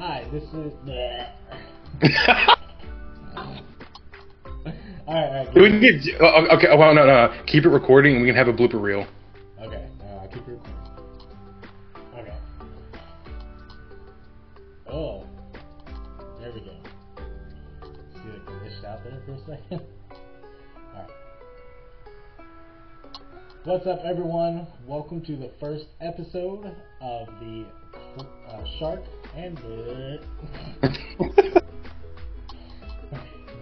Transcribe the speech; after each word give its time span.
Hi, 0.00 0.26
this 0.32 0.42
is. 0.44 0.50
alright, 5.06 5.28
alright. 5.28 5.54
We 5.54 5.68
need? 5.68 6.16
oh, 6.22 6.46
Okay, 6.56 6.68
well, 6.74 6.94
no, 6.94 7.04
no, 7.04 7.26
no. 7.26 7.42
Keep 7.44 7.66
it 7.66 7.68
recording, 7.68 8.14
and 8.14 8.22
we 8.22 8.28
can 8.28 8.34
have 8.34 8.48
a 8.48 8.52
blooper 8.54 8.80
reel. 8.80 9.06
Okay, 9.60 9.86
uh, 10.02 10.26
keep 10.28 10.48
it 10.48 10.52
recording. 10.52 10.72
Okay. 12.14 12.34
Oh. 14.90 15.26
There 16.40 16.50
we 16.50 16.60
go. 16.60 16.72
See 18.14 18.28
it 18.30 18.46
glitched 18.46 18.84
out 18.86 19.04
there 19.04 19.20
for 19.26 19.32
a 19.32 19.38
second? 19.40 19.82
Alright. 20.94 21.10
What's 23.64 23.86
up, 23.86 24.00
everyone? 24.06 24.66
Welcome 24.86 25.20
to 25.26 25.36
the 25.36 25.50
first 25.60 25.84
episode 26.00 26.74
of 27.02 27.28
the 27.38 27.66
uh, 28.48 28.64
Shark 28.78 29.02
and. 29.36 29.58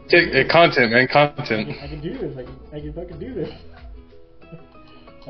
Take- 0.08 0.34
uh, 0.34 0.44
content, 0.50 0.92
man, 0.92 1.06
content. 1.12 1.68
I 1.82 1.86
can 1.86 2.00
do 2.00 2.16
this. 2.16 2.34
I 2.36 2.42
can, 2.42 2.56
I 2.72 2.80
can 2.80 2.92
fucking 2.94 3.18
do 3.18 3.34
this. 3.34 3.50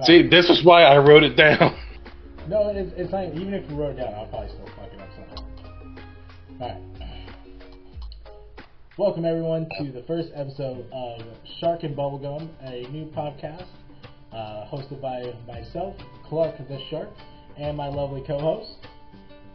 See, 0.04 0.28
this 0.28 0.48
is 0.48 0.64
why 0.64 0.84
I 0.84 0.98
wrote 0.98 1.24
it 1.24 1.34
down. 1.34 1.76
No, 2.48 2.68
it's, 2.68 2.92
it's 2.96 3.10
fine. 3.10 3.32
Even 3.34 3.54
if 3.54 3.68
you 3.68 3.76
wrote 3.76 3.90
it 3.90 3.96
down, 3.96 4.14
I'll 4.14 4.26
probably 4.26 4.48
still 4.50 4.66
fuck 4.76 4.92
it 4.92 5.00
up 5.00 5.08
somehow. 5.16 5.42
Alright. 6.60 6.82
Welcome, 8.96 9.24
everyone, 9.24 9.68
to 9.78 9.90
the 9.92 10.02
first 10.06 10.28
episode 10.34 10.86
of 10.92 11.20
Shark 11.60 11.82
and 11.82 11.96
Bubblegum, 11.96 12.48
a 12.62 12.86
new 12.90 13.06
podcast 13.06 13.66
uh, 14.32 14.64
hosted 14.70 15.00
by 15.00 15.32
myself, 15.46 15.96
Clark 16.28 16.56
the 16.68 16.78
Shark, 16.90 17.08
and 17.56 17.76
my 17.76 17.88
lovely 17.88 18.22
co 18.26 18.38
host. 18.38 18.76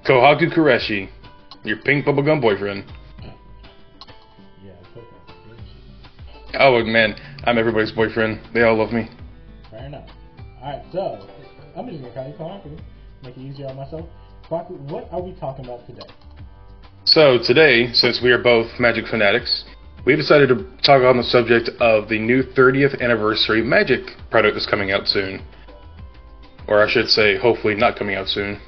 Kohaku 0.06 0.54
Kureshi, 0.54 1.10
your 1.64 1.78
pink 1.78 2.06
bubblegum 2.06 2.42
boyfriend. 2.42 2.84
Yeah. 3.22 3.32
Oh 6.60 6.84
man, 6.84 7.16
I'm 7.46 7.58
everybody's 7.58 7.92
boyfriend. 7.92 8.42
They 8.54 8.64
all 8.64 8.76
love 8.76 8.92
me. 8.92 9.10
Fair 9.72 9.86
enough. 9.86 10.10
Alright, 10.62 10.84
so 10.92 11.26
I'm 11.78 11.90
just 11.90 12.04
to 12.04 12.12
call 12.12 12.28
you 12.28 12.34
Kwaku, 12.34 12.80
make 13.24 13.38
it 13.38 13.42
easier 13.42 13.68
on 13.68 13.78
myself. 13.78 14.06
Kwaku, 14.50 14.78
what 14.92 15.08
are 15.12 15.22
we 15.22 15.34
talking 15.40 15.64
about 15.66 15.88
today? 15.88 16.08
So 17.06 17.38
today, 17.42 17.94
since 17.94 18.20
we 18.22 18.32
are 18.32 18.42
both 18.42 18.68
Magic 18.80 19.08
fanatics, 19.08 19.64
we 20.06 20.18
decided 20.18 20.50
to 20.50 20.66
talk 20.84 21.02
on 21.02 21.16
the 21.16 21.24
subject 21.24 21.70
of 21.80 22.10
the 22.10 22.20
new 22.20 22.44
30th 22.44 23.00
anniversary 23.02 23.62
Magic 23.64 24.02
product 24.30 24.56
that's 24.56 24.70
coming 24.70 24.92
out 24.92 25.08
soon. 25.08 25.42
Or 26.68 26.84
I 26.86 26.92
should 26.92 27.08
say, 27.08 27.38
hopefully 27.38 27.76
not 27.76 27.98
coming 27.98 28.16
out 28.16 28.28
soon. 28.28 28.60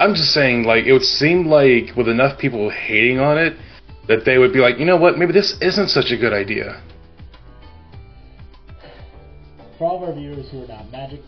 I'm 0.00 0.14
just 0.14 0.32
saying, 0.32 0.62
like, 0.62 0.84
it 0.84 0.92
would 0.92 1.02
seem 1.02 1.46
like 1.46 1.96
with 1.96 2.08
enough 2.08 2.38
people 2.38 2.70
hating 2.70 3.18
on 3.18 3.36
it, 3.36 3.56
that 4.06 4.24
they 4.24 4.38
would 4.38 4.52
be 4.52 4.60
like, 4.60 4.78
you 4.78 4.84
know 4.84 4.96
what, 4.96 5.18
maybe 5.18 5.32
this 5.32 5.56
isn't 5.60 5.88
such 5.88 6.12
a 6.12 6.16
good 6.16 6.32
idea. 6.32 6.80
For 9.76 9.86
all 9.86 10.02
of 10.02 10.08
our 10.08 10.14
viewers 10.14 10.50
who 10.50 10.64
are 10.64 10.68
not 10.68 10.90
Magic 10.90 11.20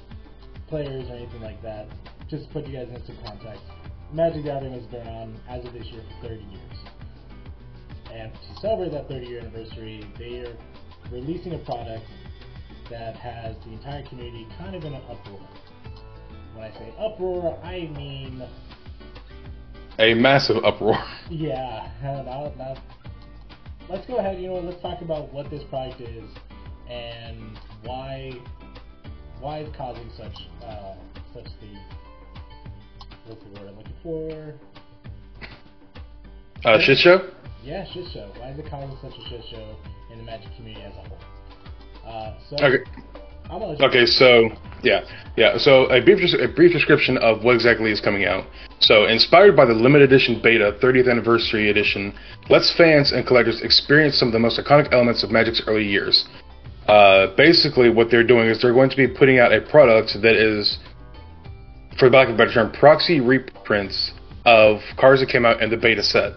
players 0.68 1.08
or 1.10 1.16
anything 1.16 1.42
like 1.42 1.60
that, 1.62 1.88
just 2.28 2.46
to 2.46 2.52
put 2.52 2.66
you 2.66 2.78
guys 2.78 2.88
in 2.88 3.04
some 3.06 3.18
context, 3.24 3.62
Magic 4.12 4.42
the 4.42 4.48
Gathering 4.48 4.72
has 4.72 4.86
been 4.86 5.06
around 5.06 5.38
as 5.48 5.64
of 5.64 5.72
this 5.72 5.86
year 5.86 6.02
for 6.20 6.28
30 6.28 6.42
years. 6.44 6.76
And 8.12 8.32
to 8.32 8.60
celebrate 8.60 8.90
that 8.92 9.08
30 9.08 9.26
year 9.26 9.40
anniversary, 9.40 10.04
they 10.18 10.40
are 10.40 10.56
releasing 11.12 11.54
a 11.54 11.58
product 11.58 12.04
that 12.88 13.16
has 13.16 13.56
the 13.64 13.72
entire 13.72 14.04
community 14.08 14.46
kind 14.58 14.74
of 14.74 14.84
in 14.84 14.94
an 14.94 15.02
uproar. 15.08 15.40
When 16.54 16.64
I 16.64 16.70
say 16.72 16.92
uproar, 16.98 17.58
I 17.62 17.90
mean, 17.96 18.42
A 19.98 20.14
massive 20.14 20.64
uproar. 20.64 20.96
yeah, 21.30 21.90
now, 22.02 22.52
now, 22.56 22.76
let's 23.88 24.06
go 24.06 24.16
ahead, 24.16 24.40
you 24.40 24.48
know, 24.48 24.60
let's 24.60 24.80
talk 24.82 25.00
about 25.02 25.32
what 25.32 25.50
this 25.50 25.62
product 25.64 26.00
is 26.00 26.24
and 26.88 27.58
why 27.84 28.32
why 29.40 29.58
it's 29.58 29.76
causing 29.76 30.10
such 30.16 30.36
uh, 30.64 30.94
such 31.32 31.46
the 31.60 31.78
what's 33.26 33.42
the 33.44 33.50
word 33.60 33.68
I'm 33.70 33.76
looking 33.76 33.94
for? 34.02 34.54
Uh, 36.64 36.78
shit 36.80 36.98
show? 36.98 37.30
Yeah, 37.62 37.84
shit 37.92 38.06
show. 38.12 38.30
Why 38.38 38.50
is 38.50 38.58
it 38.58 38.66
causing 38.68 38.96
such 39.00 39.18
a 39.18 39.28
shit 39.28 39.44
show 39.50 39.76
in 40.12 40.18
the 40.18 40.24
Magic 40.24 40.54
community 40.56 40.84
as 40.84 40.92
a 40.92 41.08
whole? 41.08 41.18
Uh, 42.04 42.34
so 42.48 42.56
Okay. 42.64 42.84
Okay, 43.80 44.06
so 44.06 44.50
yeah, 44.82 45.00
yeah. 45.36 45.58
So 45.58 45.86
a 45.86 46.00
brief, 46.02 46.20
a 46.34 46.48
brief 46.48 46.72
description 46.72 47.18
of 47.18 47.42
what 47.42 47.54
exactly 47.54 47.90
is 47.90 48.00
coming 48.00 48.24
out. 48.24 48.44
So, 48.80 49.06
inspired 49.06 49.56
by 49.56 49.66
the 49.66 49.74
limited 49.74 50.10
edition 50.10 50.40
beta 50.42 50.78
30th 50.82 51.10
anniversary 51.10 51.68
edition, 51.68 52.14
lets 52.48 52.74
fans 52.76 53.12
and 53.12 53.26
collectors 53.26 53.60
experience 53.60 54.18
some 54.18 54.28
of 54.28 54.32
the 54.32 54.38
most 54.38 54.58
iconic 54.58 54.92
elements 54.92 55.22
of 55.22 55.30
Magic's 55.30 55.62
early 55.66 55.86
years. 55.86 56.26
Uh, 56.88 57.34
basically, 57.36 57.90
what 57.90 58.10
they're 58.10 58.26
doing 58.26 58.48
is 58.48 58.62
they're 58.62 58.72
going 58.72 58.90
to 58.90 58.96
be 58.96 59.06
putting 59.06 59.38
out 59.38 59.52
a 59.52 59.60
product 59.60 60.16
that 60.22 60.34
is, 60.34 60.78
for 61.98 62.08
lack 62.08 62.28
of 62.28 62.34
a 62.34 62.38
better 62.38 62.52
term, 62.52 62.72
proxy 62.72 63.20
reprints 63.20 64.12
of 64.46 64.80
cards 64.98 65.20
that 65.20 65.28
came 65.28 65.44
out 65.44 65.62
in 65.62 65.68
the 65.70 65.76
beta 65.76 66.02
set. 66.02 66.32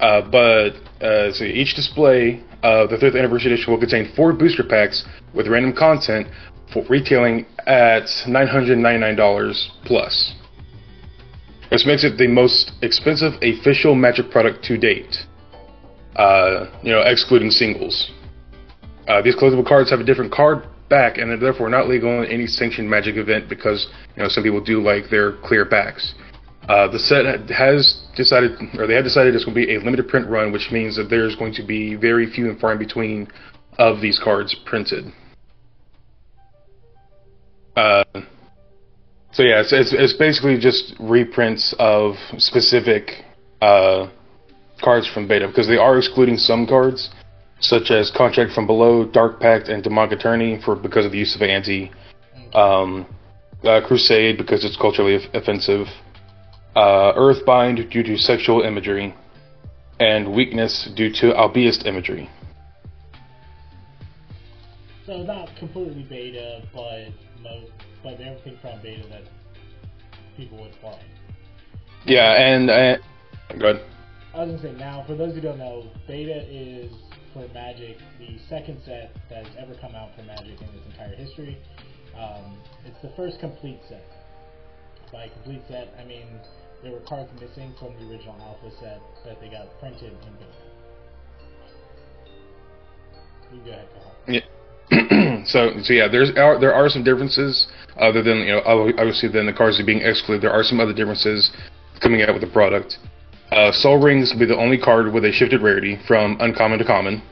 Uh, 0.00 0.22
but 0.30 0.70
uh, 1.04 1.30
so 1.32 1.44
each 1.44 1.74
display 1.74 2.42
of 2.62 2.90
the 2.90 2.96
30th 2.96 3.18
anniversary 3.18 3.52
edition 3.52 3.72
will 3.72 3.80
contain 3.80 4.12
four 4.14 4.32
booster 4.32 4.62
packs 4.62 5.04
with 5.34 5.46
random 5.48 5.74
content 5.74 6.26
for 6.72 6.84
retailing 6.88 7.46
at 7.66 8.04
$999 8.26 9.68
plus. 9.84 10.34
This 11.70 11.86
makes 11.86 12.04
it 12.04 12.18
the 12.18 12.26
most 12.26 12.72
expensive 12.82 13.34
official 13.42 13.94
Magic 13.94 14.30
product 14.30 14.64
to 14.64 14.76
date. 14.76 15.16
Uh, 16.16 16.66
you 16.82 16.90
know, 16.90 17.00
excluding 17.00 17.50
singles. 17.50 18.10
Uh, 19.06 19.22
these 19.22 19.36
collectible 19.36 19.66
cards 19.66 19.90
have 19.90 20.00
a 20.00 20.04
different 20.04 20.32
card 20.32 20.66
back 20.88 21.18
and 21.18 21.30
are 21.30 21.36
therefore 21.36 21.68
not 21.68 21.88
legal 21.88 22.22
in 22.22 22.30
any 22.30 22.46
sanctioned 22.46 22.90
Magic 22.90 23.16
event 23.16 23.48
because 23.48 23.88
you 24.16 24.22
know 24.22 24.28
some 24.28 24.42
people 24.42 24.60
do 24.60 24.82
like 24.82 25.08
their 25.08 25.36
clear 25.38 25.64
backs. 25.64 26.14
Uh, 26.68 26.88
the 26.88 26.98
set 26.98 27.24
has 27.50 28.00
decided, 28.16 28.52
or 28.78 28.86
they 28.86 28.94
have 28.94 29.04
decided 29.04 29.34
it's 29.34 29.44
going 29.44 29.54
to 29.54 29.66
be 29.66 29.74
a 29.74 29.78
limited 29.80 30.08
print 30.08 30.28
run, 30.28 30.52
which 30.52 30.68
means 30.70 30.96
that 30.96 31.08
there's 31.08 31.34
going 31.34 31.54
to 31.54 31.62
be 31.62 31.94
very 31.96 32.30
few 32.30 32.50
and 32.50 32.60
far 32.60 32.72
in 32.72 32.78
between 32.78 33.26
of 33.78 34.00
these 34.00 34.20
cards 34.22 34.54
printed. 34.66 35.04
Uh, 37.76 38.04
so 39.32 39.42
yeah, 39.42 39.60
it's, 39.60 39.72
it's, 39.72 39.94
it's 39.96 40.12
basically 40.12 40.58
just 40.58 40.94
reprints 41.00 41.74
of 41.78 42.16
specific 42.36 43.24
uh, 43.62 44.08
cards 44.82 45.08
from 45.08 45.26
beta 45.26 45.46
because 45.48 45.66
they 45.66 45.76
are 45.76 45.96
excluding 45.98 46.36
some 46.36 46.66
cards, 46.66 47.10
such 47.60 47.90
as 47.90 48.10
Contract 48.14 48.52
from 48.52 48.66
Below, 48.66 49.06
Dark 49.10 49.40
Pact, 49.40 49.68
and 49.68 49.82
Demonic 49.82 50.18
Attorney 50.18 50.60
for 50.64 50.76
because 50.76 51.06
of 51.06 51.12
the 51.12 51.18
use 51.18 51.34
of 51.34 51.42
ante. 51.42 51.90
Um, 52.54 53.06
uh, 53.62 53.80
Crusade 53.86 54.38
because 54.38 54.64
it's 54.64 54.76
culturally 54.76 55.18
offensive 55.34 55.86
uh, 56.76 57.12
Earthbind 57.14 57.90
due 57.90 58.02
to 58.02 58.16
sexual 58.16 58.62
imagery, 58.62 59.14
and 59.98 60.32
Weakness 60.34 60.88
due 60.96 61.12
to 61.14 61.32
albeist 61.32 61.86
imagery. 61.86 62.30
So 65.06 65.22
not 65.22 65.50
completely 65.58 66.06
beta, 66.08 66.62
but 66.72 67.08
most, 67.42 67.72
but 68.02 68.20
everything 68.20 68.58
from 68.62 68.80
beta 68.80 69.06
that 69.08 69.22
people 70.36 70.60
would 70.62 70.72
play. 70.80 71.00
Yeah, 72.06 72.32
and 72.32 72.70
uh, 72.70 72.96
go 73.58 73.70
ahead. 73.70 73.84
I 74.32 74.44
was 74.44 74.60
gonna 74.60 74.62
say 74.62 74.78
now, 74.78 75.04
for 75.06 75.16
those 75.16 75.34
who 75.34 75.40
don't 75.40 75.58
know, 75.58 75.90
beta 76.06 76.46
is 76.48 76.92
for 77.32 77.46
Magic 77.52 77.98
the 78.18 78.38
second 78.48 78.80
set 78.84 79.14
that 79.28 79.46
has 79.46 79.56
ever 79.58 79.74
come 79.80 79.94
out 79.94 80.10
for 80.16 80.22
Magic 80.22 80.60
in 80.60 80.68
its 80.68 80.86
entire 80.86 81.14
history. 81.16 81.58
Um, 82.16 82.56
it's 82.84 83.00
the 83.02 83.10
first 83.16 83.40
complete 83.40 83.80
set. 83.88 84.04
By 85.12 85.28
complete 85.28 85.62
set, 85.68 85.92
I 85.98 86.04
mean 86.04 86.26
there 86.82 86.92
were 86.92 87.00
cards 87.00 87.30
missing 87.40 87.74
from 87.78 87.94
the 87.98 88.10
original 88.10 88.36
alpha 88.40 88.70
set 88.80 89.00
that 89.24 89.40
they 89.40 89.48
got 89.48 89.68
printed 89.80 90.12
in 90.12 90.32
beta. 90.34 90.70
You 93.52 93.60
go 93.64 93.70
ahead. 93.70 93.88
Yeah. 94.28 94.40
so, 95.46 95.70
so 95.82 95.92
yeah, 95.92 96.08
there's 96.08 96.30
are, 96.36 96.58
there 96.58 96.74
are 96.74 96.88
some 96.88 97.04
differences 97.04 97.66
other 97.96 98.22
than 98.22 98.38
you 98.38 98.52
know 98.52 98.62
obviously 98.64 99.28
than 99.28 99.46
the 99.46 99.52
cards 99.52 99.80
being 99.84 100.00
excluded. 100.02 100.42
There 100.42 100.52
are 100.52 100.62
some 100.62 100.80
other 100.80 100.94
differences 100.94 101.50
coming 102.00 102.22
out 102.22 102.32
with 102.32 102.42
the 102.42 102.50
product. 102.50 102.98
Uh, 103.50 103.72
Sol 103.72 104.00
Rings 104.00 104.32
will 104.32 104.40
be 104.40 104.46
the 104.46 104.56
only 104.56 104.78
card 104.78 105.12
with 105.12 105.24
a 105.24 105.32
shifted 105.32 105.60
rarity 105.60 105.98
from 106.06 106.36
uncommon 106.40 106.78
to 106.78 106.84
common. 106.84 107.22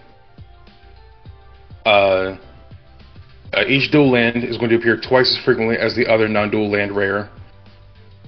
Uh, 1.87 2.37
uh, 3.55 3.65
each 3.67 3.91
dual 3.91 4.11
land 4.11 4.45
is 4.45 4.59
going 4.59 4.69
to 4.69 4.77
appear 4.77 5.01
twice 5.01 5.35
as 5.37 5.45
frequently 5.45 5.77
as 5.77 5.95
the 5.95 6.07
other 6.07 6.29
non-dual 6.29 6.71
land 6.71 6.95
rare. 6.95 7.31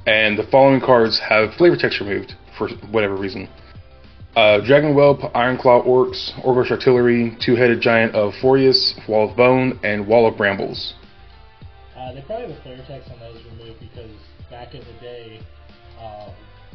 And 0.07 0.39
the 0.39 0.45
following 0.51 0.81
cards 0.81 1.21
have 1.21 1.55
flavor 1.55 1.77
text 1.77 2.01
removed 2.01 2.35
for 2.57 2.69
whatever 2.91 3.17
reason. 3.17 3.49
Uh, 4.37 4.61
Dragon 4.65 4.95
Whelp, 4.95 5.21
Ironclaw 5.35 5.85
Orcs, 5.87 6.33
Orcish 6.45 6.71
Artillery, 6.71 7.37
Two-Headed 7.45 7.81
Giant 7.81 8.15
of 8.15 8.33
Foriys, 8.43 8.95
Wall 9.09 9.29
of 9.29 9.37
Bone, 9.37 9.79
and 9.83 10.07
Wall 10.07 10.27
of 10.29 10.37
Brambles. 10.37 10.95
Uh, 11.97 12.13
they 12.15 12.23
probably 12.23 12.47
have 12.47 12.57
the 12.57 12.63
flavor 12.63 12.85
text 12.87 13.11
on 13.11 13.19
those 13.19 13.43
removed 13.45 13.81
because 13.81 14.11
back 14.49 14.75
in 14.75 14.81
the 14.81 15.01
day, 15.01 15.41
uh, 16.01 16.31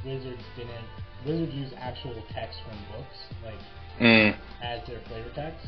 Wizards 0.05 0.43
didn't. 0.55 0.85
Wizards 1.25 1.53
use 1.55 1.71
actual 1.79 2.13
text 2.31 2.59
from 2.67 2.77
books, 2.91 3.17
like 3.43 3.55
Mm. 3.99 4.35
as 4.61 4.85
their 4.87 4.99
flavor 5.07 5.29
text. 5.33 5.65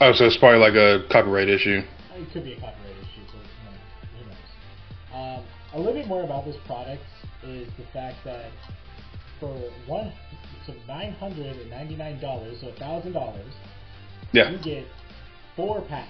Oh, 0.00 0.12
so 0.12 0.24
it's 0.24 0.36
probably 0.38 0.58
like 0.58 0.74
a 0.74 1.04
copyright 1.10 1.48
issue. 1.48 1.82
It 2.16 2.32
could 2.32 2.42
be 2.44 2.54
a 2.54 2.56
copyright 2.56 2.96
issue, 3.02 3.22
so 3.30 3.36
you 3.36 3.70
know, 3.70 3.76
who 4.18 4.26
knows. 4.26 5.38
Um, 5.38 5.44
a 5.74 5.78
little 5.78 5.92
bit 5.94 6.06
more 6.06 6.22
about 6.24 6.44
this 6.44 6.56
product 6.66 7.02
is 7.44 7.68
the 7.78 7.84
fact 7.92 8.16
that 8.24 8.50
for 9.40 9.54
one, 9.86 10.12
so 10.66 10.74
nine 10.86 11.12
hundred 11.12 11.56
and 11.56 11.70
ninety 11.70 11.96
nine 11.96 12.20
dollars, 12.20 12.58
so 12.60 12.72
thousand 12.78 13.12
dollars, 13.12 13.52
Yeah. 14.32 14.50
you 14.50 14.58
get 14.58 14.86
four 15.56 15.82
packs 15.82 16.08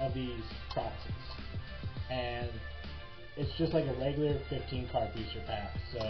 of 0.00 0.14
these 0.14 0.42
proxies, 0.72 1.12
and 2.10 2.50
it's 3.36 3.50
just 3.58 3.72
like 3.72 3.84
a 3.86 3.94
regular 4.00 4.38
15 4.48 4.88
card 4.90 5.10
booster 5.14 5.42
pack. 5.46 5.70
So 5.92 6.00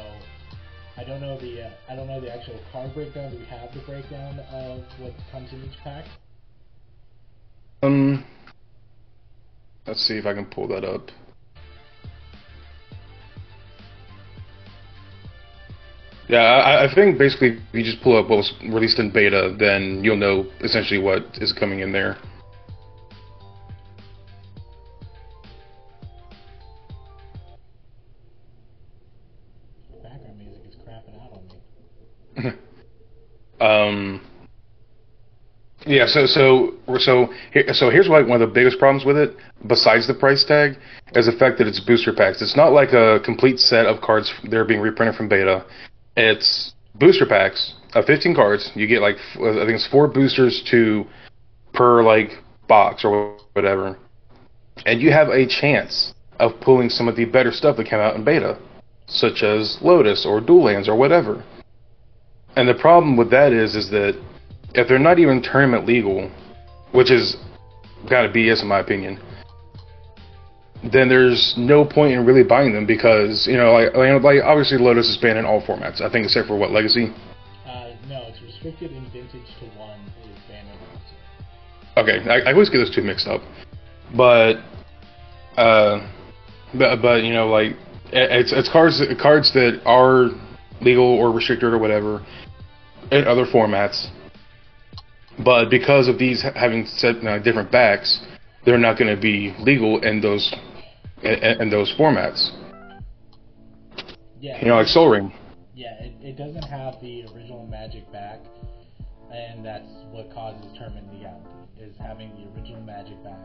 I 0.97 1.05
don't 1.05 1.21
know 1.21 1.39
the 1.39 1.67
uh, 1.67 1.71
I 1.89 1.97
don't 1.97 2.07
know 2.07 2.21
the 2.21 2.33
actual 2.35 2.59
card 2.73 2.93
breakdown. 2.95 3.31
Do 3.33 3.39
we 3.39 3.45
have 3.47 3.73
the 3.73 3.81
breakdown 3.81 4.41
of 4.53 4.83
what 4.99 5.13
comes 5.33 5.53
in 5.53 5.63
each 5.65 5.79
pack? 5.83 6.05
Um, 7.83 8.25
let's 9.87 10.01
see 10.07 10.15
if 10.19 10.27
I 10.27 10.35
can 10.35 10.47
pull 10.47 10.67
that 10.69 10.85
up. 10.85 11.11
Yeah, 16.29 16.39
I, 16.41 16.87
I 16.87 16.95
think 16.95 17.19
basically 17.19 17.51
if 17.51 17.75
you 17.75 17.85
just 17.85 18.03
pull 18.03 18.17
up 18.17 18.29
what 18.29 18.39
was 18.39 18.53
released 18.65 18.99
in 18.99 19.13
beta, 19.13 19.55
then 19.59 20.03
you'll 20.03 20.17
know 20.17 20.47
essentially 20.61 20.99
what 20.99 21.23
is 21.41 21.53
coming 21.53 21.81
in 21.81 21.93
there. 21.93 22.17
Background 30.03 30.39
music 30.39 30.63
is 30.69 30.77
crapping 30.77 31.15
out 31.23 31.33
on 31.33 32.45
me. 32.45 32.51
Um, 33.59 34.21
yeah, 35.87 36.07
so 36.07 36.27
so 36.27 36.75
so 36.99 37.33
so 37.73 37.89
here's 37.89 38.07
why 38.07 38.21
one 38.21 38.43
of 38.43 38.47
the 38.47 38.53
biggest 38.53 38.79
problems 38.79 39.07
with 39.07 39.17
it, 39.17 39.35
besides 39.67 40.07
the 40.07 40.13
price 40.13 40.45
tag, 40.45 40.77
is 41.15 41.25
the 41.25 41.33
fact 41.33 41.57
that 41.57 41.67
it's 41.67 41.81
booster 41.81 42.13
packs. 42.13 42.43
It's 42.43 42.55
not 42.55 42.73
like 42.73 42.93
a 42.93 43.19
complete 43.25 43.59
set 43.59 43.87
of 43.87 44.03
cards 44.03 44.31
they're 44.51 44.67
being 44.67 44.81
reprinted 44.81 45.15
from 45.17 45.29
beta. 45.31 45.65
It's 46.17 46.73
booster 46.95 47.27
packs 47.27 47.75
of 47.95 48.05
15 48.07 48.35
cards. 48.35 48.71
You 48.75 48.87
get 48.87 49.01
like 49.01 49.17
I 49.37 49.65
think 49.65 49.77
it's 49.77 49.89
four 49.89 50.09
boosters 50.09 50.63
to 50.71 51.05
per 51.75 52.03
like 52.03 52.31
box 52.69 53.05
or 53.05 53.39
whatever, 53.53 53.99
and 54.85 55.01
you 55.01 55.13
have 55.13 55.29
a 55.29 55.47
chance 55.47 56.15
of 56.39 56.61
pulling 56.61 56.89
some 56.91 57.09
of 57.09 57.17
the 57.17 57.25
better 57.25 57.53
stuff 57.53 57.77
that 57.77 57.87
came 57.87 57.99
out 57.99 58.17
in 58.17 58.25
beta, 58.25 58.59
such 59.07 59.43
as 59.43 59.79
Lotus 59.81 60.27
or 60.27 60.41
Dual 60.41 60.65
Lands 60.65 60.89
or 60.89 60.97
whatever. 60.97 61.45
And 62.57 62.69
the 62.69 62.75
problem 62.75 63.17
with 63.17 63.31
that 63.31 63.53
is, 63.53 63.75
is 63.75 63.91
that 63.91 64.21
if 64.75 64.89
they're 64.89 64.99
not 64.99 65.19
even 65.19 65.43
tournament 65.43 65.87
legal, 65.87 66.31
which 66.93 67.11
is 67.11 67.37
kind 68.09 68.27
of 68.27 68.33
BS 68.33 68.63
in 68.63 68.69
my 68.69 68.81
opinion, 68.81 69.21
then 70.83 71.09
there's 71.09 71.55
no 71.57 71.85
point 71.85 72.13
in 72.13 72.25
really 72.25 72.45
buying 72.45 72.73
them 72.73 72.87
because 72.87 73.47
you 73.47 73.57
know, 73.57 73.73
like, 73.73 73.95
like 73.95 74.23
like, 74.23 74.43
obviously 74.45 74.79
Lotus 74.79 75.09
is 75.09 75.17
banned 75.17 75.39
in 75.39 75.45
all 75.45 75.63
formats. 75.63 76.01
I 76.01 76.11
think 76.11 76.27
except 76.27 76.49
for 76.49 76.57
what 76.57 76.71
Legacy. 76.71 77.13
Uh, 77.67 77.95
no, 78.09 78.25
it's 78.29 78.41
restricted 78.43 78.93
in 78.93 79.05
vintage 79.11 79.47
to 79.61 79.67
one. 79.79 79.99
Okay, 81.97 82.19
I, 82.29 82.51
I 82.51 82.53
always 82.53 82.69
get 82.69 82.77
those 82.79 82.95
two 82.95 83.01
mixed 83.01 83.27
up, 83.27 83.41
but 84.15 84.57
uh, 85.57 86.07
but 86.75 87.01
but 87.01 87.23
you 87.23 87.33
know, 87.33 87.49
like 87.49 87.73
it's 88.13 88.53
it's 88.53 88.69
cards 88.71 89.03
cards 89.21 89.51
that 89.55 89.81
are 89.87 90.29
legal 90.83 91.07
or 91.07 91.33
restricted 91.33 91.73
or 91.73 91.79
whatever 91.79 92.25
in 93.11 93.27
other 93.27 93.47
formats, 93.47 94.09
but 95.43 95.71
because 95.71 96.07
of 96.07 96.19
these 96.19 96.45
having 96.55 96.85
set 96.85 97.17
uh, 97.25 97.39
different 97.39 97.73
backs, 97.73 98.21
they're 98.67 98.77
not 98.77 98.99
going 98.99 99.15
to 99.15 99.21
be 99.21 99.55
legal 99.61 100.03
in 100.05 100.21
those 100.21 100.53
in, 101.23 101.63
in 101.63 101.71
those 101.71 101.95
formats. 101.99 102.51
Yeah. 104.41 104.61
You 104.61 104.69
know, 104.69 104.77
like 104.77 104.89
Sol 104.89 105.09
Ring. 105.09 105.33
Yeah, 105.75 105.95
it, 106.03 106.13
it 106.21 106.37
doesn't 106.37 106.65
have 106.65 106.95
the 107.01 107.25
original 107.35 107.67
Magic 107.67 108.11
back, 108.13 108.41
and 109.33 109.65
that's 109.65 109.89
what 110.11 110.31
causes 110.33 110.67
tournament 110.77 111.13
legality, 111.13 111.47
is 111.81 111.97
having 111.99 112.31
the 112.35 112.59
original 112.59 112.83
Magic 112.83 113.23
back. 113.23 113.39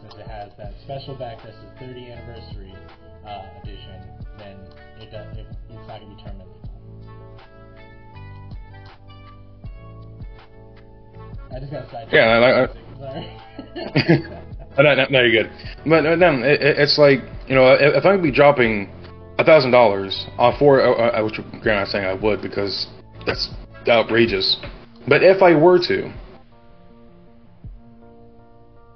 Since 0.00 0.14
it 0.14 0.26
has 0.28 0.52
that 0.56 0.72
special 0.84 1.14
back 1.14 1.38
that's 1.42 1.56
the 1.58 1.84
30th 1.84 2.12
anniversary 2.12 2.74
uh, 3.26 3.42
edition, 3.62 4.00
then 4.38 4.56
it 4.98 5.10
does, 5.10 5.36
it, 5.36 5.46
it's 5.68 5.88
not 5.88 6.00
going 6.00 6.10
to 6.10 6.16
be 6.16 6.22
tournament 6.22 6.48
legal. 6.48 6.70
I 11.54 11.58
just 11.60 11.72
got 11.72 11.84
sidetracked. 11.90 12.12
Yeah, 12.14 12.28
I- 12.28 12.64
I-. 12.64 12.89
Oh, 14.78 14.82
no, 14.82 14.94
no, 14.94 15.04
no, 15.10 15.20
you're 15.22 15.42
good. 15.42 15.52
But 15.84 16.06
uh, 16.06 16.14
no, 16.14 16.30
it, 16.44 16.62
it- 16.62 16.78
it's 16.78 16.96
like 16.96 17.18
you 17.48 17.56
know, 17.56 17.72
if, 17.78 17.96
I'm 17.96 18.12
gonna 18.12 18.22
be 18.22 18.30
dropping 18.30 18.88
a 19.38 19.44
thousand 19.44 19.72
dollars 19.72 20.26
on 20.38 20.56
four, 20.58 20.80
uh, 20.80 20.92
uh, 21.20 21.24
which 21.24 21.34
granted 21.60 21.80
I'm 21.80 21.86
saying 21.86 22.04
I 22.04 22.14
would 22.14 22.40
because 22.40 22.86
that's 23.26 23.50
outrageous. 23.88 24.58
But 25.08 25.24
if 25.24 25.42
I 25.42 25.56
were 25.56 25.78
to, 25.88 26.12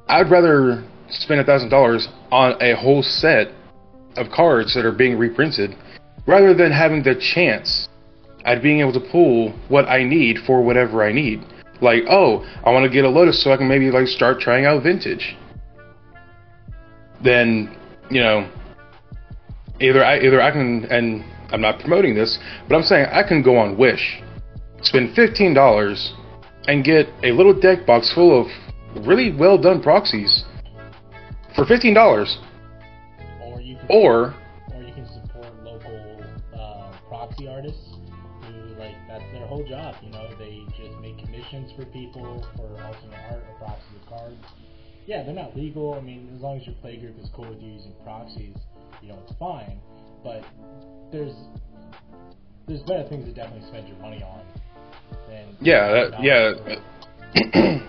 I'd 0.08 0.30
rather 0.30 0.84
spend 1.08 1.40
a 1.40 1.44
thousand 1.44 1.70
dollars 1.70 2.08
on 2.30 2.60
a 2.62 2.74
whole 2.76 3.02
set 3.02 3.48
of 4.16 4.30
cards 4.30 4.74
that 4.74 4.84
are 4.84 4.92
being 4.92 5.18
reprinted, 5.18 5.74
rather 6.26 6.54
than 6.54 6.70
having 6.70 7.02
the 7.02 7.14
chance 7.34 7.88
at 8.44 8.62
being 8.62 8.80
able 8.80 8.92
to 8.92 9.00
pull 9.10 9.50
what 9.68 9.86
I 9.88 10.04
need 10.04 10.38
for 10.46 10.62
whatever 10.62 11.02
I 11.02 11.12
need. 11.12 11.42
Like, 11.84 12.04
oh, 12.08 12.42
I 12.64 12.72
want 12.72 12.84
to 12.84 12.90
get 12.90 13.04
a 13.04 13.08
Lotus 13.08 13.44
so 13.44 13.52
I 13.52 13.56
can 13.56 13.68
maybe 13.68 13.90
like 13.90 14.08
start 14.08 14.40
trying 14.40 14.64
out 14.64 14.82
vintage. 14.82 15.36
Then, 17.22 17.76
you 18.10 18.20
know, 18.20 18.48
either 19.80 20.04
I 20.04 20.18
either 20.20 20.40
I 20.40 20.50
can 20.50 20.84
and 20.86 21.24
I'm 21.52 21.60
not 21.60 21.78
promoting 21.80 22.14
this, 22.14 22.38
but 22.68 22.74
I'm 22.76 22.82
saying 22.82 23.06
I 23.12 23.22
can 23.22 23.42
go 23.42 23.56
on 23.56 23.76
Wish, 23.76 24.22
spend 24.82 25.14
fifteen 25.14 25.54
dollars, 25.54 26.12
and 26.66 26.84
get 26.84 27.06
a 27.22 27.32
little 27.32 27.54
deck 27.58 27.86
box 27.86 28.12
full 28.14 28.32
of 28.40 28.46
really 29.06 29.34
well 29.34 29.58
done 29.58 29.82
proxies 29.82 30.44
for 31.54 31.64
fifteen 31.66 31.94
dollars. 31.94 32.38
or 33.42 33.60
you 33.60 33.76
can 33.76 33.86
Or 33.90 34.34
or 34.74 34.82
you 34.82 34.92
can 34.92 35.06
support 35.12 35.52
local 35.64 36.24
uh, 36.54 36.92
proxy 37.08 37.46
artists 37.48 37.86
who 38.42 38.74
like 38.78 38.96
that's 39.08 39.24
their 39.32 39.46
whole 39.46 39.64
job. 39.66 39.94
You 40.02 40.10
know, 40.10 40.13
for 41.76 41.84
people 41.86 42.46
for 42.56 42.82
alternate 42.82 43.18
art 43.30 43.42
or 43.48 43.58
proxies 43.58 43.96
of 44.02 44.08
cards. 44.08 44.36
Yeah, 45.06 45.22
they're 45.22 45.34
not 45.34 45.56
legal. 45.56 45.94
I 45.94 46.00
mean, 46.00 46.32
as 46.34 46.40
long 46.40 46.58
as 46.58 46.66
your 46.66 46.74
play 46.76 46.96
group 46.96 47.18
is 47.20 47.28
cool 47.34 47.48
with 47.48 47.60
you 47.60 47.72
using 47.72 47.92
proxies, 48.02 48.56
you 49.02 49.08
know, 49.08 49.18
it's 49.26 49.36
fine. 49.38 49.78
But 50.22 50.42
there's 51.12 51.34
there's 52.66 52.80
better 52.82 53.06
things 53.08 53.26
to 53.26 53.32
definitely 53.32 53.66
spend 53.68 53.88
your 53.88 53.98
money 53.98 54.22
on 54.22 54.40
than 55.28 55.56
Yeah, 55.60 56.08
that, 56.10 56.22
yeah, 56.22 56.52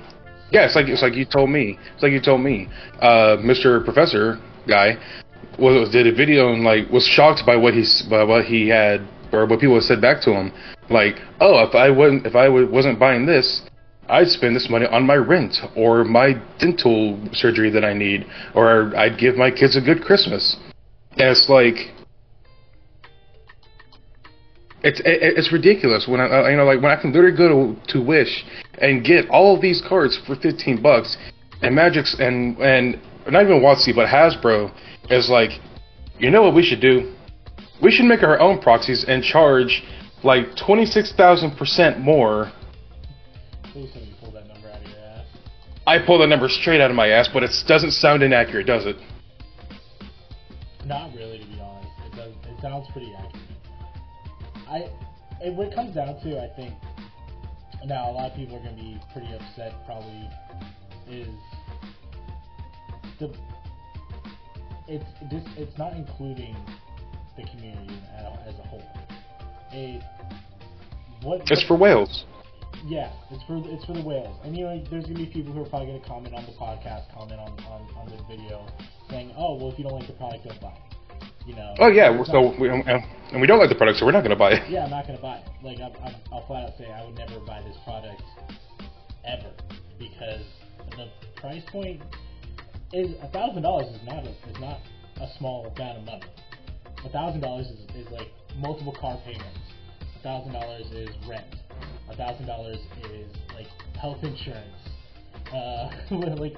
yeah. 0.51 0.65
It's 0.65 0.75
like 0.75 0.87
it's 0.87 1.01
like 1.01 1.13
you 1.13 1.25
told 1.25 1.49
me. 1.49 1.79
It's 1.93 2.03
like 2.03 2.11
you 2.11 2.21
told 2.21 2.41
me. 2.41 2.67
Uh, 3.01 3.37
Mr. 3.39 3.83
Professor 3.83 4.39
guy 4.67 4.97
was 5.57 5.89
did 5.91 6.07
a 6.07 6.13
video 6.13 6.51
and 6.53 6.63
like 6.63 6.89
was 6.89 7.05
shocked 7.05 7.43
by 7.45 7.55
what 7.55 7.73
he's 7.73 8.03
by 8.09 8.23
what 8.23 8.45
he 8.45 8.67
had 8.67 9.07
or 9.31 9.45
what 9.45 9.59
people 9.59 9.75
had 9.75 9.83
said 9.83 10.01
back 10.01 10.21
to 10.23 10.31
him. 10.31 10.51
Like, 10.89 11.15
oh, 11.39 11.63
if 11.67 11.75
I 11.75 11.89
wasn't 11.89 12.25
if 12.25 12.35
I 12.35 12.47
wasn't 12.49 12.99
buying 12.99 13.25
this, 13.25 13.63
I'd 14.07 14.27
spend 14.27 14.55
this 14.55 14.69
money 14.69 14.85
on 14.85 15.05
my 15.05 15.15
rent 15.15 15.57
or 15.75 16.03
my 16.03 16.33
dental 16.59 17.19
surgery 17.33 17.69
that 17.71 17.83
I 17.83 17.93
need, 17.93 18.27
or 18.53 18.95
I'd 18.95 19.17
give 19.17 19.35
my 19.35 19.49
kids 19.49 19.75
a 19.75 19.81
good 19.81 20.03
Christmas. 20.03 20.57
And 21.13 21.29
it's 21.29 21.49
like 21.49 21.91
it's 24.83 24.99
it, 24.99 25.37
it's 25.37 25.51
ridiculous 25.51 26.07
when 26.07 26.21
I 26.21 26.25
I- 26.27 26.49
you 26.51 26.57
know 26.57 26.65
like 26.65 26.81
when 26.81 26.91
I 26.91 27.01
can 27.01 27.11
literally 27.11 27.35
go 27.35 27.47
to, 27.49 27.93
to 27.93 28.01
Wish 28.01 28.45
and 28.79 29.03
get 29.03 29.27
all 29.29 29.55
of 29.55 29.61
these 29.61 29.81
cards 29.81 30.17
for 30.27 30.35
fifteen 30.35 30.81
bucks, 30.81 31.17
and 31.61 31.73
Magic's 31.75 32.15
and 32.19 32.57
and 32.59 32.99
not 33.31 33.43
even 33.43 33.61
WotC 33.61 33.95
but 33.95 34.07
Hasbro 34.07 34.71
is 35.09 35.29
like, 35.29 35.51
you 36.19 36.29
know 36.29 36.43
what 36.43 36.53
we 36.53 36.61
should 36.61 36.81
do? 36.81 37.11
We 37.81 37.89
should 37.91 38.05
make 38.05 38.21
our 38.21 38.39
own 38.39 38.59
proxies 38.61 39.03
and 39.07 39.23
charge 39.23 39.83
like 40.25 40.57
twenty 40.57 40.85
six 40.85 41.13
thousand 41.13 41.55
percent 41.55 41.99
more. 41.99 42.51
Please 43.71 43.91
let 43.93 44.03
me 44.03 44.15
pull 44.19 44.31
that 44.31 44.47
number 44.47 44.67
out 44.69 44.81
of 44.81 44.89
your 44.89 44.99
ass. 44.99 45.25
I 45.85 45.99
pull 46.05 46.19
the 46.19 46.27
number 46.27 46.49
straight 46.49 46.81
out 46.81 46.89
of 46.89 46.95
my 46.95 47.09
ass, 47.09 47.29
but 47.31 47.43
it 47.43 47.51
doesn't 47.67 47.91
sound 47.91 48.23
inaccurate, 48.23 48.65
does 48.65 48.85
it? 48.85 48.95
Not 50.85 51.13
really, 51.15 51.39
to 51.39 51.45
be 51.45 51.59
honest. 51.61 51.89
It 52.05 52.15
does. 52.15 52.33
It 52.49 52.61
sounds 52.61 52.87
pretty 52.91 53.13
accurate. 53.13 53.43
I, 54.67 54.89
it, 55.41 55.53
what 55.53 55.67
it 55.67 55.75
comes 55.75 55.93
down 55.93 56.19
to, 56.21 56.41
I 56.41 56.49
think. 56.55 56.73
Now, 57.85 58.09
a 58.09 58.13
lot 58.13 58.31
of 58.31 58.37
people 58.37 58.55
are 58.55 58.63
going 58.63 58.75
to 58.75 58.81
be 58.81 58.99
pretty 59.13 59.31
upset. 59.35 59.73
Probably 59.85 60.27
is 61.07 61.27
the 63.19 63.31
it's 64.87 65.05
this 65.29 65.43
it's 65.55 65.77
not 65.77 65.93
including 65.93 66.55
the 67.37 67.43
community 67.43 67.93
as 68.47 68.55
a 68.57 68.67
whole. 68.67 69.04
A 69.75 70.01
what? 71.21 71.41
It's 71.51 71.63
for 71.63 71.75
whales. 71.75 72.23
Yeah, 72.85 73.11
it's 73.31 73.43
for 73.43 73.61
it's 73.65 73.83
for 73.85 73.93
the 73.93 74.03
whales, 74.03 74.37
and 74.43 74.55
you 74.55 74.63
know 74.63 74.81
there's 74.89 75.05
gonna 75.05 75.17
be 75.17 75.25
people 75.25 75.51
who 75.51 75.61
are 75.61 75.69
probably 75.69 75.87
gonna 75.87 76.07
comment 76.07 76.33
on 76.33 76.45
the 76.45 76.53
podcast, 76.53 77.11
comment 77.13 77.39
on 77.39 77.51
on, 77.65 77.81
on 77.97 78.05
the 78.07 78.23
video, 78.29 78.65
saying, 79.09 79.33
oh 79.35 79.55
well, 79.55 79.71
if 79.71 79.77
you 79.77 79.83
don't 79.83 79.99
like 79.99 80.07
the 80.07 80.13
product, 80.13 80.45
don't 80.45 80.61
buy 80.61 80.71
it. 80.71 81.27
You 81.45 81.55
know. 81.55 81.75
Oh 81.79 81.87
yeah, 81.87 82.23
so 82.25 82.55
we, 82.59 82.69
um, 82.69 82.83
um, 82.87 83.03
and 83.31 83.41
we 83.41 83.47
don't 83.47 83.59
like 83.59 83.69
the 83.69 83.75
product, 83.75 83.99
so 83.99 84.05
we're 84.05 84.11
not 84.11 84.23
gonna 84.23 84.35
buy 84.35 84.53
it. 84.53 84.69
Yeah, 84.69 84.85
I'm 84.85 84.91
not 84.91 85.07
gonna 85.07 85.21
buy 85.21 85.37
it. 85.37 85.47
Like 85.63 85.79
i 85.79 85.89
i 86.05 86.15
I'll 86.31 86.45
flat 86.47 86.69
out 86.69 86.77
say 86.77 86.91
I 86.91 87.03
would 87.05 87.15
never 87.15 87.39
buy 87.39 87.61
this 87.61 87.77
product 87.83 88.21
ever 89.25 89.51
because 89.97 90.45
the 90.91 91.09
price 91.35 91.63
point 91.71 92.01
is 92.93 93.15
a 93.21 93.27
thousand 93.29 93.63
dollars 93.63 93.87
is 93.87 94.01
not 94.05 94.25
a, 94.25 94.29
is 94.29 94.59
not 94.59 94.79
a 95.21 95.27
small 95.37 95.65
amount 95.65 95.97
of 95.99 96.05
money. 96.05 96.29
A 97.03 97.09
thousand 97.09 97.41
dollars 97.41 97.67
is 97.67 97.79
is 97.95 98.11
like 98.11 98.29
multiple 98.57 98.95
car 98.99 99.19
payments. 99.25 99.59
A 100.19 100.23
thousand 100.23 100.53
dollars 100.53 100.91
is 100.91 101.09
rent 101.27 101.45
a 102.09 102.15
thousand 102.15 102.45
dollars 102.45 102.77
is 103.11 103.31
like 103.53 103.67
health 103.99 104.23
insurance. 104.23 104.75
Uh, 105.51 105.89
like 106.37 106.55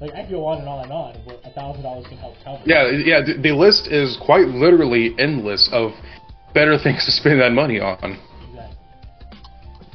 like 0.00 0.12
I 0.12 0.22
could 0.22 0.30
go 0.30 0.46
on 0.46 0.58
and 0.58 0.68
on 0.68 0.84
and 0.84 0.92
on. 0.92 1.22
But 1.26 1.40
a 1.44 1.52
thousand 1.52 1.82
dollars 1.82 2.06
can 2.08 2.18
help 2.18 2.34
cover. 2.44 2.62
Yeah, 2.64 2.90
yeah. 2.90 3.20
The, 3.24 3.40
the, 3.40 3.52
list 3.54 3.88
is 3.88 4.18
quite 4.24 4.48
literally 4.48 5.14
endless 5.18 5.68
of 5.72 5.92
better 6.54 6.78
things 6.82 7.04
to 7.06 7.10
spend 7.10 7.40
that 7.40 7.52
money 7.52 7.80
on. 7.80 8.18
Exactly. 8.48 8.76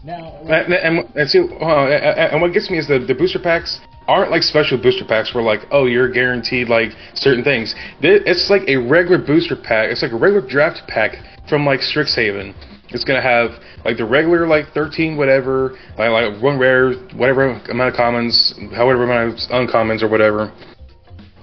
Now. 0.04 0.38
And, 0.44 0.74
and, 0.74 1.16
and 1.16 1.30
see, 1.30 1.40
uh, 1.40 1.88
and 2.28 2.42
what 2.42 2.54
gets 2.54 2.70
me 2.70 2.78
is 2.78 2.88
the 2.88 3.00
the 3.00 3.16
booster 3.16 3.40
packs 3.40 3.80
aren't 4.08 4.32
like 4.32 4.44
special 4.44 4.78
booster 4.78 5.06
packs 5.06 5.34
where 5.34 5.44
like 5.44 5.62
oh 5.72 5.86
you're 5.86 6.12
guaranteed 6.12 6.70
like 6.70 6.90
certain 7.14 7.44
things. 7.44 7.76
It's 8.02 8.50
like 8.50 8.64
a 8.68 8.78
regular 8.78 9.18
booster 9.18 9.56
pack. 9.56 9.90
It's 9.92 10.02
like 10.02 10.12
a 10.12 10.18
regular 10.18 10.48
draft 10.48 10.82
pack 10.88 11.18
from 11.48 11.66
like 11.66 11.80
Strixhaven 11.80 12.54
it's 12.90 13.04
gonna 13.04 13.22
have 13.22 13.62
like 13.84 13.98
the 13.98 14.06
regular 14.06 14.48
like 14.48 14.68
13 14.74 15.18
whatever, 15.18 15.78
like, 15.98 16.10
like 16.10 16.42
one 16.42 16.58
rare, 16.58 16.94
whatever 17.16 17.50
amount 17.70 17.90
of 17.90 17.96
commons, 17.96 18.54
however 18.74 19.04
amount 19.04 19.34
of 19.34 19.40
uncommons 19.50 20.02
or 20.02 20.08
whatever, 20.08 20.54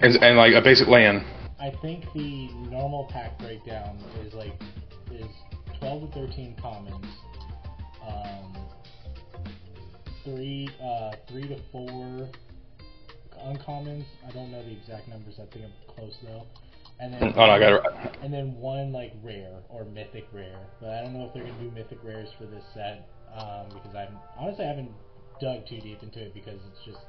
and, 0.00 0.16
and 0.16 0.36
like 0.36 0.54
a 0.54 0.62
basic 0.62 0.88
land. 0.88 1.24
I 1.60 1.72
think 1.82 2.04
the 2.14 2.48
normal 2.70 3.08
pack 3.12 3.38
breakdown 3.38 3.98
is 4.24 4.34
like 4.34 4.54
is 5.10 5.26
12 5.78 6.12
to 6.12 6.20
13 6.20 6.56
commons, 6.60 7.06
um, 8.06 8.56
three 10.24 10.70
uh, 10.82 11.12
three 11.28 11.48
to 11.48 11.58
four 11.70 12.28
uncommons. 13.42 14.04
I 14.26 14.30
don't 14.32 14.50
know 14.50 14.62
the 14.62 14.72
exact 14.72 15.08
numbers. 15.08 15.34
I 15.38 15.46
think 15.52 15.66
I'm 15.66 15.94
close 15.94 16.14
though. 16.22 16.46
And 17.00 17.14
then, 17.14 17.22
oh 17.36 17.46
no, 17.46 17.50
I 17.50 17.58
got 17.58 17.72
it 17.72 17.82
right. 17.82 18.16
And 18.22 18.32
then 18.32 18.54
one 18.58 18.92
like 18.92 19.12
rare 19.22 19.58
or 19.68 19.84
mythic 19.84 20.28
rare, 20.32 20.60
but 20.80 20.90
I 20.90 21.02
don't 21.02 21.14
know 21.14 21.26
if 21.26 21.34
they're 21.34 21.42
gonna 21.42 21.58
do 21.60 21.70
mythic 21.70 21.98
rares 22.04 22.28
for 22.38 22.46
this 22.46 22.64
set 22.74 23.08
um, 23.34 23.66
because 23.68 23.94
I'm 23.94 24.16
honestly 24.38 24.64
I 24.64 24.68
haven't 24.68 24.90
dug 25.40 25.66
too 25.68 25.80
deep 25.80 26.02
into 26.02 26.20
it 26.20 26.34
because 26.34 26.60
it's 26.70 26.84
just 26.84 27.04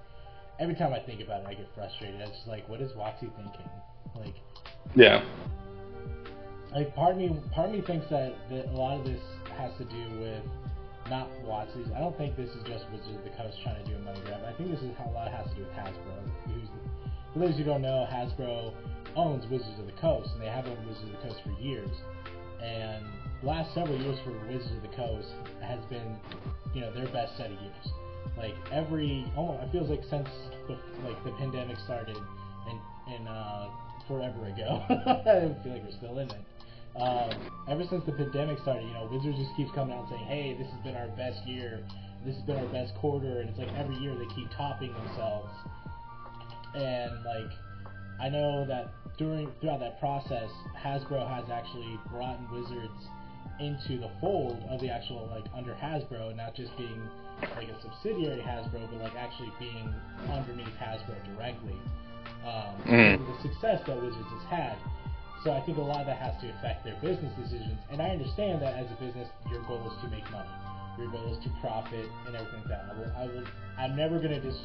every 0.60 0.76
time 0.76 0.94
I 0.94 1.00
think 1.00 1.22
about 1.22 1.42
it 1.42 1.48
I 1.48 1.54
get 1.54 1.70
frustrated. 1.76 2.22
It's 2.22 2.32
just 2.32 2.48
like 2.48 2.68
what 2.68 2.82
is 2.82 2.92
WotC 2.94 3.20
thinking? 3.20 3.70
Like 4.16 4.36
yeah. 4.96 5.24
Like 6.74 6.96
part 6.96 7.12
of 7.12 7.18
me, 7.18 7.30
part 7.54 7.70
of 7.70 7.76
me 7.76 7.82
thinks 7.82 8.10
that, 8.10 8.34
that 8.50 8.66
a 8.70 8.76
lot 8.76 9.00
of 9.00 9.06
this 9.06 9.22
has 9.58 9.72
to 9.78 9.86
do 9.86 10.20
with 10.20 10.42
not 11.10 11.30
WotC's. 11.44 11.92
I 11.96 12.00
don't 12.00 12.18
think 12.18 12.36
this 12.38 12.50
is 12.50 12.64
just 12.64 12.86
Wizards 12.92 13.16
of 13.18 13.24
the 13.24 13.36
Coast 13.36 13.58
trying 13.64 13.84
to 13.84 13.90
do 13.90 13.96
a 13.96 14.00
money 14.00 14.20
grab. 14.26 14.42
I 14.46 14.54
think 14.54 14.72
this 14.72 14.82
is 14.82 14.96
how 14.98 15.10
a 15.10 15.14
lot 15.14 15.32
has 15.32 15.48
to 15.50 15.56
do 15.56 15.62
with 15.62 15.74
Hasbro. 15.74 16.16
Who's, 16.48 16.70
for 17.34 17.40
those 17.40 17.58
who 17.58 17.64
don't 17.64 17.82
know, 17.82 18.08
Hasbro 18.10 18.74
owns 19.16 19.46
Wizards 19.50 19.80
of 19.80 19.86
the 19.86 20.00
Coast, 20.00 20.30
and 20.34 20.42
they 20.42 20.48
have 20.48 20.66
owned 20.66 20.86
Wizards 20.88 21.06
of 21.06 21.12
the 21.12 21.28
Coast 21.28 21.40
for 21.44 21.52
years. 21.62 21.92
And 22.64 23.04
the 23.42 23.48
last 23.48 23.74
several 23.74 24.00
years 24.00 24.18
for 24.24 24.32
Wizards 24.48 24.72
of 24.72 24.82
the 24.82 24.96
Coast 24.96 25.30
has 25.62 25.84
been, 25.86 26.16
you 26.74 26.82
know, 26.82 26.92
their 26.94 27.08
best 27.12 27.36
set 27.38 27.52
of 27.52 27.60
years. 27.60 27.88
Like 28.38 28.56
every, 28.72 29.26
almost, 29.36 29.64
it 29.64 29.72
feels 29.72 29.90
like 29.90 30.04
since 30.10 30.30
the, 30.68 30.80
like 31.04 31.22
the 31.24 31.32
pandemic 31.38 31.78
started, 31.86 32.18
and 32.18 32.80
and 33.08 33.28
uh, 33.28 33.68
forever 34.08 34.46
ago. 34.46 34.82
I 34.90 35.64
feel 35.64 35.74
like 35.74 35.84
we're 35.84 35.98
still 35.98 36.20
in 36.20 36.30
it. 36.30 36.42
Um, 36.96 37.32
ever 37.68 37.84
since 37.90 38.06
the 38.06 38.12
pandemic 38.12 38.60
started, 38.60 38.86
you 38.86 38.94
know, 38.94 39.10
Wizards 39.12 39.38
just 39.38 39.56
keeps 39.56 39.72
coming 39.72 39.96
out 39.96 40.06
and 40.06 40.10
saying, 40.10 40.26
"Hey, 40.26 40.54
this 40.54 40.70
has 40.72 40.80
been 40.84 40.96
our 40.96 41.08
best 41.18 41.46
year. 41.48 41.84
This 42.26 42.36
has 42.36 42.44
been 42.46 42.58
our 42.58 42.72
best 42.72 42.94
quarter," 42.96 43.42
and 43.42 43.50
it's 43.50 43.58
like 43.58 43.74
every 43.74 43.96
year 43.98 44.14
they 44.16 44.28
keep 44.36 44.50
topping 44.52 44.94
themselves. 44.94 45.50
And 46.76 47.12
like, 47.26 47.52
I 48.20 48.30
know 48.30 48.66
that 48.66 48.94
during 49.18 49.50
throughout 49.60 49.80
that 49.80 50.00
process, 50.00 50.50
Hasbro 50.78 51.28
has 51.28 51.50
actually 51.50 52.00
brought 52.12 52.38
Wizards 52.52 53.10
into 53.60 54.00
the 54.00 54.10
fold 54.20 54.64
of 54.70 54.80
the 54.82 54.90
actual 54.90 55.28
like 55.32 55.46
under 55.56 55.74
Hasbro, 55.74 56.36
not 56.36 56.56
just 56.56 56.76
being 56.78 57.02
like 57.56 57.70
a 57.70 57.82
subsidiary 57.82 58.42
Hasbro, 58.42 58.90
but 58.92 59.02
like 59.02 59.16
actually 59.16 59.52
being 59.60 59.94
underneath 60.32 60.74
Hasbro 60.80 61.16
directly. 61.36 61.76
Um, 62.46 62.76
mm. 62.86 63.18
The 63.26 63.50
success 63.50 63.82
that 63.88 64.02
Wizards 64.02 64.28
has 64.30 64.44
had. 64.50 64.78
So 65.44 65.52
I 65.52 65.62
think 65.66 65.78
a 65.78 65.82
lot 65.82 66.02
of 66.02 66.08
that 66.08 66.18
has 66.18 66.40
to 66.42 66.50
affect 66.58 66.86
their 66.86 66.96
business 67.02 67.34
decisions. 67.36 67.78
And 67.92 68.02
I 68.02 68.10
understand 68.10 68.62
that 68.62 68.76
as 68.80 68.88
a 68.92 68.96
business, 68.96 69.28
your 69.52 69.62
goal 69.64 69.84
is 69.92 69.96
to 70.02 70.08
make 70.08 70.24
money. 70.32 70.50
Your 70.98 71.12
goal 71.12 71.34
is 71.34 71.44
to 71.44 71.50
profit 71.60 72.08
and 72.28 72.36
everything 72.36 72.64
like 72.64 72.70
that. 72.70 72.86
I 72.88 72.94
will, 72.96 73.12
I 73.18 73.26
will, 73.28 73.48
I'm 73.78 73.96
never 73.98 74.20
gonna 74.20 74.40
just, 74.40 74.62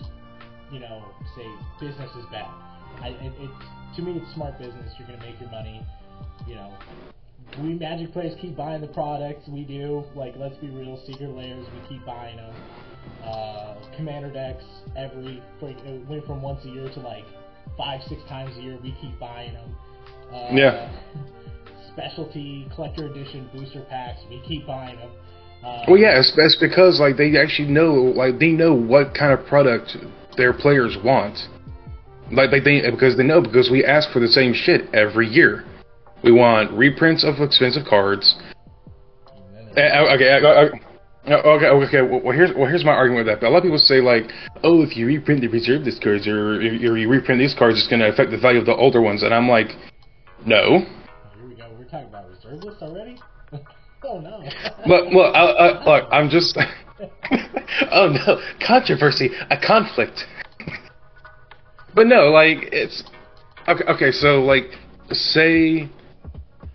you 0.70 0.78
know, 0.78 1.02
say 1.34 1.46
business 1.80 2.10
is 2.14 2.24
bad. 2.30 2.46
I, 3.02 3.08
it, 3.08 3.32
it's 3.38 3.64
to 3.96 4.02
me, 4.02 4.20
it's 4.22 4.34
smart 4.34 4.58
business. 4.58 4.92
You're 4.98 5.08
going 5.08 5.20
to 5.20 5.26
make 5.26 5.40
your 5.40 5.50
money. 5.50 5.84
You 6.46 6.54
know, 6.54 6.72
we 7.60 7.74
Magic 7.74 8.12
players 8.12 8.34
keep 8.40 8.56
buying 8.56 8.80
the 8.80 8.88
products. 8.88 9.48
We 9.48 9.64
do. 9.64 10.04
Like, 10.14 10.34
let's 10.36 10.56
be 10.58 10.70
real. 10.70 11.02
Secret 11.06 11.30
Lairs. 11.30 11.66
we 11.72 11.88
keep 11.88 12.06
buying 12.06 12.36
them. 12.36 12.54
Uh, 13.24 13.74
Commander 13.96 14.30
decks, 14.30 14.64
every 14.96 15.42
it 15.62 16.08
went 16.08 16.26
from 16.26 16.42
once 16.42 16.64
a 16.64 16.68
year 16.68 16.88
to 16.92 17.00
like 17.00 17.24
five, 17.76 18.00
six 18.08 18.20
times 18.28 18.56
a 18.56 18.60
year. 18.60 18.78
We 18.82 18.96
keep 19.00 19.18
buying 19.18 19.54
them. 19.54 19.74
Uh, 20.32 20.48
yeah. 20.52 20.92
Specialty 21.92 22.68
collector 22.74 23.06
edition 23.06 23.48
booster 23.54 23.82
packs. 23.88 24.20
We 24.28 24.40
keep 24.46 24.66
buying 24.66 24.98
them. 24.98 25.10
Uh, 25.64 25.82
well, 25.88 25.96
yeah, 25.96 26.18
it's, 26.18 26.32
it's 26.36 26.56
because 26.60 27.00
like 27.00 27.16
they 27.16 27.36
actually 27.36 27.68
know, 27.68 27.92
like 28.14 28.38
they 28.38 28.50
know 28.50 28.74
what 28.74 29.14
kind 29.14 29.32
of 29.32 29.44
product 29.46 29.96
their 30.36 30.52
players 30.52 30.96
want. 31.04 31.38
Like, 32.30 32.52
like 32.52 32.64
they 32.64 32.82
because 32.90 33.16
they 33.16 33.24
know 33.24 33.40
because 33.40 33.70
we 33.70 33.84
ask 33.84 34.10
for 34.12 34.20
the 34.20 34.28
same 34.28 34.52
shit 34.54 34.92
every 34.94 35.26
year. 35.26 35.64
We 36.22 36.32
want 36.32 36.72
reprints 36.72 37.24
of 37.24 37.40
expensive 37.40 37.86
cards. 37.88 38.36
Eh, 39.76 40.14
okay, 40.14 40.38
okay, 40.42 40.80
okay, 41.26 41.66
okay. 41.66 42.02
Well, 42.02 42.34
here's 42.34 42.50
well, 42.54 42.68
here's 42.68 42.84
my 42.84 42.92
argument 42.92 43.26
with 43.26 43.40
that. 43.40 43.46
A 43.46 43.50
lot 43.50 43.58
of 43.58 43.62
people 43.64 43.78
say 43.78 44.00
like, 44.00 44.24
oh, 44.62 44.82
if 44.82 44.96
you 44.96 45.06
reprint 45.06 45.40
the 45.40 45.48
reserve 45.48 45.82
cards 46.02 46.26
or 46.26 46.60
if 46.60 46.80
you 46.80 46.92
reprint 46.92 47.40
these 47.40 47.54
cards, 47.54 47.78
it's 47.78 47.88
going 47.88 48.00
to 48.00 48.08
affect 48.08 48.30
the 48.30 48.38
value 48.38 48.60
of 48.60 48.66
the 48.66 48.74
older 48.74 49.00
ones. 49.00 49.22
And 49.22 49.32
I'm 49.32 49.48
like, 49.48 49.68
no. 50.46 50.80
Here 50.80 51.48
we 51.48 51.54
go. 51.54 51.68
We're 51.78 51.84
talking 51.84 52.08
about 52.08 52.28
reserve 52.28 52.64
lists 52.64 52.82
already. 52.82 53.18
oh 54.04 54.20
no. 54.20 54.38
Look, 54.86 55.12
look, 55.12 55.34
I, 55.34 55.40
I, 55.40 55.84
look. 55.84 56.08
I'm 56.10 56.30
just. 56.30 56.58
oh 57.90 58.08
no, 58.08 58.40
controversy, 58.66 59.30
a 59.50 59.56
conflict. 59.58 60.24
But 61.94 62.06
no, 62.06 62.30
like 62.30 62.68
it's 62.72 63.02
okay. 63.68 63.84
Okay, 63.84 64.12
so 64.12 64.42
like 64.42 64.64
say 65.10 65.88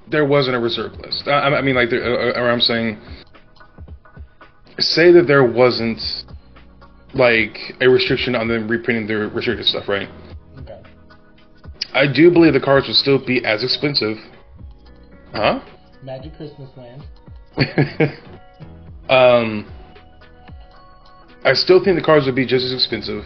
there 0.10 0.26
wasn't 0.26 0.56
a 0.56 0.60
reserve 0.60 0.94
list. 1.00 1.28
I, 1.28 1.40
I 1.40 1.62
mean, 1.62 1.76
like, 1.76 1.90
there, 1.90 2.04
uh, 2.04 2.40
or 2.40 2.52
I'm 2.52 2.62
saying, 2.62 3.00
say 4.80 5.12
that 5.12 5.26
there 5.28 5.44
wasn't 5.44 6.00
like 7.14 7.58
a 7.82 7.88
restriction 7.88 8.36
on 8.36 8.48
them 8.48 8.68
reprinting 8.68 9.08
the 9.08 9.16
restricted 9.30 9.66
stuff, 9.66 9.88
right? 9.88 10.10
I 11.94 12.12
do 12.12 12.32
believe 12.32 12.54
the 12.54 12.60
cards 12.60 12.88
would 12.88 12.96
still 12.96 13.24
be 13.24 13.44
as 13.46 13.64
expensive. 13.64 14.18
Huh? 15.32 15.62
Magic 16.02 16.36
Christmas 16.36 16.70
Land. 16.76 17.04
um, 19.10 19.72
I 21.46 21.54
still 21.54 21.84
think 21.84 21.98
the 21.98 22.04
cards 22.04 22.26
would 22.26 22.36
be 22.36 22.46
just 22.46 22.66
as 22.66 22.74
expensive 22.74 23.26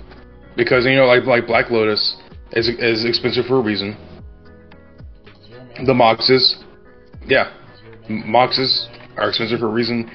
because 0.55 0.85
you 0.85 0.95
know, 0.95 1.05
like 1.05 1.23
like 1.25 1.47
Black 1.47 1.69
Lotus 1.69 2.17
is 2.51 2.67
is 2.67 3.05
expensive 3.05 3.45
for 3.45 3.59
a 3.59 3.61
reason. 3.61 3.95
The 5.85 5.93
Moxes, 5.93 6.55
yeah, 7.25 7.53
Moxes 8.09 8.87
are 9.17 9.29
expensive 9.29 9.59
for 9.59 9.67
a 9.67 9.71
reason. 9.71 10.11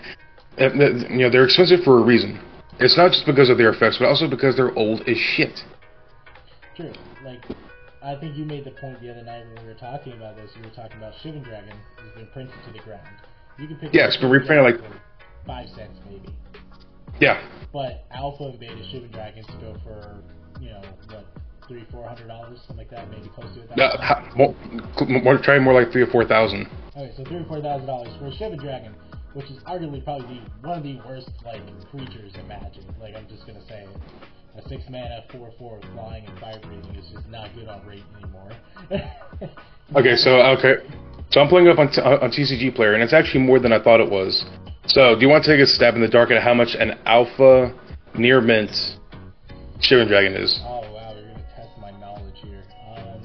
You 0.59 0.68
know, 0.68 1.30
they're 1.30 1.44
expensive 1.44 1.80
for 1.85 1.99
a 1.99 2.02
reason. 2.02 2.40
It's 2.80 2.97
not 2.97 3.12
just 3.12 3.26
because 3.26 3.49
of 3.49 3.59
their 3.59 3.71
effects, 3.71 3.99
but 3.99 4.06
also 4.06 4.28
because 4.28 4.56
they're 4.56 4.76
old 4.76 5.02
as 5.09 5.16
shit. 5.16 5.61
True. 6.75 6.92
I 8.02 8.16
think 8.16 8.37
you 8.37 8.44
made 8.44 8.64
the 8.64 8.73
point 8.73 9.00
the 9.00 9.11
other 9.11 9.23
night 9.23 9.44
when 9.47 9.64
we 9.64 9.73
were 9.73 9.78
talking 9.78 10.12
about 10.14 10.37
this. 10.37 10.50
You 10.56 10.62
were 10.62 10.75
talking 10.75 10.99
about 10.99 11.14
Shivan 11.23 11.44
Dragon 11.44 11.76
has 12.02 12.12
been 12.16 12.26
printed 12.32 12.54
to 12.66 12.73
the 12.73 12.80
ground. 12.80 13.06
You 13.59 13.68
can 13.68 13.76
pick. 13.76 13.94
Yeah, 13.94 14.06
it's 14.06 14.16
been 14.16 14.30
reprinted 14.30 14.80
like 14.80 14.90
five 15.47 15.68
cents 15.68 15.99
maybe. 16.11 16.35
Yeah. 17.21 17.40
But 17.73 18.04
Alpha 18.11 18.44
and 18.44 18.59
Beta 18.59 18.75
Shivan 18.75 19.12
Dragons 19.12 19.47
go 19.61 19.76
for, 19.85 20.23
you 20.61 20.71
know, 20.71 20.82
what, 21.09 21.26
three, 21.68 21.87
four 21.92 22.06
hundred 22.06 22.26
dollars, 22.26 22.59
something 22.66 22.78
like 22.78 22.90
that, 22.90 23.09
maybe 23.11 23.28
close 23.28 23.54
to 23.54 23.62
it. 23.62 23.71
Uh, 23.78 23.97
ha- 23.99 24.28
more, 24.37 24.54
more, 25.23 25.38
try 25.38 25.59
more 25.59 25.73
like 25.73 25.92
three 25.92 26.02
or 26.02 26.09
four 26.09 26.25
thousand. 26.25 26.66
Okay, 26.97 27.12
so 27.16 27.25
three 27.25 27.37
or 27.37 27.44
four 27.44 27.61
thousand 27.61 27.87
dollars 27.87 28.09
for 28.18 28.26
a 28.26 28.30
Shivan 28.32 28.59
Dragon, 28.59 28.94
which 29.35 29.47
is 29.47 29.59
arguably 29.62 30.02
probably 30.02 30.40
the, 30.40 30.68
one 30.68 30.78
of 30.78 30.85
the 30.85 30.99
worst 31.06 31.30
like 31.44 31.62
creatures 31.90 32.32
in 32.35 32.49
Magic. 32.49 32.82
Like 33.00 33.14
I'm 33.14 33.28
just 33.28 33.47
gonna 33.47 33.64
say, 33.68 33.87
a 34.56 34.68
six 34.68 34.82
mana 34.90 35.25
four 35.30 35.50
four 35.59 35.80
flying 35.94 36.26
and 36.26 36.38
fire 36.38 36.61
breathing 36.62 36.94
is 36.97 37.09
just 37.12 37.28
not 37.28 37.54
good 37.54 37.68
on 37.68 37.87
rate 37.87 38.04
anymore. 38.18 38.50
Okay, 39.94 40.16
so 40.16 40.40
okay, 40.56 40.76
so 41.30 41.40
I'm 41.40 41.50
pulling 41.50 41.68
up 41.68 41.78
on, 41.78 41.90
t- 41.92 42.00
on 42.00 42.30
TCG 42.30 42.75
Player, 42.75 42.94
and 42.94 43.02
it's 43.02 43.12
actually 43.12 43.40
more 43.40 43.59
than 43.59 43.73
I 43.75 43.82
thought 43.82 44.00
it 44.00 44.11
was. 44.11 44.42
So, 44.87 45.14
do 45.14 45.21
you 45.21 45.28
want 45.28 45.44
to 45.44 45.52
take 45.54 45.62
a 45.62 45.66
stab 45.66 45.97
in 45.97 46.00
the 46.00 46.09
dark 46.09 46.30
at 46.30 46.42
how 46.42 46.54
much 46.54 46.75
an 46.78 46.99
alpha 47.04 47.78
near 48.16 48.40
mint 48.40 48.71
Shivan 49.80 50.09
Dragon 50.09 50.32
is? 50.32 50.59
Oh 50.64 50.80
wow, 50.92 51.12
you're 51.14 51.28
gonna 51.28 51.44
test 51.54 51.76
my 51.78 51.90
knowledge 52.00 52.37
here. 52.42 52.64
Um, 52.97 53.21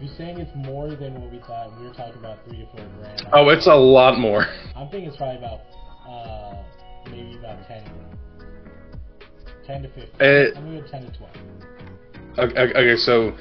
you 0.00 0.08
saying 0.16 0.38
it's 0.38 0.50
more 0.56 0.88
than 0.94 1.20
what 1.20 1.30
we 1.30 1.40
thought? 1.40 1.78
We 1.78 1.86
were 1.86 1.92
talking 1.92 2.18
about 2.18 2.38
three 2.48 2.58
to 2.58 2.66
four 2.66 2.86
grand. 2.98 3.26
Oh, 3.34 3.50
it's 3.50 3.66
a 3.66 3.74
lot 3.74 4.18
more. 4.18 4.46
I'm 4.74 4.88
thinking 4.88 5.10
it's 5.10 5.18
probably 5.18 5.36
about 5.44 5.60
uh, 6.08 6.62
maybe 7.10 7.36
about 7.36 7.66
ten, 7.68 7.84
ten 9.66 9.82
to 9.82 9.88
fifteen. 9.88 10.20
Uh, 10.20 10.58
I'm 10.58 10.76
gonna 10.76 10.88
ten 10.88 11.10
to 11.10 11.18
twelve. 11.18 11.36
Okay, 12.38 12.72
okay 12.74 12.96
so. 12.96 13.36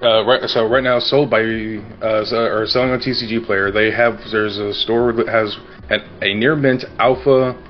Uh, 0.00 0.24
right, 0.24 0.48
so 0.48 0.64
right 0.64 0.84
now, 0.84 1.00
sold 1.00 1.28
by 1.28 1.40
uh, 1.40 2.22
or 2.32 2.66
selling 2.66 2.90
on 2.90 3.00
TCG 3.00 3.44
Player, 3.44 3.72
they 3.72 3.90
have 3.90 4.16
there's 4.30 4.56
a 4.58 4.72
store 4.72 5.12
that 5.12 5.26
has 5.26 5.56
an, 5.90 6.00
a 6.22 6.34
near 6.34 6.54
mint 6.54 6.84
alpha 7.00 7.60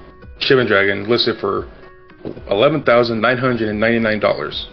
Shivan 0.41 0.69
Dragon 0.69 1.09
listed 1.09 1.38
for 1.41 1.71
eleven 2.50 2.83
thousand 2.83 3.23
nine 3.23 3.38
hundred 3.38 3.71
and 3.71 3.81
ninety 3.81 3.99
nine 3.99 4.21
dollars 4.21 4.69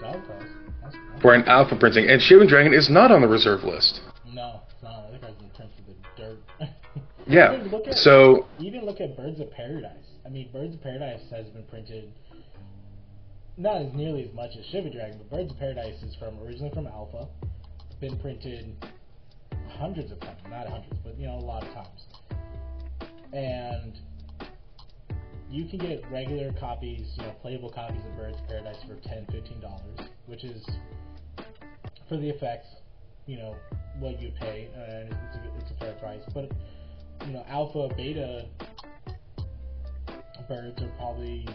Dog 0.00 0.24
calls. 0.24 0.44
That's, 0.82 0.94
that's, 0.94 1.20
for 1.20 1.34
an 1.34 1.42
alpha 1.48 1.76
printing, 1.76 2.08
and 2.08 2.20
Shivan 2.20 2.48
Dragon 2.48 2.72
is 2.72 2.88
not 2.88 3.10
on 3.10 3.22
the 3.22 3.28
reserve 3.28 3.64
list. 3.64 4.00
no, 4.32 4.60
it's 4.72 4.80
not. 4.80 5.06
I 5.06 5.10
think 5.10 5.22
that's 5.22 5.42
in 5.42 5.50
terms 5.50 5.72
of 5.78 5.86
the 5.86 6.22
dirt. 6.22 6.38
Yeah. 7.26 7.56
Even 7.64 7.88
at, 7.88 7.94
So 7.94 8.46
even 8.60 8.84
look 8.84 9.00
at 9.00 9.16
Birds 9.16 9.40
of 9.40 9.50
Paradise. 9.50 9.96
I 10.24 10.28
mean, 10.28 10.48
Birds 10.52 10.74
of 10.74 10.82
Paradise 10.82 11.22
has 11.30 11.46
been 11.46 11.64
printed 11.64 12.12
not 13.56 13.82
as 13.82 13.92
nearly 13.94 14.24
as 14.28 14.34
much 14.34 14.50
as 14.58 14.64
Shivan 14.66 14.92
Dragon, 14.92 15.18
but 15.18 15.30
Birds 15.30 15.52
of 15.52 15.58
Paradise 15.58 16.02
is 16.02 16.14
from 16.16 16.38
originally 16.40 16.72
from 16.74 16.86
Alpha, 16.86 17.28
been 18.00 18.18
printed 18.18 18.74
hundreds 19.78 20.10
of 20.10 20.20
times, 20.20 20.38
not 20.48 20.68
hundreds, 20.68 20.98
but 21.04 21.18
you 21.18 21.26
know 21.26 21.36
a 21.36 21.44
lot 21.44 21.62
of 21.62 21.72
times, 21.74 22.04
and 23.32 23.98
you 25.50 25.66
can 25.66 25.78
get 25.78 26.02
regular 26.10 26.52
copies, 26.58 27.12
you 27.16 27.24
know, 27.24 27.32
playable 27.42 27.70
copies 27.70 28.00
of 28.08 28.16
Birds 28.16 28.38
of 28.38 28.48
Paradise 28.48 28.76
for 28.86 28.96
10 29.08 29.26
dollars, 29.60 30.08
which 30.26 30.44
is 30.44 30.64
for 32.08 32.16
the 32.16 32.28
effects, 32.28 32.68
you 33.26 33.36
know, 33.36 33.56
what 33.98 34.20
you 34.20 34.32
pay, 34.40 34.68
and 34.74 35.08
it's 35.08 35.36
a, 35.36 35.58
it's 35.58 35.70
a 35.70 35.84
fair 35.84 35.94
price. 35.94 36.22
But 36.32 36.50
you 37.26 37.32
know, 37.32 37.44
alpha, 37.48 37.88
beta 37.96 38.46
birds 40.50 40.82
are 40.82 40.92
probably. 40.98 41.46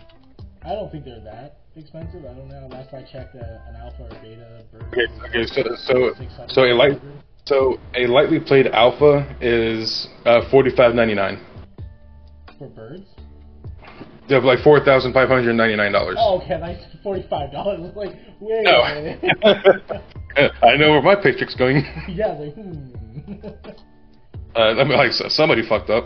I 0.65 0.73
don't 0.73 0.91
think 0.91 1.05
they're 1.05 1.19
that 1.21 1.57
expensive. 1.75 2.25
I 2.25 2.33
don't 2.33 2.47
know. 2.49 2.67
Last 2.71 2.93
I 2.93 3.03
checked, 3.03 3.35
uh, 3.35 3.39
an 3.69 3.75
alpha 3.75 4.03
or 4.03 4.09
beta 4.21 4.63
bird. 4.71 4.83
okay, 4.87 5.07
okay, 5.29 5.45
so 5.45 5.63
so 5.75 6.11
so 6.47 6.61
a 6.63 6.73
light 6.73 6.99
so 7.45 7.77
a 7.95 8.07
lightly 8.07 8.39
played 8.39 8.67
alpha 8.67 9.25
is 9.41 10.07
uh, 10.25 10.49
forty 10.49 10.75
five 10.75 10.95
ninety 10.95 11.13
nine. 11.13 11.39
for 12.57 12.67
birds. 12.69 13.03
They 14.27 14.33
have 14.33 14.43
like 14.43 14.59
four 14.63 14.83
thousand 14.83 15.13
five 15.13 15.29
hundred 15.29 15.53
ninety 15.53 15.75
nine 15.75 15.91
dollars. 15.91 16.15
Oh, 16.19 16.41
okay, 16.41 16.59
that's 16.59 16.83
forty-five 17.03 17.51
dollars. 17.51 17.91
Like, 17.95 18.13
wait 18.39 18.63
No. 18.63 18.81
a 18.81 18.95
minute. 18.95 20.01
I 20.63 20.75
know 20.77 20.91
where 20.91 21.01
my 21.03 21.15
paycheck's 21.15 21.53
going. 21.55 21.85
yeah, 22.09 22.33
like, 22.33 22.55
hmm. 22.55 23.35
Uh, 24.55 24.71
I 24.79 24.83
mean, 24.85 24.97
like 24.97 25.11
somebody 25.11 25.67
fucked 25.67 25.89
up. 25.89 26.05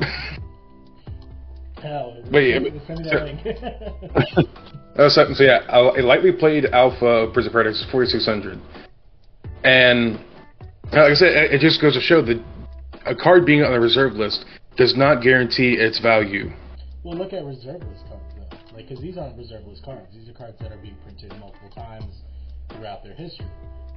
Hell, 1.81 2.17
Wait, 2.31 2.53
send, 2.53 2.65
but- 2.65 2.87
send 2.87 2.99
me 2.99 3.09
that 3.09 3.23
link. 3.23 4.49
Uh, 4.97 5.07
so, 5.09 5.33
so 5.33 5.43
yeah, 5.43 5.59
a, 5.69 6.01
a 6.01 6.03
lightly 6.03 6.31
played 6.31 6.65
alpha 6.65 7.29
Prison 7.31 7.51
Paradise 7.53 7.85
forty 7.91 8.09
six 8.09 8.25
hundred, 8.25 8.59
and 9.63 10.17
uh, 10.91 11.03
like 11.03 11.11
I 11.11 11.13
said, 11.13 11.27
it 11.29 11.53
it 11.53 11.61
just 11.61 11.79
goes 11.81 11.93
to 11.93 12.01
show 12.01 12.21
that 12.23 12.41
a 13.05 13.15
card 13.15 13.45
being 13.45 13.63
on 13.63 13.71
the 13.71 13.79
reserve 13.79 14.13
list 14.13 14.43
does 14.75 14.97
not 14.97 15.21
guarantee 15.23 15.73
its 15.73 15.99
value. 15.99 16.51
Well, 17.03 17.15
look 17.17 17.31
at 17.31 17.45
reserve 17.45 17.81
list 17.83 18.03
cards 18.09 18.33
though, 18.35 18.57
like 18.75 18.89
because 18.89 19.01
these 19.01 19.17
aren't 19.17 19.37
reserve 19.37 19.65
list 19.67 19.83
cards. 19.85 20.07
These 20.13 20.27
are 20.27 20.33
cards 20.33 20.57
that 20.59 20.71
are 20.73 20.77
being 20.81 20.97
printed 21.03 21.31
multiple 21.39 21.69
times 21.73 22.13
throughout 22.69 23.03
their 23.03 23.13
history. 23.13 23.47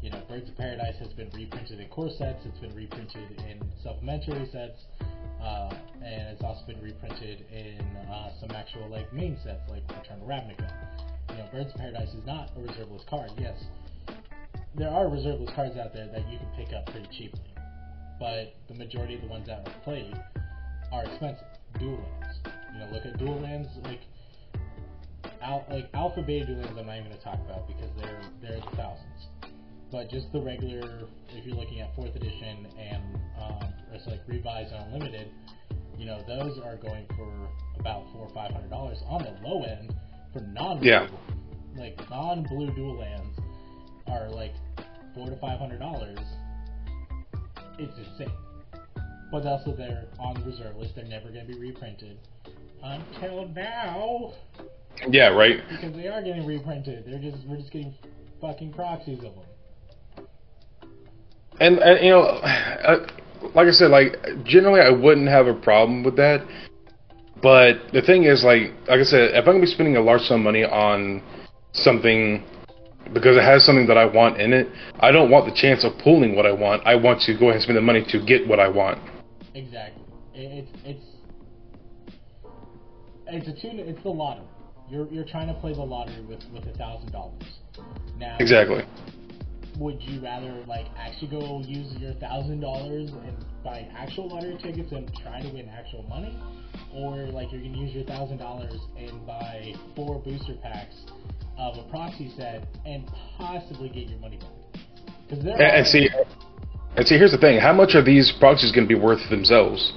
You 0.03 0.11
know, 0.11 0.21
Birds 0.29 0.49
of 0.49 0.57
Paradise 0.57 0.97
has 0.99 1.13
been 1.13 1.31
reprinted 1.31 1.79
in 1.79 1.89
core 1.89 2.11
sets. 2.19 2.45
It's 2.45 2.59
been 2.59 2.75
reprinted 2.75 3.41
in 3.49 3.63
supplementary 3.85 4.49
sets, 4.51 4.83
uh, 5.41 5.73
and 6.03 6.35
it's 6.35 6.43
also 6.43 6.67
been 6.67 6.83
reprinted 6.83 7.47
in 7.53 7.79
uh, 8.11 8.33
some 8.41 8.51
actual 8.51 8.89
like 8.89 9.13
main 9.13 9.39
sets, 9.45 9.63
like 9.71 9.83
Return 9.89 10.19
to 10.19 10.27
Ravnica. 10.27 10.69
You 11.31 11.37
know, 11.37 11.49
Birds 11.53 11.71
of 11.73 11.79
Paradise 11.79 12.09
is 12.09 12.27
not 12.27 12.51
a 12.57 12.61
reserve 12.61 12.91
list 12.91 13.07
card. 13.09 13.31
Yes, 13.39 13.57
there 14.75 14.91
are 14.91 15.09
reserve 15.09 15.39
list 15.39 15.55
cards 15.55 15.77
out 15.77 15.95
there 15.95 16.09
that 16.09 16.29
you 16.29 16.39
can 16.39 16.49
pick 16.57 16.75
up 16.75 16.87
pretty 16.87 17.07
cheaply, 17.17 17.55
but 18.19 18.55
the 18.67 18.75
majority 18.75 19.15
of 19.15 19.21
the 19.21 19.29
ones 19.29 19.47
that 19.47 19.61
are 19.69 19.75
played 19.85 20.19
are 20.91 21.05
expensive. 21.05 21.47
Dual 21.79 22.03
lands. 22.21 22.39
You 22.75 22.81
know, 22.81 22.89
look 22.93 23.07
at 23.07 23.19
dual 23.19 23.41
lands 23.41 23.69
like 23.85 24.01
al- 25.41 25.65
like 25.71 25.89
alpha 25.95 26.23
beta 26.23 26.51
lands. 26.51 26.77
I'm 26.77 26.87
not 26.87 26.99
even 26.99 27.13
to 27.13 27.23
talk 27.23 27.39
about 27.39 27.69
because 27.69 27.91
they're 28.01 28.21
they're 28.43 28.59
the 28.59 28.77
thousands. 28.77 29.52
But 29.93 30.09
just 30.11 30.33
the 30.33 30.41
regular, 30.41 30.81
if 31.37 31.45
you're 31.45 31.55
looking 31.55 31.81
at 31.81 31.95
fourth 31.95 32.17
edition 32.17 32.67
and 32.81 33.03
um, 33.39 33.73
it's 33.93 34.07
like 34.07 34.21
revised 34.27 34.73
and 34.73 34.87
unlimited, 34.95 35.29
you 35.99 36.07
know, 36.07 36.25
those 36.27 36.59
are 36.65 36.77
going 36.77 37.07
for 37.15 37.31
about 37.79 38.11
four 38.13 38.23
or 38.23 38.31
five 38.35 38.53
hundred 38.53 38.71
dollars 38.71 38.99
on 39.07 39.23
the 39.23 39.37
low 39.47 39.63
end 39.65 39.95
for 40.33 40.41
non 40.41 40.83
Yeah. 40.83 41.09
like 41.77 41.99
non 42.09 42.43
blue 42.45 42.75
dual 42.75 42.99
lands 42.99 43.39
are 44.09 44.31
like 44.31 44.55
four 45.15 45.29
to 45.29 45.37
five 45.37 45.59
hundred 45.59 45.79
dollars. 45.81 46.19
It's 47.79 47.93
insane. 47.99 48.33
But 49.31 49.47
also 49.47 49.75
they're 49.77 50.07
on 50.19 50.35
the 50.35 50.43
reserve 50.51 50.77
list. 50.77 50.95
They're 50.97 51.05
never 51.05 51.29
going 51.29 51.47
to 51.47 51.53
be 51.53 51.59
reprinted 51.59 52.19
until 52.83 53.47
now 53.49 54.33
Yeah, 55.09 55.29
right. 55.29 55.61
because 55.69 55.95
they 55.95 56.09
are 56.09 56.23
getting 56.23 56.47
reprinted. 56.47 57.05
They're 57.07 57.19
just 57.19 57.47
we're 57.47 57.57
just 57.59 57.71
getting 57.71 57.95
fucking 58.41 58.73
proxies 58.73 59.19
of 59.19 59.35
them. 59.35 59.45
And, 61.63 61.79
and 61.79 62.05
you 62.05 62.11
know, 62.11 62.23
uh, 62.23 63.07
like 63.55 63.69
I 63.69 63.71
said, 63.71 63.93
like 63.93 64.17
generally 64.45 64.81
I 64.81 64.91
wouldn't 64.91 65.29
have 65.29 65.47
a 65.47 65.55
problem 65.55 66.03
with 66.03 66.17
that. 66.17 66.45
But 67.41 67.93
the 67.93 68.03
thing 68.03 68.25
is, 68.25 68.43
like, 68.43 68.73
like 68.89 68.99
I 68.99 69.05
said, 69.05 69.31
if 69.31 69.47
I'm 69.47 69.55
gonna 69.55 69.61
be 69.61 69.67
spending 69.67 69.97
a 69.97 70.01
large 70.01 70.23
sum 70.23 70.41
of 70.41 70.45
money 70.45 70.65
on 70.65 71.23
something 71.73 72.45
because 73.13 73.37
it 73.37 73.45
has 73.45 73.65
something 73.65 73.87
that 73.87 73.97
I 73.97 74.07
want 74.07 74.41
in 74.41 74.53
it, 74.53 74.69
I 74.99 75.13
don't 75.13 75.31
want 75.31 75.47
the 75.47 75.55
chance 75.55 75.85
of 75.85 75.93
pulling 76.03 76.35
what 76.35 76.47
I 76.47 76.53
want. 76.53 76.83
I 76.85 76.97
want 76.97 77.21
to 77.23 77.33
go 77.35 77.47
ahead 77.47 77.55
and 77.57 77.63
spend 77.63 77.77
the 77.77 77.83
money 77.83 78.05
to 78.09 78.25
get 78.25 78.47
what 78.49 78.59
I 78.59 78.67
want. 78.67 78.99
Exactly. 79.55 80.03
It's 80.35 80.71
it's 80.85 81.05
it's 83.29 83.47
a 83.47 83.53
tune. 83.53 83.79
It's 83.79 84.03
the 84.03 84.09
lottery. 84.11 84.47
You're 84.91 85.07
you're 85.13 85.25
trying 85.25 85.47
to 85.47 85.55
play 85.55 85.75
the 85.75 85.83
lottery 85.83 86.25
with 86.25 86.43
with 86.53 86.67
a 86.67 86.77
thousand 86.77 87.13
dollars. 87.13 87.45
Now, 88.19 88.37
Exactly. 88.41 88.85
Would 89.79 90.03
you 90.03 90.21
rather 90.21 90.63
like 90.67 90.87
actually 90.97 91.29
go 91.29 91.61
use 91.65 91.93
your 91.99 92.13
thousand 92.15 92.61
dollars 92.61 93.11
and 93.11 93.37
buy 93.65 93.89
actual 93.97 94.29
lottery 94.29 94.57
tickets 94.63 94.93
and 94.93 95.11
try 95.23 95.41
to 95.41 95.49
win 95.49 95.69
actual 95.69 96.03
money, 96.05 96.37
or 96.95 97.27
like 97.27 97.51
you're 97.53 97.63
gonna 97.63 97.77
use 97.79 97.95
your 97.95 98.05
thousand 98.05 98.39
dollars 98.39 98.79
and 98.99 99.27
buy 99.27 99.73
four 99.97 100.21
booster 100.21 100.55
packs 100.63 101.05
of 101.59 101.77
a 101.79 101.89
proxy 101.91 102.33
set 102.37 102.67
and 102.85 103.09
possibly 103.39 103.89
get 103.89 104.09
your 104.09 104.19
money 104.19 104.37
back? 104.37 104.83
Because 105.29 105.45
there 105.45 105.55
And, 105.55 105.79
and 105.79 105.87
see, 105.87 106.09
and 106.97 107.07
see, 107.07 107.17
here's 107.17 107.33
the 107.33 107.39
thing: 107.39 107.59
how 107.59 107.73
much 107.73 107.95
are 107.95 108.05
these 108.05 108.33
proxies 108.39 108.73
going 108.73 108.87
to 108.87 108.95
be 108.95 109.01
worth 109.01 109.29
themselves? 109.31 109.93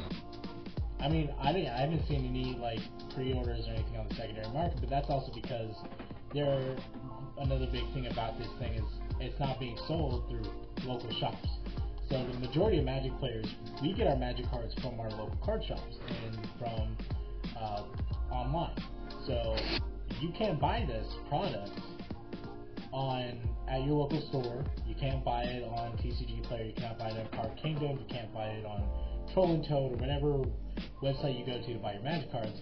I 1.00 1.10
mean, 1.10 1.30
I 1.40 1.54
didn't, 1.54 1.70
I 1.70 1.82
haven't 1.82 2.08
seen 2.08 2.26
any 2.26 2.58
like 2.60 2.80
pre-orders 3.14 3.66
or 3.68 3.74
anything 3.74 3.98
on 3.98 4.08
the 4.08 4.16
secondary 4.16 4.48
market, 4.54 4.80
but 4.80 4.90
that's 4.90 5.10
also 5.10 5.32
because 5.34 5.76
there. 6.34 6.78
Another 7.38 7.68
big 7.70 7.84
thing 7.94 8.08
about 8.08 8.40
this 8.40 8.48
thing 8.60 8.76
is 8.76 8.86
it's 9.20 9.40
not 9.40 9.60
being 9.60 9.78
sold 9.88 10.30
through 10.30 10.52
local 10.86 11.12
shops. 11.20 11.48
So 12.10 12.24
the 12.24 12.40
majority 12.40 12.80
of 12.80 12.86
Magic 12.86 13.18
players, 13.20 13.48
we 13.82 13.94
get 13.94 14.08
our 14.08 14.16
Magic 14.16 14.46
cards 14.50 14.74
from 14.82 15.00
our 15.00 15.10
local 15.10 15.38
card 15.44 15.64
shops 15.68 15.98
and 16.08 16.48
from 16.60 16.98
uh, 17.58 17.84
online. 18.32 18.76
So 19.26 19.56
you 20.22 20.32
can't 20.38 20.60
buy 20.60 20.86
this 20.88 21.08
product 21.30 21.72
on 22.92 23.38
at 23.68 23.84
your 23.84 23.96
local 23.96 24.22
store. 24.30 24.64
You 24.88 24.96
can't 24.96 25.24
buy 25.26 25.44
it 25.44 25.64
on 25.64 25.98
TCG 25.98 26.44
Player. 26.44 26.66
You 26.66 26.74
can't 26.74 26.98
buy 26.98 27.10
it 27.10 27.18
on 27.20 27.28
Card 27.34 27.58
Kingdom. 27.62 27.98
You 27.98 28.06
can't 28.10 28.32
buy 28.34 28.48
it 28.48 28.66
on 28.66 28.88
Troll 29.34 29.54
and 29.54 29.68
Toad 29.68 29.94
or 29.94 29.98
whatever 29.98 30.44
website 31.02 31.40
you 31.40 31.46
go 31.46 31.60
to 31.60 31.74
to 31.74 31.80
buy 31.80 31.94
your 31.94 32.04
Magic 32.04 32.32
cards. 32.32 32.62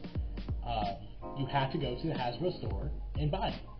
Uh, 0.65 0.95
you 1.37 1.45
have 1.47 1.71
to 1.71 1.77
go 1.77 1.95
to 1.99 2.07
the 2.07 2.13
Hasbro 2.13 2.57
store 2.59 2.89
and 3.19 3.29
buy 3.29 3.49
it. 3.49 3.72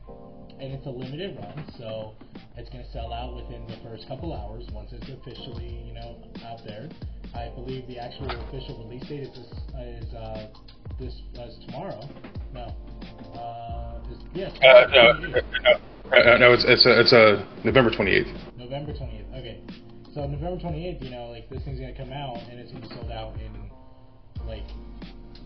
And 0.60 0.74
it's 0.74 0.86
a 0.86 0.89
limited 0.89 1.38
run, 1.38 1.66
so 1.78 2.13
it's 2.58 2.70
going 2.70 2.84
to 2.84 2.92
sell 2.92 3.12
out 3.13 3.36
within 3.36 3.66
the 3.68 3.78
first 3.84 4.08
couple 4.08 4.34
hours 4.34 4.66
once 4.72 4.89
it's 4.92 5.10
officially, 5.10 5.84
you 5.86 5.94
know, 5.94 6.18
out 6.46 6.60
there. 6.66 6.89
I 7.36 7.50
believe 7.56 7.88
the 7.88 7.98
actual 7.98 8.30
official 8.30 8.86
release 8.86 9.08
date 9.10 9.24
is 9.24 9.30
this, 9.30 9.48
is 9.48 10.13
uh, 10.13 10.48
this 11.00 11.13
uh, 11.39 11.44
is 11.44 11.58
tomorrow. 11.66 12.08
No, 12.54 12.76
uh, 13.36 14.12
is, 14.12 14.20
yeah, 14.34 14.50
Uh, 14.62 14.88
no, 14.92 15.13
no, 15.13 15.39
uh, 16.13 16.38
no, 16.38 16.54
it's 16.54 16.63
it's 16.68 16.86
a, 16.86 17.00
it's 17.02 17.12
a 17.12 17.48
November 17.63 17.89
28th. 17.89 18.32
November 18.58 18.94
28th. 18.94 19.39
Okay. 19.39 19.62
So 20.13 20.28
November 20.28 20.62
28th, 20.63 21.04
you 21.04 21.10
know, 21.10 21.32
like 21.32 21.50
this 21.50 21.63
thing's 21.63 21.80
gonna 21.80 21.98
come 21.98 22.12
out 22.13 22.38
and 22.52 22.60
it's 22.60 22.72
gonna 22.72 22.88
be 22.88 22.94
sold 22.94 23.10
out 23.12 23.34
in 23.42 23.72
like 24.48 24.63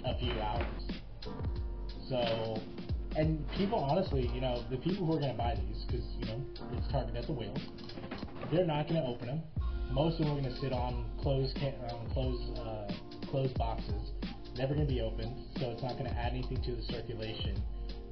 a 0.05 0.17
few 0.19 0.33
hours. 0.41 0.65
So, 2.09 2.59
and 3.17 3.43
people 3.57 3.79
honestly, 3.79 4.29
you 4.33 4.39
know, 4.39 4.63
the 4.69 4.77
people 4.77 5.05
who 5.05 5.17
are 5.17 5.19
gonna 5.19 5.33
buy 5.33 5.55
these, 5.55 5.83
because 5.85 6.05
you 6.19 6.25
know 6.27 6.39
it's 6.77 6.87
targeted 6.91 7.17
at 7.17 7.25
the 7.25 7.33
whales, 7.33 7.59
they're 8.51 8.65
not 8.65 8.87
gonna 8.87 9.03
open 9.03 9.27
them. 9.27 9.41
Most 9.91 10.19
of 10.19 10.27
them 10.27 10.37
are 10.37 10.41
gonna 10.41 10.59
sit 10.61 10.71
on 10.71 11.09
closed 11.19 11.55
can- 11.55 11.73
um, 11.89 12.07
closed 12.13 12.59
uh, 12.59 12.87
closed 13.31 13.57
boxes, 13.57 14.11
never 14.55 14.75
gonna 14.75 14.85
be 14.85 15.01
opened. 15.01 15.33
So 15.59 15.71
it's 15.71 15.81
not 15.81 15.97
gonna 15.97 16.11
add 16.13 16.33
anything 16.33 16.61
to 16.61 16.75
the 16.75 16.83
circulation 16.93 17.61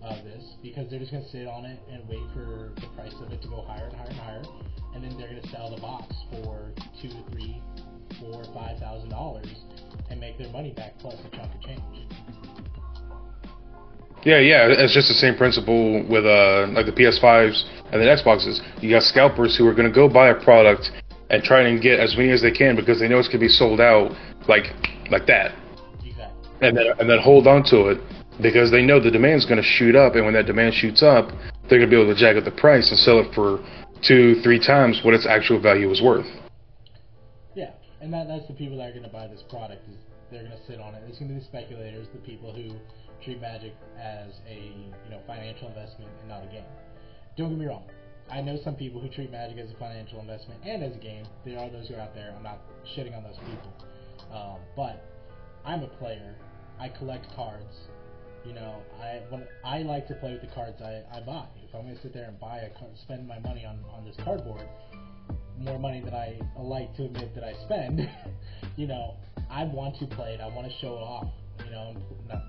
of 0.01 0.23
this 0.23 0.43
because 0.63 0.89
they're 0.89 0.99
just 0.99 1.11
gonna 1.11 1.29
sit 1.29 1.47
on 1.47 1.65
it 1.65 1.79
and 1.91 2.07
wait 2.09 2.25
for 2.33 2.73
the 2.81 2.87
price 2.95 3.13
of 3.21 3.31
it 3.31 3.41
to 3.43 3.47
go 3.47 3.61
higher 3.61 3.85
and 3.85 3.95
higher 3.95 4.09
and 4.09 4.19
higher, 4.19 4.43
and 4.95 5.03
then 5.03 5.15
they're 5.19 5.29
gonna 5.29 5.47
sell 5.49 5.69
the 5.69 5.81
box 5.81 6.15
for 6.31 6.71
two, 6.99 7.13
three, 7.31 7.61
four, 8.19 8.43
five 8.55 8.79
thousand 8.79 9.09
dollars 9.09 9.53
and 10.09 10.19
make 10.19 10.37
their 10.39 10.49
money 10.49 10.73
back 10.73 10.97
plus 10.97 11.15
a 11.25 11.29
chunk 11.35 11.53
of 11.53 11.61
change. 11.61 11.81
Yeah, 14.25 14.39
yeah, 14.39 14.65
it's 14.67 14.93
just 14.93 15.07
the 15.07 15.13
same 15.13 15.37
principle 15.37 16.01
with 16.09 16.25
uh 16.25 16.65
like 16.73 16.87
the 16.87 16.91
PS5s 16.97 17.61
and 17.93 18.01
the 18.01 18.09
Xboxes. 18.09 18.57
You 18.81 18.89
got 18.89 19.03
scalpers 19.03 19.55
who 19.55 19.67
are 19.67 19.73
going 19.73 19.87
to 19.87 19.93
go 19.93 20.09
buy 20.09 20.29
a 20.29 20.35
product 20.43 20.89
and 21.29 21.43
try 21.43 21.61
and 21.61 21.79
get 21.81 21.99
as 21.99 22.17
many 22.17 22.31
as 22.31 22.41
they 22.41 22.51
can 22.51 22.75
because 22.75 22.99
they 22.99 23.07
know 23.07 23.19
it's 23.19 23.27
going 23.27 23.39
to 23.39 23.45
be 23.45 23.53
sold 23.53 23.79
out 23.79 24.11
like 24.49 24.73
like 25.11 25.27
that, 25.27 25.53
Exactly. 26.03 26.49
and 26.61 26.75
then 26.75 26.87
and 26.99 27.07
then 27.09 27.19
hold 27.19 27.45
on 27.45 27.63
to 27.65 27.89
it 27.93 27.99
because 28.41 28.71
they 28.71 28.81
know 28.81 28.99
the 28.99 29.11
demand's 29.11 29.45
going 29.45 29.61
to 29.61 29.69
shoot 29.77 29.95
up, 29.95 30.15
and 30.15 30.25
when 30.25 30.33
that 30.33 30.47
demand 30.47 30.73
shoots 30.73 31.03
up, 31.03 31.29
they're 31.69 31.77
going 31.77 31.89
to 31.89 31.95
be 31.95 32.01
able 32.01 32.11
to 32.11 32.19
jack 32.19 32.35
up 32.35 32.43
the 32.43 32.51
price 32.59 32.89
and 32.89 32.97
sell 32.99 33.19
it 33.19 33.33
for 33.33 33.61
two, 34.01 34.41
three 34.41 34.59
times 34.59 35.01
what 35.05 35.13
its 35.13 35.25
actual 35.25 35.61
value 35.61 35.89
is 35.91 36.01
worth. 36.01 36.27
Yeah, 37.53 37.71
and 38.01 38.11
that, 38.13 38.27
that's 38.27 38.47
the 38.47 38.53
people 38.53 38.77
that 38.77 38.89
are 38.89 38.97
going 38.97 39.03
to 39.03 39.09
buy 39.13 39.27
this 39.27 39.43
product. 39.49 39.87
Is 39.87 39.95
they're 40.31 40.41
going 40.43 40.57
to 40.57 40.65
sit 40.65 40.79
on 40.81 40.95
it. 40.95 41.03
It's 41.07 41.19
going 41.19 41.29
to 41.29 41.35
be 41.35 41.39
the 41.39 41.45
speculators, 41.45 42.07
the 42.11 42.19
people 42.19 42.51
who 42.51 42.75
treat 43.23 43.41
Magic 43.41 43.73
as 43.99 44.31
a 44.47 44.73
you 45.03 45.09
know 45.09 45.19
financial 45.27 45.67
investment 45.67 46.11
and 46.19 46.29
not 46.29 46.43
a 46.43 46.47
game. 46.47 46.65
Don't 47.37 47.49
get 47.49 47.59
me 47.59 47.65
wrong. 47.65 47.83
I 48.31 48.41
know 48.41 48.57
some 48.63 48.75
people 48.75 48.99
who 48.99 49.09
treat 49.09 49.31
Magic 49.31 49.57
as 49.57 49.69
a 49.69 49.77
financial 49.77 50.19
investment 50.19 50.61
and 50.65 50.83
as 50.83 50.95
a 50.95 50.99
game. 50.99 51.25
There 51.45 51.59
are 51.59 51.69
those 51.69 51.87
who 51.87 51.95
are 51.95 52.01
out 52.01 52.15
there. 52.15 52.33
I'm 52.35 52.43
not 52.43 52.59
shitting 52.95 53.15
on 53.15 53.23
those 53.23 53.37
people, 53.37 53.73
um, 54.31 54.59
but 54.75 55.05
I'm 55.63 55.83
a 55.83 55.87
player. 55.87 56.35
I 56.79 56.89
collect 56.89 57.27
cards. 57.35 57.73
You 58.45 58.53
know, 58.53 58.81
I 59.01 59.21
when 59.29 59.47
I 59.63 59.79
like 59.79 60.07
to 60.07 60.15
play 60.15 60.33
with 60.33 60.41
the 60.41 60.53
cards 60.53 60.81
I, 60.81 61.03
I 61.11 61.21
buy. 61.21 61.45
If 61.67 61.73
I'm 61.73 61.87
to 61.87 62.01
sit 62.01 62.13
there 62.13 62.25
and 62.25 62.39
buy 62.39 62.57
a 62.57 62.69
card, 62.77 62.91
spend 63.01 63.27
my 63.27 63.39
money 63.39 63.65
on 63.65 63.79
on 63.91 64.05
this 64.05 64.15
cardboard, 64.23 64.67
more 65.57 65.79
money 65.79 66.01
than 66.01 66.13
I 66.13 66.39
like 66.57 66.95
to 66.97 67.05
admit 67.05 67.33
that 67.35 67.43
I 67.43 67.53
spend, 67.65 68.07
you 68.75 68.87
know, 68.87 69.15
I 69.49 69.63
want 69.63 69.97
to 69.99 70.07
play 70.07 70.33
it. 70.33 70.41
I 70.41 70.47
want 70.47 70.67
to 70.67 70.73
show 70.79 70.93
it 70.93 71.01
off. 71.01 71.27
You 71.65 71.71
know, 71.71 71.95
not, 72.27 72.43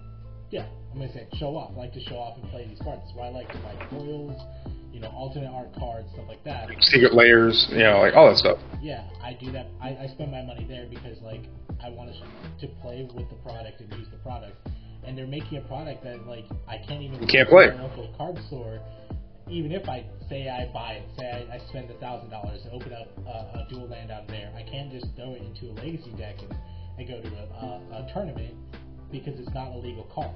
yeah, 0.51 0.67
I'm 0.93 0.99
gonna 1.01 1.13
say 1.13 1.27
show 1.39 1.57
off. 1.57 1.73
I 1.75 1.79
like 1.79 1.93
to 1.95 2.01
show 2.01 2.17
off 2.17 2.39
and 2.41 2.49
play 2.51 2.67
these 2.69 2.79
cards. 2.81 3.03
That's 3.05 3.17
why 3.17 3.27
I 3.27 3.31
like 3.31 3.49
to 3.53 3.59
buy 3.59 3.75
foils, 3.91 4.41
you 4.93 5.01
know, 5.01 5.09
alternate 5.09 5.51
art 5.51 5.75
cards, 5.79 6.09
stuff 6.15 6.27
like 6.29 6.43
that. 6.45 6.69
Secret 6.81 7.15
Lairs, 7.15 7.67
you 7.71 7.79
know, 7.83 7.99
like 8.01 8.15
all 8.15 8.29
that 8.29 8.37
stuff. 8.39 8.59
Yeah, 8.81 9.05
I 9.23 9.35
do 9.35 9.51
that. 9.53 9.67
I, 9.81 9.89
I 9.89 10.07
spend 10.15 10.31
my 10.31 10.43
money 10.43 10.65
there 10.69 10.87
because 10.89 11.21
like 11.23 11.43
I 11.83 11.91
want 11.91 12.11
to 12.13 12.67
to 12.67 12.73
play 12.81 13.09
with 13.15 13.29
the 13.29 13.37
product 13.37 13.81
and 13.81 13.93
use 13.95 14.09
the 14.11 14.19
product. 14.19 14.57
And 15.05 15.17
they're 15.17 15.27
making 15.27 15.59
a 15.59 15.63
product 15.69 16.03
that 16.05 16.27
like 16.27 16.45
I 16.69 16.79
can't 16.87 17.03
even 17.03 17.21
You 17.21 17.27
can't 17.29 17.49
play. 17.49 17.69
my 17.69 17.83
local 17.83 18.13
card 18.17 18.39
store. 18.49 18.81
Even 19.49 19.71
if 19.71 19.89
I 19.89 20.05
say 20.29 20.49
I 20.49 20.73
buy 20.75 20.95
it, 20.95 21.05
say 21.19 21.47
I, 21.51 21.55
I 21.55 21.59
spend 21.69 21.89
a 21.91 21.95
thousand 22.01 22.31
dollars 22.31 22.63
to 22.65 22.71
open 22.73 22.93
up 22.93 23.07
a, 23.27 23.61
a 23.63 23.67
dual 23.71 23.87
land 23.89 24.11
out 24.11 24.27
there, 24.27 24.53
I 24.57 24.63
can't 24.69 24.91
just 24.91 25.07
throw 25.15 25.35
it 25.35 25.43
into 25.43 25.71
a 25.71 25.75
legacy 25.75 26.11
deck 26.19 26.35
and, 26.43 26.53
and 26.99 27.07
go 27.07 27.21
to 27.23 27.29
a, 27.29 27.47
a, 27.55 28.03
a 28.03 28.11
tournament 28.13 28.55
because 29.11 29.39
it's 29.39 29.53
not 29.55 29.73
a 29.73 29.79
legal 29.79 30.05
card. 30.15 30.35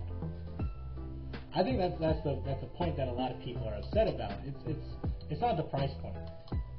I 1.54 1.62
think 1.62 1.78
that's 1.78 1.94
that's 2.00 2.22
the 2.22 2.40
that's 2.46 2.60
the 2.60 2.68
point 2.78 2.96
that 2.96 3.08
a 3.08 3.12
lot 3.12 3.32
of 3.32 3.40
people 3.42 3.66
are 3.68 3.74
upset 3.74 4.06
about. 4.08 4.32
It's 4.46 4.58
it's 4.66 4.86
it's 5.30 5.40
not 5.40 5.56
the 5.56 5.64
price 5.64 5.90
point. 6.00 6.16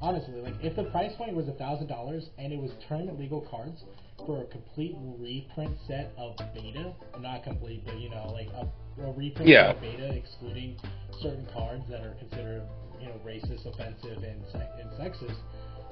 Honestly, 0.01 0.35
like 0.41 0.55
if 0.63 0.75
the 0.75 0.85
price 0.85 1.11
point 1.17 1.35
was 1.35 1.47
a 1.47 1.53
thousand 1.53 1.87
dollars 1.87 2.29
and 2.37 2.51
it 2.53 2.59
was 2.59 2.71
tournament 2.87 3.19
legal 3.19 3.41
cards 3.51 3.83
for 4.25 4.41
a 4.41 4.45
complete 4.45 4.95
reprint 5.19 5.75
set 5.87 6.13
of 6.17 6.35
beta, 6.55 6.93
not 7.19 7.43
complete, 7.43 7.83
but 7.85 7.99
you 7.99 8.09
know, 8.09 8.27
like 8.31 8.47
a, 8.49 8.67
a 9.03 9.11
reprint 9.13 9.49
Yeah. 9.49 9.71
of 9.71 9.81
beta 9.81 10.13
excluding 10.15 10.77
certain 11.21 11.47
cards 11.53 11.83
that 11.89 12.01
are 12.01 12.15
considered, 12.19 12.63
you 12.99 13.07
know, 13.07 13.15
racist, 13.25 13.65
offensive, 13.65 14.23
and, 14.23 14.41
se- 14.51 14.69
and 14.79 14.89
sexist. 14.91 15.37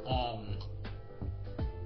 Um, 0.07 0.57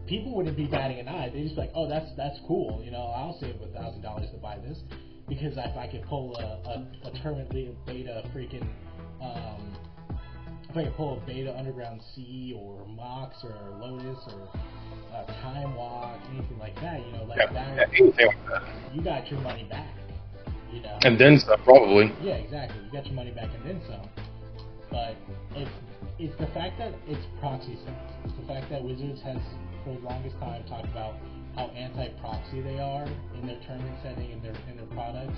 people 0.07 0.35
wouldn't 0.35 0.57
be 0.57 0.65
batting 0.65 0.99
an 0.99 1.07
eye. 1.07 1.29
They'd 1.33 1.43
just 1.43 1.55
be 1.55 1.61
like, 1.61 1.71
"Oh, 1.75 1.87
that's 1.89 2.09
that's 2.17 2.39
cool." 2.47 2.81
You 2.83 2.91
know, 2.91 3.13
I'll 3.15 3.37
save 3.39 3.55
a 3.61 3.67
thousand 3.67 4.01
dollars 4.01 4.29
to 4.31 4.37
buy 4.37 4.57
this 4.59 4.79
because 5.27 5.53
if 5.57 5.77
I 5.77 5.87
could 5.87 6.03
pull 6.03 6.35
a, 6.37 6.69
a, 6.69 7.09
a 7.09 7.21
tournament 7.21 7.49
beta 7.85 8.23
freaking, 8.35 8.67
um, 9.21 9.75
if 10.69 10.75
I 10.77 10.83
could 10.85 10.95
pull 10.95 11.21
a 11.21 11.25
beta 11.25 11.55
Underground 11.57 12.01
Sea 12.15 12.55
or 12.57 12.85
Mox 12.87 13.37
or 13.43 13.55
Lotus 13.79 14.17
or 14.33 14.49
uh, 15.15 15.25
Time 15.41 15.75
Walk, 15.75 16.19
anything 16.33 16.57
like 16.59 16.75
that, 16.81 17.05
you 17.05 17.11
know, 17.13 17.23
like 17.23 17.37
Yeah, 17.37 17.53
that, 17.53 17.75
yeah, 17.77 17.83
anything 17.99 18.27
like 18.27 18.49
that. 18.49 18.63
you 18.93 19.01
got 19.01 19.29
your 19.31 19.39
money 19.41 19.65
back. 19.69 19.87
You 20.71 20.81
know. 20.81 20.97
And 21.03 21.19
then 21.19 21.37
stuff, 21.37 21.59
probably. 21.63 22.11
Yeah, 22.23 22.33
exactly. 22.33 22.81
You 22.83 22.91
got 22.91 23.05
your 23.05 23.13
money 23.13 23.29
back 23.29 23.49
and 23.53 23.63
then 23.63 23.81
some. 23.87 24.09
But 24.89 25.15
it's 25.55 25.69
it's 26.19 26.37
the 26.39 26.47
fact 26.47 26.77
that 26.77 26.93
it's 27.07 27.25
proxy 27.39 27.77
sets. 27.85 28.13
It's 28.25 28.33
the 28.39 28.47
fact 28.47 28.69
that 28.69 28.83
Wizards 28.83 29.21
has 29.21 29.37
for 29.83 29.93
the 29.93 29.99
longest 30.05 30.37
time 30.39 30.63
talked 30.65 30.87
about 30.87 31.15
how 31.55 31.67
anti-proxy 31.67 32.61
they 32.61 32.79
are 32.79 33.05
in 33.35 33.47
their 33.47 33.59
tournament 33.65 33.97
setting 34.01 34.31
and 34.31 34.41
their 34.41 34.55
in 34.69 34.77
their 34.77 34.89
products. 34.93 35.37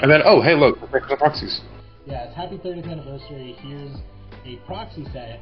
And 0.00 0.10
then, 0.10 0.20
oh, 0.24 0.42
hey, 0.42 0.54
look, 0.54 0.80
the 0.80 1.16
proxies. 1.16 1.60
Yeah, 2.06 2.24
it's 2.24 2.36
happy 2.36 2.58
30th 2.58 2.90
anniversary. 2.90 3.56
Here's 3.60 3.96
a 4.44 4.56
proxy 4.66 5.04
set 5.12 5.40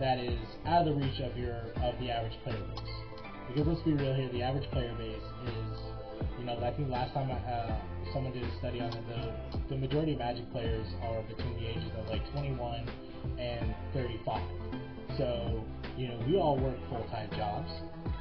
that 0.00 0.18
is 0.18 0.38
out 0.66 0.86
of 0.86 0.94
the 0.94 1.00
reach 1.00 1.20
of 1.20 1.36
your 1.36 1.56
of 1.82 1.98
the 1.98 2.10
average 2.10 2.36
player 2.44 2.58
base. 2.58 2.92
Because 3.48 3.66
let's 3.66 3.82
be 3.82 3.92
real 3.92 4.14
here, 4.14 4.28
the 4.32 4.42
average 4.42 4.68
player 4.70 4.94
base 4.96 5.16
is, 5.16 5.78
you 6.38 6.44
know, 6.44 6.56
I 6.58 6.72
think 6.72 6.88
last 6.88 7.12
time 7.12 7.30
I, 7.30 7.34
uh, 7.34 7.76
someone 8.12 8.32
did 8.32 8.44
a 8.44 8.58
study 8.58 8.80
on 8.80 8.92
it, 8.92 9.04
the 9.08 9.74
the 9.74 9.76
majority 9.76 10.12
of 10.12 10.18
Magic 10.18 10.50
players 10.52 10.86
are 11.02 11.22
between 11.22 11.54
the 11.54 11.66
ages 11.68 11.90
of 11.98 12.08
like 12.08 12.22
21 12.32 12.88
and 13.38 13.74
35. 13.94 14.42
So, 15.18 15.64
you 15.96 16.08
know, 16.08 16.18
we 16.26 16.36
all 16.38 16.56
work 16.58 16.76
full 16.88 17.04
time 17.10 17.28
jobs. 17.36 17.70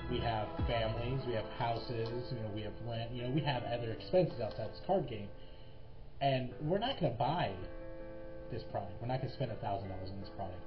We 0.10 0.20
have 0.20 0.48
families, 0.68 1.22
we 1.26 1.34
have 1.34 1.46
houses, 1.58 2.10
you 2.32 2.40
know, 2.42 2.50
we 2.54 2.62
have 2.64 2.74
rent, 2.86 3.12
you 3.12 3.24
know, 3.24 3.30
we 3.30 3.40
have 3.42 3.64
other 3.64 3.92
expenses 3.92 4.42
outside 4.42 4.70
this 4.72 4.82
card 4.86 5.08
game. 5.10 5.30
And 6.20 6.50
we're 6.62 6.80
not 6.80 7.00
going 7.00 7.14
to 7.14 7.18
buy 7.18 7.52
this 8.52 8.62
product. 8.72 8.94
We're 9.02 9.08
not 9.08 9.20
going 9.22 9.30
to 9.30 9.36
spend 9.36 9.52
a 9.52 9.56
thousand 9.56 9.88
dollars 9.90 10.10
on 10.12 10.20
this 10.20 10.30
product. 10.36 10.60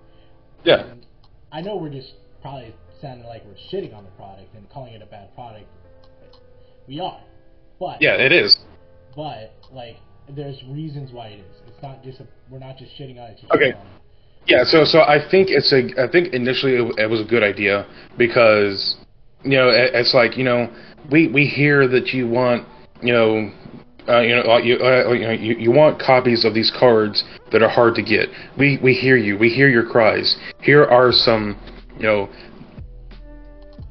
Yeah. 0.64 0.86
And 0.86 1.06
I 1.52 1.60
know 1.60 1.76
we're 1.76 1.90
just 1.90 2.14
probably 2.40 2.74
sounding 3.02 3.26
like 3.26 3.42
we're 3.44 3.54
shitting 3.70 3.94
on 3.94 4.04
the 4.04 4.10
product 4.12 4.54
and 4.54 4.68
calling 4.70 4.94
it 4.94 5.02
a 5.02 5.06
bad 5.06 5.34
product. 5.34 5.66
We 6.88 7.00
are, 7.00 7.20
but 7.78 8.00
Yeah, 8.00 8.14
it 8.14 8.32
is. 8.32 8.56
but 9.14 9.52
like 9.72 9.96
there's 10.28 10.56
reasons 10.68 11.12
why 11.12 11.28
it 11.28 11.40
is. 11.40 11.56
It's 11.68 11.82
not 11.82 12.02
just 12.02 12.20
a, 12.20 12.26
we're 12.50 12.58
not 12.58 12.78
just 12.78 12.92
shitting 12.98 13.18
on 13.20 13.30
it. 13.30 13.40
Okay. 13.54 13.72
on 13.72 13.86
it. 13.86 14.02
Yeah, 14.46 14.64
so 14.64 14.84
so 14.84 15.00
I 15.00 15.18
think 15.30 15.48
it's 15.50 15.72
a 15.72 15.88
I 16.02 16.10
think 16.10 16.34
initially 16.34 16.74
it, 16.74 16.98
it 16.98 17.10
was 17.10 17.20
a 17.20 17.24
good 17.24 17.42
idea 17.42 17.86
because 18.18 18.96
you 19.42 19.56
know 19.56 19.68
it, 19.70 19.94
it's 19.94 20.12
like 20.12 20.36
you 20.36 20.44
know 20.44 20.68
we 21.10 21.28
we 21.28 21.46
hear 21.46 21.88
that 21.88 22.08
you 22.08 22.28
want 22.28 22.66
you 23.02 23.12
know 23.12 23.50
uh, 24.06 24.20
you 24.20 24.36
know 24.36 24.42
uh, 24.42 24.58
you 24.58 24.76
uh, 24.76 25.12
you 25.12 25.24
know 25.24 25.30
you, 25.32 25.54
you 25.56 25.70
want 25.70 25.98
copies 25.98 26.44
of 26.44 26.52
these 26.52 26.70
cards 26.78 27.24
that 27.52 27.62
are 27.62 27.70
hard 27.70 27.94
to 27.94 28.02
get. 28.02 28.28
We 28.58 28.78
we 28.82 28.92
hear 28.92 29.16
you. 29.16 29.38
We 29.38 29.48
hear 29.48 29.68
your 29.68 29.86
cries. 29.88 30.36
Here 30.60 30.84
are 30.84 31.10
some 31.10 31.58
you 31.96 32.02
know. 32.02 32.28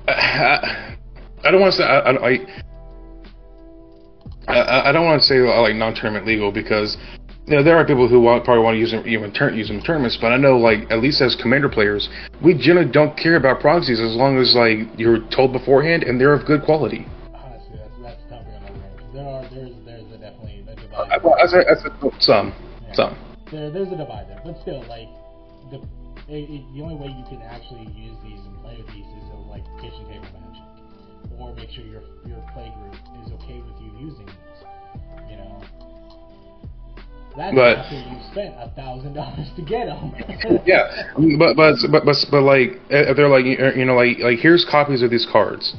I, 0.08 0.96
I 1.44 1.52
don't 1.52 1.62
want 1.62 1.72
to 1.74 1.78
say 1.78 1.84
I 1.84 2.12
I, 2.12 2.39
I, 4.48 4.89
I 4.89 4.92
don't 4.92 5.06
want 5.06 5.22
to 5.22 5.28
say 5.28 5.39
like 5.39 5.76
non-tournament 5.76 6.28
legal 6.28 6.52
because 6.52 6.98
you 7.45 7.56
know, 7.56 7.63
there 7.63 7.75
are 7.77 7.86
people 7.86 8.08
who 8.08 8.21
want, 8.21 8.45
probably 8.45 8.63
want 8.63 8.75
to 8.75 8.79
use 8.79 8.91
them, 8.91 9.03
even 9.08 9.32
turn, 9.34 9.56
use 9.58 9.67
them 9.67 9.77
in 9.79 9.84
tournaments, 9.84 10.17
but 10.19 10.32
I 10.32 10.38
know, 10.38 10.58
like, 10.58 10.89
at 10.89 10.99
least 11.01 11.21
as 11.21 11.36
commander 11.36 11.67
players, 11.69 12.08
we 12.43 12.53
generally 12.58 12.89
don't 12.89 13.17
care 13.17 13.36
about 13.36 13.60
proxies 13.60 13.99
as 13.99 14.15
long 14.15 14.38
as, 14.39 14.56
like, 14.56 14.88
you're 14.97 15.19
told 15.29 15.51
beforehand 15.51 16.03
and 16.03 16.19
they're 16.19 16.34
of 16.34 16.45
good 16.45 16.63
quality. 16.63 17.06
Honestly, 17.36 17.75
that's 17.75 17.91
that's 18.01 18.23
topic 18.32 18.47
on 18.47 18.63
another 18.63 18.79
range. 18.79 19.13
There 19.13 19.27
are 19.27 19.43
there's 19.51 19.75
there's 19.86 20.08
a 20.15 20.17
definitely 20.23 20.63
a 20.67 20.71
Uh, 20.71 21.03
divide. 21.03 21.23
well, 21.23 21.36
as 21.43 21.51
a, 21.53 21.62
as 21.69 21.84
a, 21.84 21.91
some, 22.19 22.53
some. 22.93 23.17
there 23.51 23.69
there's 23.71 23.91
a 23.91 23.97
divide 23.97 24.29
there, 24.29 24.39
but 24.45 24.56
still, 24.63 24.79
like 24.88 25.10
the 25.69 25.84
it, 26.32 26.47
it, 26.47 26.62
the 26.73 26.82
only 26.82 26.95
way 26.95 27.12
you 27.12 27.25
can 27.27 27.41
actually 27.43 27.84
use 27.91 28.15
these 28.23 28.39
and 28.47 28.56
play 28.63 28.77
with 28.79 28.88
these 28.95 29.03
is 29.19 29.25
uh, 29.36 29.51
like 29.51 29.63
kitchen 29.84 30.08
table 30.08 30.32
magic, 30.39 30.63
or 31.38 31.51
make 31.60 31.69
sure 31.75 31.84
your 31.84 32.03
your 32.23 32.39
play 32.56 32.71
group 32.71 32.95
is 33.25 33.32
okay 33.43 33.60
with 33.60 33.75
you 33.84 33.91
using 33.99 34.23
these. 34.25 34.53
That's 37.36 37.56
But- 37.56 37.78
after 37.80 37.96
you 37.96 38.17
spent 38.32 38.56
a 38.60 38.69
thousand 38.76 39.13
dollars 39.13 39.48
to 39.56 39.62
get 39.62 39.88
them. 39.88 40.13
Yeah, 40.65 41.12
but 41.39 41.56
but 41.56 41.76
but 41.91 42.06
but, 42.06 42.15
but 42.30 42.41
like 42.41 42.80
they're 42.89 43.28
like 43.30 43.46
you 43.46 43.86
know 43.86 43.96
like 43.96 44.19
like 44.19 44.39
here's 44.39 44.65
copies 44.69 45.02
of 45.02 45.10
these 45.10 45.28
cards 45.32 45.76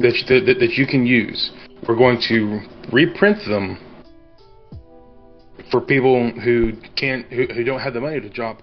that 0.00 0.14
you, 0.16 0.40
that, 0.46 0.58
that 0.58 0.72
you 0.72 0.86
can 0.86 1.06
use. 1.06 1.50
We're 1.88 1.96
going 1.96 2.20
to 2.28 2.60
reprint 2.92 3.38
them 3.46 3.78
for 5.70 5.80
people 5.80 6.30
who 6.44 6.72
can't 6.96 7.26
who, 7.26 7.46
who 7.46 7.64
don't 7.64 7.80
have 7.80 7.94
the 7.94 8.00
money 8.00 8.20
to 8.20 8.28
drop 8.28 8.62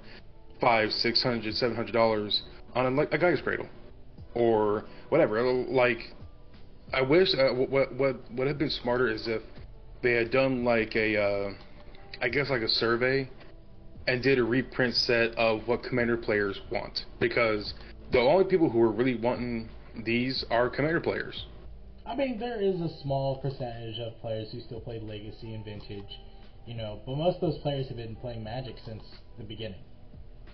five, 0.61 0.91
six 0.91 1.23
hundred, 1.23 1.55
seven 1.55 1.75
hundred 1.75 1.93
dollars 1.93 2.43
on 2.75 2.85
a, 2.85 2.89
like 2.89 3.11
a 3.11 3.17
Gaea's 3.17 3.41
Cradle 3.41 3.67
or 4.35 4.85
whatever. 5.09 5.41
Like 5.41 6.13
I 6.93 7.01
wish 7.01 7.29
uh, 7.33 7.53
what 7.53 7.93
what 7.95 8.17
would 8.31 8.47
have 8.47 8.57
been 8.57 8.69
smarter 8.69 9.09
is 9.09 9.27
if 9.27 9.41
they 10.01 10.13
had 10.13 10.31
done 10.31 10.63
like 10.63 10.95
a 10.95 11.17
uh, 11.21 11.51
I 12.21 12.29
guess 12.29 12.49
like 12.49 12.61
a 12.61 12.69
survey 12.69 13.29
and 14.07 14.21
did 14.21 14.39
a 14.39 14.43
reprint 14.43 14.95
set 14.95 15.35
of 15.35 15.67
what 15.67 15.83
commander 15.83 16.17
players 16.17 16.59
want 16.71 17.05
because 17.19 17.73
the 18.11 18.19
only 18.19 18.45
people 18.45 18.69
who 18.69 18.81
are 18.81 18.91
really 18.91 19.15
wanting 19.15 19.69
these 20.03 20.43
are 20.49 20.69
commander 20.69 20.99
players. 20.99 21.45
I 22.05 22.15
mean, 22.15 22.39
there 22.39 22.59
is 22.59 22.81
a 22.81 22.89
small 23.01 23.37
percentage 23.39 23.99
of 23.99 24.19
players 24.19 24.51
who 24.51 24.59
still 24.61 24.79
play 24.79 24.99
Legacy 24.99 25.53
and 25.53 25.63
Vintage, 25.63 26.19
you 26.65 26.75
know, 26.75 26.99
but 27.05 27.15
most 27.15 27.35
of 27.35 27.41
those 27.41 27.59
players 27.59 27.87
have 27.87 27.97
been 27.97 28.15
playing 28.15 28.43
Magic 28.43 28.75
since 28.83 29.03
the 29.37 29.43
beginning. 29.43 29.79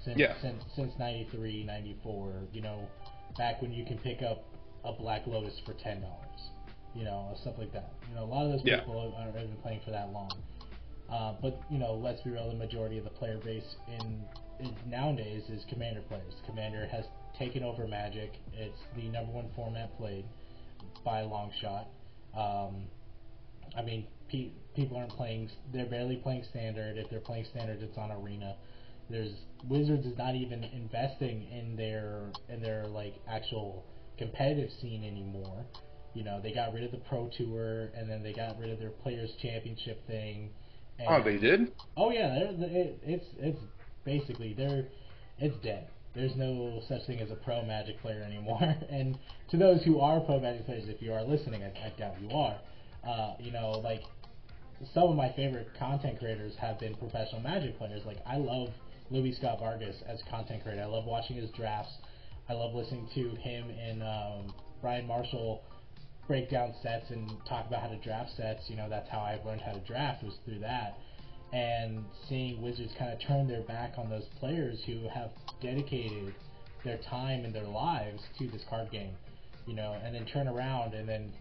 Since, 0.03 0.19
Yeah. 0.19 0.35
Since, 0.41 0.63
since 0.75 0.91
93, 0.99 1.63
94, 1.63 2.33
you 2.51 2.61
know, 2.61 2.87
back 3.37 3.61
when 3.61 3.71
you 3.71 3.85
can 3.85 3.97
pick 3.99 4.21
up 4.21 4.43
a 4.83 4.91
Black 4.93 5.25
Lotus 5.25 5.57
for 5.65 5.73
$10, 5.73 6.03
you 6.93 7.05
know, 7.05 7.33
stuff 7.41 7.55
like 7.57 7.71
that. 7.73 7.93
You 8.09 8.15
know, 8.15 8.25
a 8.25 8.25
lot 8.25 8.45
of 8.45 8.51
those 8.51 8.61
Yeah. 8.65 8.81
people 8.81 9.15
have, 9.17 9.33
have 9.33 9.47
been 9.47 9.57
playing 9.63 9.79
for 9.85 9.91
that 9.91 10.11
long. 10.11 10.31
Uh, 11.11 11.33
but, 11.41 11.61
you 11.69 11.77
know, 11.77 11.93
let's 11.93 12.21
be 12.21 12.31
real, 12.31 12.49
the 12.49 12.55
majority 12.55 12.97
of 12.97 13.03
the 13.03 13.09
player 13.11 13.39
base 13.43 13.75
in, 13.87 14.21
in 14.59 14.75
nowadays 14.87 15.43
is 15.49 15.63
Commander 15.69 16.01
players. 16.01 16.33
Commander 16.47 16.87
has 16.87 17.05
taken 17.37 17.63
over 17.63 17.87
Magic. 17.87 18.33
It's 18.53 18.79
the 18.95 19.03
number 19.09 19.31
one 19.31 19.49
format 19.55 19.95
played 19.97 20.25
by 21.03 21.19
a 21.19 21.25
long 21.27 21.51
shot. 21.61 21.87
Um, 22.35 22.85
I 23.77 23.81
mean, 23.81 24.07
pe- 24.29 24.51
people 24.75 24.97
aren't 24.97 25.11
playing; 25.11 25.49
they're 25.73 25.85
barely 25.85 26.17
playing 26.17 26.43
standard. 26.49 26.97
If 26.97 27.09
they're 27.09 27.19
playing 27.19 27.45
standard, 27.51 27.81
it's 27.81 27.97
on 27.97 28.11
arena. 28.11 28.55
There's 29.09 29.31
Wizards 29.67 30.05
is 30.05 30.17
not 30.17 30.35
even 30.35 30.63
investing 30.63 31.43
in 31.51 31.75
their 31.75 32.31
in 32.49 32.61
their 32.61 32.87
like 32.87 33.15
actual 33.27 33.85
competitive 34.17 34.69
scene 34.81 35.03
anymore. 35.03 35.65
You 36.13 36.23
know, 36.23 36.39
they 36.41 36.53
got 36.53 36.73
rid 36.73 36.83
of 36.83 36.91
the 36.91 37.01
Pro 37.09 37.29
Tour, 37.37 37.89
and 37.95 38.09
then 38.09 38.23
they 38.23 38.33
got 38.33 38.57
rid 38.57 38.69
of 38.69 38.79
their 38.79 38.89
Players 38.89 39.31
Championship 39.41 40.05
thing. 40.07 40.49
And 40.99 41.07
Oh, 41.09 41.23
they 41.23 41.37
did. 41.37 41.71
Oh 41.97 42.11
yeah, 42.11 42.33
it, 42.35 42.99
it's 43.03 43.25
it's 43.37 43.59
basically 44.03 44.53
they're 44.53 44.85
it's 45.39 45.55
dead. 45.63 45.87
There's 46.13 46.35
no 46.35 46.81
such 46.87 47.05
thing 47.07 47.19
as 47.19 47.29
a 47.31 47.35
pro 47.35 47.63
Magic 47.63 47.99
player 48.01 48.23
anymore. 48.23 48.61
and 48.89 49.17
to 49.49 49.57
those 49.57 49.83
who 49.83 49.99
are 49.99 50.19
pro 50.21 50.39
Magic 50.39 50.65
players, 50.65 50.87
if 50.87 51.01
you 51.01 51.13
are 51.13 51.23
listening, 51.23 51.63
I, 51.63 51.67
I 51.67 51.93
doubt 51.97 52.21
you 52.21 52.29
are. 52.31 52.57
Uh, 53.05 53.35
you 53.39 53.51
know, 53.51 53.71
like 53.71 54.01
some 54.93 55.03
of 55.09 55.15
my 55.15 55.31
favorite 55.33 55.67
content 55.77 56.19
creators 56.19 56.53
have 56.59 56.79
been 56.79 56.95
professional 56.95 57.41
Magic 57.41 57.77
players. 57.77 58.01
Like 58.05 58.17
I 58.25 58.37
love 58.37 58.69
Luis 59.11 59.37
Scott-Vargas 59.37 59.97
as 60.07 60.21
content 60.29 60.63
creator. 60.63 60.81
I 60.81 60.85
love 60.85 61.05
watching 61.05 61.35
his 61.35 61.51
drafts. 61.51 61.93
I 62.47 62.53
love 62.53 62.73
listening 62.73 63.07
to 63.15 63.29
him 63.41 63.69
and 63.69 64.03
um, 64.03 64.53
Brian 64.81 65.07
Marshall 65.07 65.63
break 66.27 66.49
down 66.49 66.73
sets 66.81 67.09
and 67.11 67.29
talk 67.47 67.67
about 67.67 67.81
how 67.81 67.87
to 67.87 67.97
draft 67.97 68.31
sets. 68.35 68.63
You 68.69 68.75
know, 68.77 68.89
that's 68.89 69.09
how 69.09 69.19
I 69.19 69.39
learned 69.45 69.61
how 69.61 69.73
to 69.73 69.79
draft 69.81 70.23
was 70.23 70.33
through 70.45 70.59
that. 70.59 70.97
And 71.53 72.03
seeing 72.27 72.61
Wizards 72.61 72.91
kind 72.97 73.13
of 73.13 73.19
turn 73.21 73.47
their 73.47 73.61
back 73.61 73.93
on 73.97 74.09
those 74.09 74.25
players 74.39 74.79
who 74.85 75.07
have 75.13 75.29
dedicated 75.61 76.33
their 76.83 76.97
time 77.09 77.45
and 77.45 77.53
their 77.53 77.67
lives 77.67 78.21
to 78.39 78.47
this 78.47 78.63
card 78.69 78.91
game, 78.91 79.13
you 79.65 79.73
know, 79.75 79.95
and 80.03 80.13
then 80.13 80.25
turn 80.25 80.47
around 80.47 80.93
and 80.93 81.07
then 81.07 81.31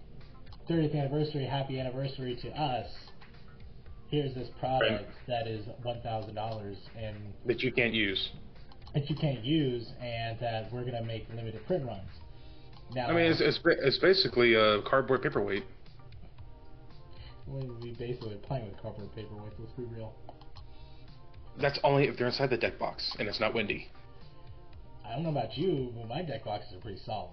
30th 0.68 0.94
anniversary, 0.94 1.44
happy 1.44 1.78
anniversary 1.80 2.36
to 2.42 2.48
us. 2.50 2.86
Here's 4.10 4.34
this 4.34 4.48
product 4.60 4.92
Right. 4.92 5.06
that 5.26 5.46
is 5.48 5.66
$1,000 5.82 6.76
and 6.96 7.16
That 7.46 7.62
you 7.62 7.72
can't 7.72 7.92
use. 7.94 8.30
that 8.94 9.10
you 9.10 9.16
can't 9.16 9.42
use, 9.44 9.90
and 10.00 10.38
that 10.38 10.70
we're 10.72 10.84
gonna 10.84 11.02
make 11.02 11.28
limited 11.34 11.66
print 11.66 11.84
runs. 11.84 12.08
Now, 12.94 13.08
I 13.08 13.12
mean, 13.12 13.32
it's 13.32 13.40
it's, 13.40 13.58
it's 13.64 13.98
basically 13.98 14.54
a 14.54 14.80
cardboard 14.82 15.22
paperweight. 15.22 15.64
we 17.46 17.92
basically 17.98 18.36
playing 18.36 18.66
with 18.66 18.80
cardboard 18.80 19.08
paperweights. 19.16 19.58
Let's 19.58 19.72
be 19.72 19.84
real. 19.84 20.14
That's 21.60 21.78
only 21.84 22.04
if 22.04 22.16
they're 22.16 22.26
inside 22.26 22.50
the 22.50 22.56
deck 22.56 22.78
box 22.78 23.14
and 23.18 23.28
it's 23.28 23.40
not 23.40 23.54
windy. 23.54 23.88
I 25.06 25.14
don't 25.14 25.22
know 25.24 25.30
about 25.30 25.56
you, 25.56 25.92
but 25.96 26.08
my 26.08 26.22
deck 26.22 26.44
boxes 26.44 26.74
are 26.74 26.80
pretty 26.80 27.00
solid. 27.04 27.30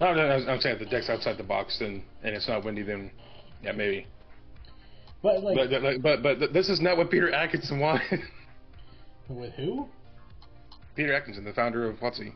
No, 0.00 0.14
no, 0.14 0.22
I'm 0.30 0.60
saying 0.60 0.76
if 0.76 0.78
the 0.80 0.86
deck's 0.86 1.10
outside 1.10 1.36
the 1.36 1.44
box 1.44 1.80
and 1.80 2.02
and 2.22 2.34
it's 2.34 2.48
not 2.48 2.64
windy, 2.64 2.82
then 2.82 3.10
yeah, 3.62 3.72
maybe. 3.72 4.06
But 5.22 5.42
like, 5.42 5.56
But 5.56 5.70
but 5.82 6.02
but, 6.02 6.22
but 6.22 6.38
th- 6.38 6.52
this 6.52 6.68
is 6.70 6.80
not 6.80 6.96
what 6.96 7.10
Peter 7.10 7.30
Adkison 7.30 7.78
wanted. 7.80 8.20
with 9.28 9.52
who? 9.54 9.88
Peter 10.96 11.12
Adkison, 11.12 11.44
the 11.44 11.52
founder 11.52 11.88
of 11.88 11.96
WotC. 11.98 12.32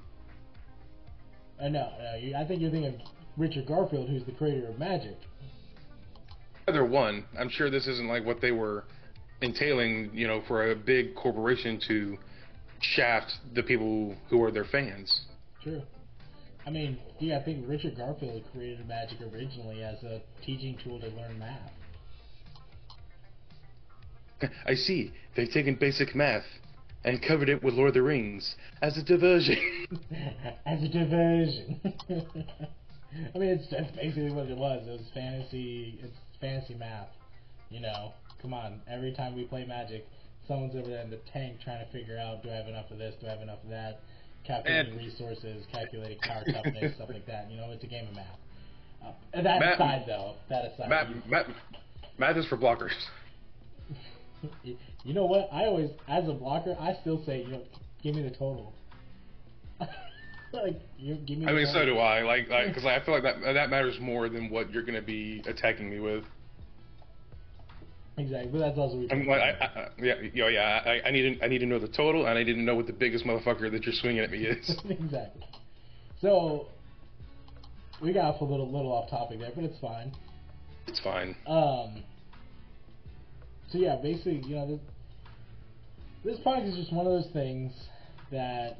Uh, 1.60 1.68
no, 1.68 1.92
no, 1.98 2.16
you, 2.18 2.34
I 2.34 2.44
think 2.46 2.60
you're 2.60 2.70
thinking 2.70 2.94
of 2.94 3.00
Richard 3.36 3.66
Garfield, 3.66 4.08
who's 4.08 4.24
the 4.24 4.32
creator 4.32 4.68
of 4.68 4.78
Magic. 4.78 5.16
Either 6.68 6.84
one, 6.84 7.24
I'm 7.38 7.48
sure 7.48 7.70
this 7.70 7.86
isn't 7.86 8.08
like 8.08 8.24
what 8.24 8.40
they 8.40 8.52
were 8.52 8.84
entailing, 9.42 10.10
you 10.14 10.26
know, 10.26 10.42
for 10.48 10.70
a 10.70 10.74
big 10.74 11.14
corporation 11.14 11.80
to 11.88 12.16
shaft 12.80 13.32
the 13.54 13.62
people 13.62 14.16
who 14.30 14.42
are 14.42 14.50
their 14.50 14.64
fans. 14.64 15.22
True. 15.62 15.82
I 16.66 16.70
mean, 16.70 16.98
yeah, 17.18 17.38
I 17.38 17.42
think 17.42 17.68
Richard 17.68 17.96
Garfield 17.96 18.42
created 18.52 18.88
Magic 18.88 19.18
originally 19.20 19.82
as 19.82 20.02
a 20.02 20.22
teaching 20.44 20.78
tool 20.82 20.98
to 21.00 21.08
learn 21.08 21.38
math. 21.38 21.70
I 24.66 24.74
see. 24.74 25.12
They've 25.36 25.50
taken 25.50 25.74
basic 25.74 26.14
math 26.14 26.44
and 27.04 27.20
covered 27.22 27.48
it 27.48 27.62
with 27.62 27.74
Lord 27.74 27.88
of 27.88 27.94
the 27.94 28.02
Rings 28.02 28.54
as 28.82 28.96
a 28.96 29.02
diversion. 29.02 29.58
as 30.66 30.82
a 30.82 30.88
diversion. 30.88 31.80
I 33.34 33.38
mean, 33.38 33.48
it's 33.50 33.68
that's 33.70 33.94
basically 33.96 34.32
what 34.32 34.46
it 34.46 34.56
was. 34.56 34.86
It 34.86 34.90
was 34.90 35.08
fantasy. 35.14 35.98
It's 36.02 36.16
fantasy 36.40 36.74
math. 36.74 37.08
You 37.70 37.80
know, 37.80 38.12
come 38.42 38.52
on. 38.54 38.80
Every 38.90 39.12
time 39.12 39.36
we 39.36 39.44
play 39.44 39.64
Magic, 39.64 40.06
someone's 40.48 40.74
over 40.74 40.88
there 40.88 41.02
in 41.02 41.10
the 41.10 41.20
tank 41.32 41.58
trying 41.62 41.84
to 41.84 41.90
figure 41.92 42.18
out: 42.18 42.42
Do 42.42 42.50
I 42.50 42.54
have 42.54 42.66
enough 42.66 42.90
of 42.90 42.98
this? 42.98 43.14
Do 43.20 43.26
I 43.28 43.30
have 43.30 43.42
enough 43.42 43.62
of 43.62 43.70
that? 43.70 44.00
Calculating 44.44 44.92
And- 44.92 45.00
resources, 45.00 45.64
calculating 45.72 46.18
power 46.18 46.42
toughness, 46.52 46.94
stuff 46.96 47.08
like 47.08 47.26
that. 47.26 47.50
You 47.50 47.56
know, 47.56 47.70
it's 47.70 47.84
a 47.84 47.86
game 47.86 48.06
of 48.08 48.14
math. 48.14 48.26
Uh, 49.02 49.42
that 49.42 49.60
Math- 49.60 49.74
aside, 49.74 50.04
though, 50.06 50.34
that 50.50 50.64
aside, 50.72 50.88
math, 50.88 51.08
you- 51.10 51.22
math, 51.30 51.46
math 52.18 52.36
is 52.36 52.46
for 52.46 52.56
blockers. 52.58 52.92
You, 54.62 55.14
know 55.14 55.26
what? 55.26 55.48
I 55.52 55.64
always, 55.64 55.90
as 56.09 56.28
a 56.28 56.33
blocker, 56.33 56.76
I 56.78 56.96
still 57.00 57.24
say, 57.24 57.42
you 57.42 57.48
know, 57.48 57.62
give 58.02 58.14
me 58.14 58.22
the 58.22 58.30
total. 58.30 58.72
like, 60.52 60.80
you 60.98 61.16
give 61.16 61.38
me. 61.38 61.46
I 61.46 61.52
mean, 61.52 61.66
so 61.66 61.85
do 61.85 61.98
I. 61.98 62.22
Like, 62.22 62.48
like, 62.48 62.68
because 62.68 62.85
I 62.85 63.04
feel 63.04 63.14
like 63.14 63.22
that 63.24 63.40
that 63.54 63.70
matters 63.70 63.98
more 64.00 64.28
than 64.28 64.50
what 64.50 64.70
you're 64.72 64.83
going 64.85 64.94
to 64.94 65.02
be 65.02 65.42
attacking 65.46 65.90
me 65.90 66.00
with. 66.00 66.24
Exactly, 68.16 68.50
but 68.52 68.59
that's 68.59 68.78
also. 68.78 69.04
I'm 69.11 69.26
like, 69.26 69.40
I, 69.40 69.50
I, 69.50 69.64
I- 69.64 69.88
yeah, 69.98 70.14
yo, 70.33 70.46
yeah. 70.46 70.83
I, 70.87 71.09
I 71.09 71.11
need 71.11 71.38
to, 71.38 71.44
I 71.44 71.48
need 71.48 71.59
to 71.59 71.66
know 71.66 71.80
the 71.80 71.88
total, 71.88 72.26
and 72.26 72.38
I 72.38 72.44
need 72.44 72.54
to 72.54 72.61
know 72.61 72.76
what 72.76 72.87
the 72.87 72.92
biggest 72.92 73.24
motherfucker 73.24 73.70
that 73.72 73.85
you're 73.85 73.94
swinging 73.94 74.22
at 74.22 74.30
me 74.30 74.44
is. 74.44 74.70
exactly. 74.88 75.44
So 76.20 76.68
we 78.00 78.12
got 78.12 78.35
off 78.35 78.40
a 78.40 78.44
little 78.44 78.70
little 78.70 78.92
off 78.92 79.11
topic 79.11 79.40
there, 79.40 79.50
but 79.54 79.64
it's 79.64 79.78
fine. 79.80 80.12
it's 80.87 81.00
fine. 81.00 81.35
Um. 81.46 82.04
So 83.70 83.79
yeah, 83.79 83.96
basically, 84.03 84.42
you 84.46 84.57
know, 84.57 84.66
this, 84.66 84.81
this 86.24 86.38
product 86.40 86.68
is 86.68 86.77
just 86.77 86.92
one 86.92 87.07
of 87.07 87.12
those 87.12 87.33
things 87.33 87.72
that. 88.31 88.79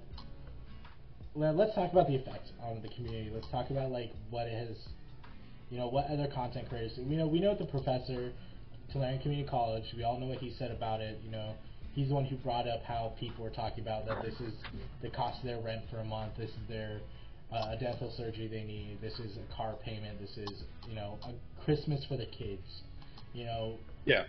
Well, 1.35 1.53
let's 1.53 1.75
talk 1.75 1.90
about 1.90 2.07
the 2.07 2.14
effect 2.14 2.53
on 2.62 2.81
the 2.81 2.88
community. 2.88 3.29
Let's 3.35 3.49
talk 3.51 3.70
about 3.70 3.90
like 3.90 4.12
what 4.31 4.47
it 4.47 4.68
has, 4.68 4.77
you 5.68 5.79
know, 5.79 5.88
what 5.88 6.07
other 6.07 6.29
content 6.33 6.68
creators. 6.68 6.92
We 6.97 7.16
know 7.16 7.27
we 7.27 7.40
know 7.40 7.57
the 7.57 7.64
professor, 7.64 8.31
Tolarian 8.94 9.20
Community 9.20 9.49
College. 9.49 9.83
We 9.97 10.05
all 10.05 10.20
know 10.20 10.27
what 10.27 10.38
he 10.38 10.55
said 10.57 10.70
about 10.70 11.01
it. 11.01 11.18
You 11.25 11.33
know, 11.33 11.55
he's 11.92 12.09
the 12.09 12.14
one 12.14 12.25
who 12.25 12.37
brought 12.37 12.68
up 12.68 12.85
how 12.85 13.14
people 13.18 13.42
were 13.42 13.51
talking 13.51 13.83
about 13.83 14.07
that 14.07 14.23
this 14.23 14.35
is 14.40 14.53
the 15.03 15.11
cost 15.11 15.40
of 15.40 15.47
their 15.47 15.61
rent 15.61 15.83
for 15.90 15.99
a 15.99 16.05
month. 16.05 16.35
This 16.38 16.51
is 16.51 16.68
their 16.68 17.01
uh, 17.53 17.75
a 17.75 17.77
dental 17.81 18.12
surgery 18.16 18.47
they 18.47 18.62
need. 18.62 18.99
This 19.01 19.18
is 19.18 19.37
a 19.37 19.57
car 19.57 19.75
payment. 19.85 20.20
This 20.20 20.37
is 20.37 20.62
you 20.88 20.94
know 20.94 21.18
a 21.25 21.64
Christmas 21.64 22.05
for 22.09 22.16
the 22.16 22.27
kids. 22.27 22.83
You 23.33 23.47
know, 23.47 23.79
Yeah. 24.05 24.25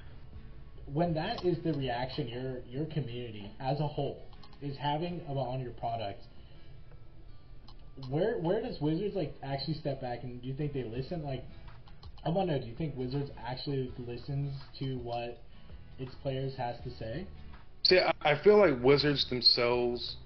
When 0.93 1.13
that 1.13 1.43
is 1.43 1.57
the 1.63 1.73
reaction 1.73 2.27
your 2.27 2.57
your 2.67 2.85
community 2.93 3.51
as 3.59 3.79
a 3.79 3.87
whole 3.87 4.21
is 4.61 4.77
having 4.77 5.21
about 5.27 5.47
on 5.47 5.59
your 5.59 5.71
product, 5.71 6.21
where 8.09 8.37
where 8.39 8.61
does 8.61 8.79
Wizards 8.79 9.15
like 9.15 9.33
actually 9.43 9.75
step 9.75 10.01
back 10.01 10.23
and 10.23 10.41
do 10.41 10.47
you 10.47 10.55
think 10.55 10.73
they 10.73 10.83
listen? 10.83 11.23
Like, 11.23 11.43
I 12.25 12.29
want 12.29 12.49
to 12.49 12.55
know, 12.55 12.61
do 12.61 12.67
you 12.67 12.75
think 12.75 12.95
Wizards 12.95 13.31
actually 13.45 13.91
listens 13.97 14.53
to 14.79 14.97
what 14.99 15.39
its 15.99 16.13
players 16.21 16.55
has 16.57 16.75
to 16.83 16.89
say? 16.97 17.27
See, 17.83 17.99
I, 18.21 18.41
feel 18.43 18.57
like 18.57 18.83
Wizards 18.83 19.29
themselves 19.29 20.17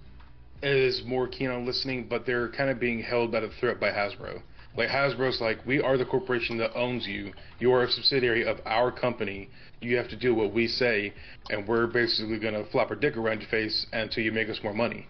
is 0.64 1.02
more 1.06 1.28
keen 1.28 1.50
on 1.50 1.66
listening, 1.66 2.08
but 2.10 2.26
they're 2.26 2.50
kind 2.50 2.70
of 2.70 2.80
being 2.80 3.02
held 3.02 3.34
by 3.34 3.42
the 3.42 3.50
threat 3.60 3.82
by 3.82 3.90
Hasbro. 3.90 4.42
Like 4.78 4.90
Hasbro's 4.90 5.42
like, 5.42 5.66
we 5.66 5.82
are 5.82 5.98
the 5.98 6.06
corporation 6.06 6.58
that 6.58 6.74
owns 6.76 7.08
you. 7.08 7.34
You 7.60 7.74
are 7.74 7.84
a 7.84 7.92
subsidiary 7.92 8.46
of 8.46 8.60
our 8.66 8.92
company. 8.92 9.50
You 9.82 9.98
have 9.98 10.10
to 10.10 10.16
do 10.16 10.36
what 10.36 10.54
we 10.54 10.68
say, 10.68 11.14
and 11.50 11.68
we're 11.68 11.88
basically 11.88 12.40
gonna 12.40 12.66
flop 12.72 12.90
our 12.90 12.96
dick 12.96 13.18
around 13.18 13.42
your 13.42 13.50
face 13.50 13.88
until 13.92 14.24
you 14.24 14.32
make 14.32 14.50
us 14.50 14.60
more 14.64 14.74
money. 14.74 15.08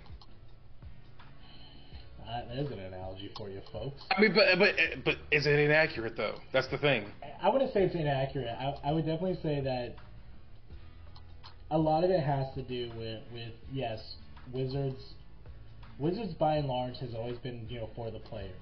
That 2.25 2.57
is 2.57 2.71
an 2.71 2.79
analogy 2.79 3.31
for 3.35 3.49
you, 3.49 3.61
folks. 3.71 4.01
I 4.15 4.21
mean, 4.21 4.33
but 4.33 4.57
but 4.59 4.75
but 5.03 5.15
is 5.31 5.45
it 5.45 5.59
inaccurate 5.59 6.15
though? 6.15 6.35
That's 6.53 6.67
the 6.67 6.77
thing. 6.77 7.05
I 7.41 7.49
wouldn't 7.49 7.73
say 7.73 7.83
it's 7.83 7.95
inaccurate. 7.95 8.47
I, 8.47 8.75
I 8.83 8.91
would 8.91 9.05
definitely 9.05 9.39
say 9.41 9.61
that 9.61 9.95
a 11.71 11.77
lot 11.77 12.03
of 12.03 12.11
it 12.11 12.21
has 12.21 12.53
to 12.55 12.61
do 12.63 12.91
with, 12.97 13.21
with 13.33 13.53
yes, 13.71 14.15
Wizards. 14.53 15.13
Wizards 15.97 16.33
by 16.33 16.55
and 16.55 16.67
large 16.67 16.97
has 16.97 17.13
always 17.13 17.37
been 17.39 17.65
you 17.69 17.79
know 17.79 17.89
for 17.95 18.09
the 18.11 18.19
player. 18.19 18.53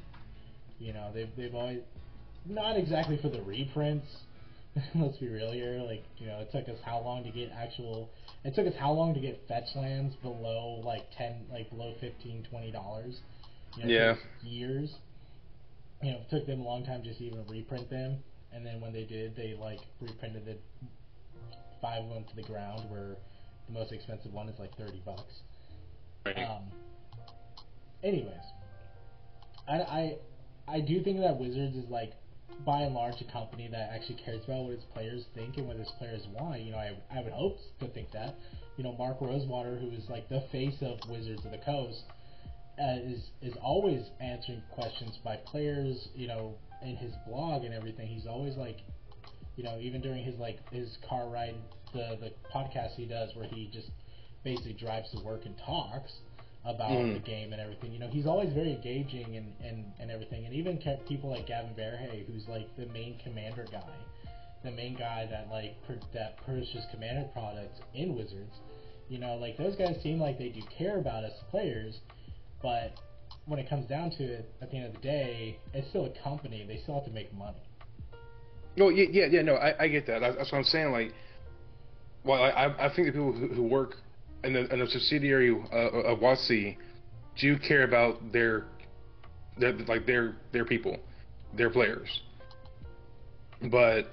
You 0.79 0.93
know 0.93 1.11
they've 1.13 1.29
they've 1.35 1.53
always 1.55 1.81
not 2.45 2.77
exactly 2.77 3.17
for 3.21 3.29
the 3.29 3.41
reprints. 3.41 4.07
Let's 4.95 5.17
be 5.17 5.27
real 5.27 5.51
here. 5.51 5.81
Like 5.85 6.03
you 6.17 6.27
know 6.27 6.39
it 6.39 6.51
took 6.51 6.69
us 6.69 6.79
how 6.85 6.99
long 6.99 7.23
to 7.23 7.31
get 7.31 7.51
actual. 7.51 8.09
It 8.43 8.55
took 8.55 8.67
us 8.67 8.73
how 8.79 8.91
long 8.91 9.13
to 9.13 9.19
get 9.19 9.41
fetch 9.47 9.75
lands 9.75 10.15
below 10.21 10.81
like 10.85 11.05
ten 11.17 11.45
like 11.51 11.69
below 11.69 11.93
fifteen 11.99 12.45
twenty 12.49 12.71
dollars. 12.71 13.19
You 13.75 13.83
know, 13.83 13.89
Yeah. 13.89 14.15
Years. 14.43 14.93
You 16.03 16.11
know, 16.11 16.17
it 16.19 16.29
took 16.29 16.45
them 16.45 16.61
a 16.61 16.63
long 16.63 16.85
time 16.85 17.01
just 17.03 17.17
to 17.17 17.25
even 17.25 17.43
reprint 17.47 17.89
them, 17.89 18.19
and 18.53 18.63
then 18.63 18.79
when 18.79 18.93
they 18.93 19.03
did, 19.03 19.35
they 19.35 19.55
like 19.59 19.79
reprinted 19.99 20.45
the 20.45 20.57
five 21.81 22.03
of 22.03 22.09
them 22.09 22.23
to 22.29 22.35
the 22.35 22.43
ground, 22.43 22.87
where 22.91 23.15
the 23.67 23.73
most 23.73 23.91
expensive 23.91 24.31
one 24.31 24.47
is 24.47 24.59
like 24.59 24.75
thirty 24.77 25.01
bucks. 25.03 25.41
Right. 26.23 26.37
Um, 26.37 26.63
anyways, 28.03 28.45
I, 29.67 29.73
I 29.73 30.15
I 30.67 30.81
do 30.81 31.01
think 31.01 31.19
that 31.19 31.37
Wizards 31.37 31.75
is 31.75 31.89
like 31.89 32.13
by 32.65 32.81
and 32.81 32.93
large 32.93 33.21
a 33.21 33.31
company 33.31 33.67
that 33.69 33.89
actually 33.91 34.15
cares 34.15 34.43
about 34.43 34.65
what 34.65 34.73
its 34.73 34.83
players 34.93 35.23
think 35.33 35.57
and 35.57 35.67
what 35.67 35.77
its 35.77 35.91
players 35.91 36.27
want. 36.27 36.61
You 36.61 36.71
know, 36.71 36.77
I 36.77 36.93
I 37.09 37.21
would 37.21 37.31
hope 37.31 37.57
to 37.79 37.87
think 37.87 38.11
that. 38.11 38.35
You 38.77 38.83
know, 38.83 38.93
Mark 38.93 39.21
Rosewater, 39.21 39.77
who 39.77 39.91
is 39.91 40.09
like 40.09 40.27
the 40.29 40.41
face 40.51 40.81
of 40.81 40.99
Wizards 41.09 41.45
of 41.45 41.51
the 41.51 41.57
Coast, 41.57 42.03
uh, 42.79 42.97
is 42.97 43.29
is 43.41 43.55
always 43.61 44.09
answering 44.19 44.61
questions 44.73 45.17
by 45.23 45.37
players. 45.37 46.09
You 46.15 46.27
know, 46.27 46.55
in 46.81 46.95
his 46.95 47.13
blog 47.25 47.63
and 47.63 47.73
everything, 47.73 48.07
he's 48.07 48.27
always 48.27 48.55
like, 48.55 48.79
you 49.55 49.63
know, 49.63 49.77
even 49.79 50.01
during 50.01 50.23
his 50.23 50.35
like 50.37 50.57
his 50.71 50.97
car 51.07 51.29
ride, 51.29 51.55
the 51.93 52.17
the 52.19 52.31
podcast 52.53 52.95
he 52.95 53.05
does 53.05 53.35
where 53.35 53.47
he 53.47 53.69
just 53.71 53.89
basically 54.43 54.73
drives 54.73 55.09
to 55.11 55.19
work 55.23 55.45
and 55.45 55.57
talks 55.57 56.11
about 56.65 56.91
Mm. 56.91 57.13
the 57.13 57.19
game 57.19 57.53
and 57.53 57.61
everything. 57.61 57.91
You 57.93 57.99
know, 57.99 58.09
he's 58.09 58.25
always 58.25 58.51
very 58.53 58.73
engaging 58.73 59.37
and, 59.37 59.53
and, 59.63 59.85
and 59.99 60.11
everything. 60.11 60.45
And 60.45 60.53
even 60.53 60.77
people 61.07 61.29
like 61.29 61.47
Gavin 61.47 61.73
Verhey, 61.75 62.25
who's 62.25 62.47
like 62.47 62.75
the 62.75 62.85
main 62.87 63.17
commander 63.23 63.65
guy, 63.71 63.93
the 64.63 64.71
main 64.71 64.95
guy 64.95 65.27
that 65.31 65.49
like 65.49 65.75
pr- 65.85 66.03
that 66.13 66.37
pushes 66.45 66.85
commander 66.91 67.27
products 67.33 67.79
in 67.93 68.15
Wizards. 68.15 68.53
You 69.09 69.19
know, 69.19 69.35
like 69.35 69.57
those 69.57 69.75
guys 69.75 69.95
seem 70.03 70.19
like 70.19 70.37
they 70.37 70.49
do 70.49 70.61
care 70.77 70.97
about 70.99 71.23
us 71.23 71.31
players, 71.49 71.99
but 72.61 72.99
when 73.45 73.59
it 73.59 73.69
comes 73.69 73.87
down 73.87 74.11
to 74.11 74.23
it, 74.23 74.51
at 74.61 74.69
the 74.69 74.77
end 74.77 74.87
of 74.87 74.93
the 74.93 74.99
day, 74.99 75.57
it's 75.73 75.87
still 75.89 76.05
a 76.05 76.23
company. 76.23 76.65
They 76.67 76.79
still 76.83 76.95
have 76.95 77.05
to 77.05 77.11
make 77.11 77.33
money. 77.33 77.61
No, 78.75 78.89
yeah, 78.89 79.05
yeah, 79.09 79.25
yeah. 79.27 79.41
No, 79.41 79.55
I, 79.55 79.83
I 79.83 79.87
get 79.87 80.05
that. 80.07 80.19
That's 80.19 80.35
that's 80.35 80.51
what 80.51 80.57
I'm 80.57 80.63
saying. 80.65 80.91
Like, 80.91 81.13
well, 82.25 82.43
I, 82.43 82.49
I 82.49 82.85
I 82.87 82.95
think 82.95 83.07
the 83.07 83.13
people 83.13 83.31
who, 83.31 83.47
who 83.47 83.63
work 83.63 83.95
in 84.47 84.53
the, 84.53 84.73
in 84.73 84.79
the 84.79 84.87
subsidiary 84.87 85.51
uh, 85.71 85.75
of 85.75 86.19
WotC 86.19 86.77
do 87.37 87.57
care 87.59 87.83
about 87.83 88.31
their, 88.31 88.65
their 89.59 89.73
like 89.87 90.05
their 90.05 90.35
their 90.51 90.65
people, 90.65 90.97
their 91.55 91.69
players. 91.69 92.21
But 93.71 94.07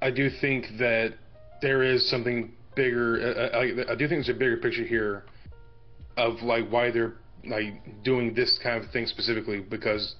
I 0.00 0.10
do 0.10 0.30
think 0.40 0.66
that 0.78 1.14
there 1.62 1.82
is 1.82 2.08
something 2.08 2.52
bigger. 2.76 3.20
Uh, 3.20 3.56
I, 3.56 3.92
I 3.92 3.94
do 3.96 4.06
think 4.06 4.24
there's 4.24 4.28
a 4.28 4.34
bigger 4.34 4.58
picture 4.58 4.84
here 4.84 5.24
of 6.16 6.42
like 6.42 6.68
why 6.68 6.90
they're 6.90 7.14
like 7.44 8.02
doing 8.04 8.34
this 8.34 8.58
kind 8.62 8.84
of 8.84 8.90
thing 8.90 9.06
specifically 9.06 9.60
because 9.60 10.14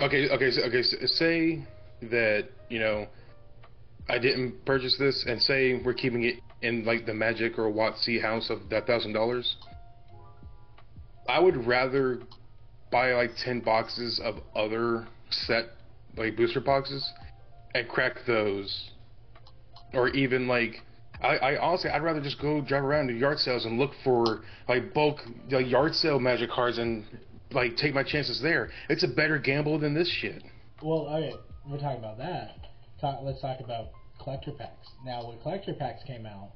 Okay, 0.00 0.28
okay, 0.28 0.50
okay. 0.66 0.82
Say 0.82 1.64
that 2.02 2.48
you 2.68 2.80
know 2.80 3.06
I 4.08 4.18
didn't 4.18 4.64
purchase 4.64 4.96
this, 4.98 5.24
and 5.26 5.40
say 5.40 5.80
we're 5.82 5.94
keeping 5.94 6.24
it 6.24 6.40
in 6.62 6.84
like 6.84 7.06
the 7.06 7.14
Magic 7.14 7.58
or 7.58 7.70
WotC 7.70 8.20
house 8.20 8.50
of 8.50 8.68
that 8.70 8.86
thousand 8.86 9.12
dollars. 9.12 9.56
I 11.28 11.38
would 11.38 11.66
rather 11.66 12.20
buy 12.92 13.12
like 13.12 13.30
ten 13.42 13.60
boxes 13.60 14.20
of 14.22 14.36
other 14.54 15.06
set 15.30 15.66
like 16.16 16.36
booster 16.36 16.60
boxes 16.60 17.10
and 17.74 17.88
crack 17.88 18.18
those, 18.26 18.90
or 19.92 20.08
even 20.08 20.46
like. 20.48 20.82
I, 21.22 21.36
I 21.36 21.58
honestly, 21.58 21.88
I'd 21.90 22.02
rather 22.02 22.20
just 22.20 22.40
go 22.42 22.60
drive 22.60 22.84
around 22.84 23.06
to 23.06 23.14
yard 23.14 23.38
sales 23.38 23.64
and 23.64 23.78
look 23.78 23.92
for 24.02 24.42
like 24.68 24.92
bulk 24.92 25.20
like 25.50 25.70
yard 25.70 25.94
sale 25.94 26.18
magic 26.18 26.50
cards 26.50 26.76
and 26.76 27.04
like 27.52 27.76
take 27.76 27.94
my 27.94 28.02
chances 28.02 28.42
there. 28.42 28.70
It's 28.90 29.04
a 29.04 29.08
better 29.08 29.38
gamble 29.38 29.78
than 29.78 29.94
this 29.94 30.08
shit. 30.08 30.42
Well, 30.82 31.06
okay, 31.06 31.34
we're 31.66 31.78
talking 31.78 31.98
about 31.98 32.18
that. 32.18 32.56
Talk, 33.04 33.20
let's 33.22 33.42
talk 33.42 33.60
about 33.60 33.88
collector 34.18 34.52
packs. 34.52 34.88
Now, 35.04 35.28
when 35.28 35.38
collector 35.42 35.74
packs 35.74 36.02
came 36.06 36.24
out, 36.24 36.52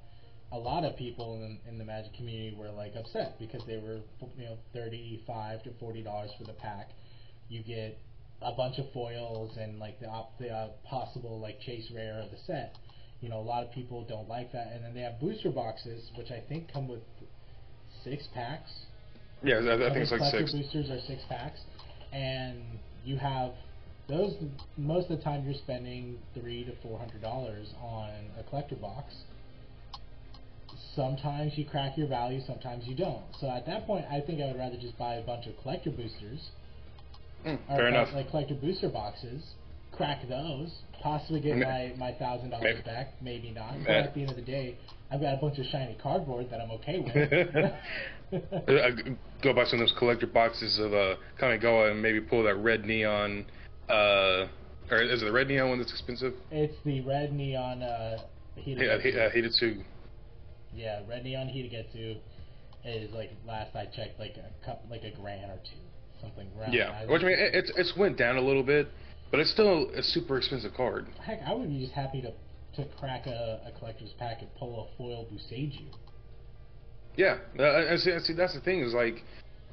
a 0.50 0.56
lot 0.56 0.82
of 0.82 0.96
people 0.96 1.34
in, 1.34 1.58
in 1.68 1.76
the 1.76 1.84
Magic 1.84 2.14
community 2.14 2.56
were 2.58 2.70
like 2.70 2.94
upset 2.96 3.38
because 3.38 3.60
they 3.66 3.76
were 3.76 4.00
you 4.38 4.46
know 4.46 4.56
thirty-five 4.72 5.62
to 5.64 5.70
forty 5.78 6.02
dollars 6.02 6.30
for 6.38 6.44
the 6.44 6.54
pack. 6.54 6.88
You 7.50 7.62
get 7.62 7.98
a 8.40 8.52
bunch 8.52 8.78
of 8.78 8.90
foils 8.94 9.58
and 9.60 9.78
like 9.78 10.00
the 10.00 10.06
op, 10.06 10.38
the 10.38 10.48
uh, 10.48 10.68
possible 10.88 11.38
like 11.38 11.60
chase 11.60 11.92
rare 11.94 12.22
of 12.24 12.30
the 12.30 12.38
set. 12.46 12.76
You 13.20 13.28
know, 13.28 13.40
a 13.40 13.44
lot 13.44 13.62
of 13.62 13.70
people 13.72 14.06
don't 14.08 14.26
like 14.26 14.50
that, 14.52 14.68
and 14.72 14.82
then 14.82 14.94
they 14.94 15.02
have 15.02 15.20
booster 15.20 15.50
boxes, 15.50 16.10
which 16.16 16.30
I 16.30 16.42
think 16.48 16.72
come 16.72 16.88
with 16.88 17.02
six 18.04 18.26
packs. 18.32 18.70
Yeah, 19.42 19.56
I, 19.56 19.74
I 19.74 19.92
think 19.92 19.98
it's 19.98 20.12
like 20.12 20.32
six. 20.32 20.52
boosters 20.54 20.88
are 20.88 21.00
six 21.06 21.20
packs, 21.28 21.60
and 22.10 22.62
you 23.04 23.18
have 23.18 23.52
those. 24.08 24.34
Most 24.76 25.10
of 25.10 25.18
the 25.18 25.24
time, 25.24 25.44
you're 25.44 25.54
spending 25.54 26.18
three 26.34 26.64
to 26.64 26.72
four 26.82 26.98
hundred 26.98 27.22
dollars 27.22 27.68
on 27.82 28.10
a 28.38 28.42
collector 28.48 28.76
box. 28.76 29.14
Sometimes 30.94 31.56
you 31.56 31.64
crack 31.64 31.96
your 31.96 32.08
value, 32.08 32.40
sometimes 32.46 32.86
you 32.86 32.94
don't. 32.94 33.22
So 33.40 33.48
at 33.48 33.66
that 33.66 33.86
point, 33.86 34.04
I 34.10 34.20
think 34.20 34.40
I 34.42 34.46
would 34.46 34.58
rather 34.58 34.76
just 34.76 34.98
buy 34.98 35.14
a 35.14 35.22
bunch 35.22 35.46
of 35.46 35.56
collector 35.62 35.90
boosters, 35.90 36.50
Mm, 37.46 37.54
or 37.68 37.76
fair 37.76 37.84
like- 37.84 37.88
enough. 37.94 38.12
like 38.14 38.30
collector 38.30 38.54
booster 38.54 38.88
boxes. 38.88 39.54
Crack 39.92 40.28
those, 40.28 40.70
possibly 41.00 41.40
get 41.40 41.56
my 41.56 41.92
my 41.96 42.12
thousand 42.12 42.50
dollars 42.50 42.82
back, 42.84 43.14
maybe 43.22 43.50
not. 43.50 43.74
But 43.84 43.90
at 43.96 44.14
the 44.14 44.20
end 44.20 44.30
of 44.30 44.36
the 44.36 44.42
day, 44.42 44.76
I've 45.10 45.20
got 45.20 45.34
a 45.34 45.36
bunch 45.38 45.58
of 45.58 45.66
shiny 45.66 45.94
cardboard 46.02 46.50
that 46.50 46.60
I'm 46.60 46.70
okay 46.72 46.98
with. 47.00 47.72
Uh, 48.30 48.90
go 49.40 49.54
buy 49.54 49.64
some 49.64 49.80
of 49.80 49.88
those 49.88 49.94
collector 49.98 50.26
boxes 50.26 50.78
of 50.78 50.92
uh, 50.92 51.14
Kamigawa 51.40 51.90
and 51.92 52.02
maybe 52.02 52.20
pull 52.20 52.42
that 52.42 52.56
red 52.56 52.84
neon. 52.84 53.46
Uh, 53.88 54.48
or 54.90 55.02
is 55.02 55.22
it 55.22 55.24
the 55.24 55.32
red 55.32 55.48
neon 55.48 55.70
one 55.70 55.78
that's 55.78 55.92
expensive? 55.92 56.34
It's 56.50 56.76
the 56.84 57.00
red 57.02 57.32
neon 57.32 57.82
uh, 57.82 58.18
heated. 58.56 58.84
Yeah, 58.84 59.22
uh, 59.24 59.82
yeah, 60.74 61.00
red 61.08 61.24
neon 61.24 61.46
Hidetsugu 61.46 62.18
is 62.84 63.10
like 63.12 63.30
last 63.46 63.74
I 63.74 63.86
checked, 63.86 64.18
like 64.18 64.36
a 64.36 64.64
cup, 64.64 64.84
like 64.90 65.04
a 65.04 65.10
grand 65.10 65.50
or 65.50 65.58
two, 65.64 65.80
something 66.20 66.48
around. 66.58 66.72
Yeah, 66.72 67.06
which 67.06 67.22
I 67.22 67.26
mean, 67.26 67.38
it, 67.38 67.54
it's 67.54 67.72
it's 67.76 67.96
went 67.96 68.16
down 68.16 68.36
a 68.36 68.40
little 68.40 68.62
bit, 68.62 68.88
but 69.30 69.40
it's 69.40 69.50
still 69.50 69.90
a 69.94 70.02
super 70.02 70.38
expensive 70.38 70.72
card. 70.74 71.06
heck, 71.22 71.40
I 71.46 71.52
would 71.52 71.68
be 71.68 71.80
just 71.80 71.92
happy 71.92 72.22
to 72.22 72.32
to 72.76 72.88
crack 72.98 73.26
a, 73.26 73.60
a 73.66 73.78
collector's 73.78 74.12
pack 74.18 74.40
and 74.40 74.54
pull 74.54 74.88
a 74.88 74.96
foil 74.96 75.26
Boseiju. 75.32 75.86
Yeah, 77.16 77.38
uh, 77.58 77.96
see, 77.96 78.16
see, 78.20 78.32
that's 78.32 78.54
the 78.54 78.60
thing 78.60 78.80
is 78.80 78.94
like, 78.94 79.24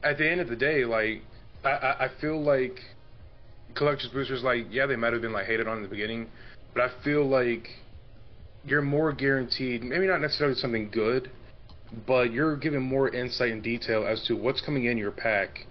at 0.03 0.17
the 0.17 0.27
end 0.27 0.41
of 0.41 0.49
the 0.49 0.55
day, 0.55 0.83
like, 0.83 1.21
I, 1.63 1.69
I, 1.69 2.05
I 2.05 2.09
feel 2.19 2.41
like 2.41 2.79
collector's 3.75 4.09
boosters, 4.09 4.43
like, 4.43 4.67
yeah, 4.69 4.85
they 4.85 4.95
might 4.95 5.13
have 5.13 5.21
been 5.21 5.33
like 5.33 5.45
hated 5.45 5.67
on 5.67 5.77
in 5.77 5.83
the 5.83 5.89
beginning, 5.89 6.27
but 6.73 6.83
I 6.83 7.03
feel 7.03 7.27
like 7.27 7.67
you're 8.65 8.81
more 8.81 9.13
guaranteed, 9.13 9.83
maybe 9.83 10.07
not 10.07 10.21
necessarily 10.21 10.55
something 10.55 10.89
good, 10.91 11.29
but 12.07 12.31
you're 12.33 12.57
given 12.57 12.81
more 12.81 13.09
insight 13.13 13.51
and 13.51 13.61
detail 13.61 14.05
as 14.05 14.23
to 14.27 14.35
what's 14.35 14.61
coming 14.61 14.85
in 14.85 14.97
your 14.97 15.11
pack, 15.11 15.67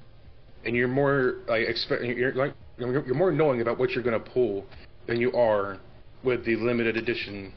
and 0.64 0.76
you're 0.76 0.88
more 0.88 1.36
like 1.48 1.66
expect, 1.66 2.02
you're 2.04 2.32
like, 2.34 2.54
you're 2.78 3.14
more 3.14 3.32
knowing 3.32 3.60
about 3.60 3.78
what 3.78 3.90
you're 3.90 4.04
gonna 4.04 4.20
pull 4.20 4.64
than 5.06 5.20
you 5.20 5.32
are 5.32 5.78
with 6.22 6.44
the 6.44 6.56
limited 6.56 6.96
edition 6.96 7.52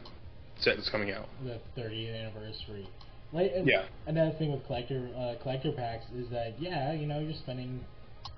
set 0.60 0.76
that's 0.76 0.90
coming 0.90 1.12
out. 1.12 1.28
the 1.44 1.60
30th 1.80 2.20
anniversary. 2.20 2.88
Like, 3.32 3.52
and 3.56 3.68
Yeah. 3.68 3.86
Another 4.06 4.32
thing 4.38 4.52
with 4.52 4.66
collector 4.66 5.10
uh, 5.18 5.36
collector 5.42 5.72
packs 5.72 6.06
is 6.16 6.30
that 6.30 6.60
yeah, 6.60 6.94
you 6.94 7.08
know, 7.08 7.20
you're 7.20 7.34
spending 7.34 7.84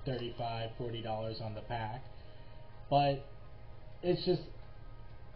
35 0.06 0.70
40 0.78 1.02
dollars 1.02 1.40
on 1.42 1.54
the 1.54 1.60
pack, 1.62 2.02
but 2.88 3.24
it's 4.02 4.24
just 4.24 4.42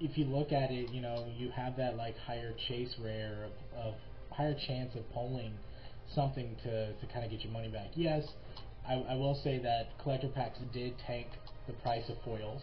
if 0.00 0.18
you 0.18 0.24
look 0.24 0.52
at 0.52 0.70
it, 0.70 0.90
you 0.90 1.00
know, 1.00 1.26
you 1.36 1.50
have 1.50 1.76
that 1.76 1.96
like 1.96 2.16
higher 2.18 2.52
chase 2.68 2.94
rare 3.02 3.44
of, 3.44 3.86
of 3.86 3.94
higher 4.30 4.56
chance 4.66 4.94
of 4.94 5.02
pulling 5.12 5.52
something 6.14 6.56
to 6.64 6.92
to 6.92 7.06
kind 7.12 7.24
of 7.24 7.30
get 7.30 7.40
your 7.42 7.52
money 7.52 7.68
back. 7.68 7.88
Yes, 7.94 8.24
I, 8.88 8.94
I 8.94 9.14
will 9.14 9.40
say 9.42 9.58
that 9.60 9.98
collector 10.02 10.28
packs 10.28 10.58
did 10.72 10.94
tank 11.06 11.28
the 11.66 11.72
price 11.74 12.04
of 12.08 12.16
foils 12.24 12.62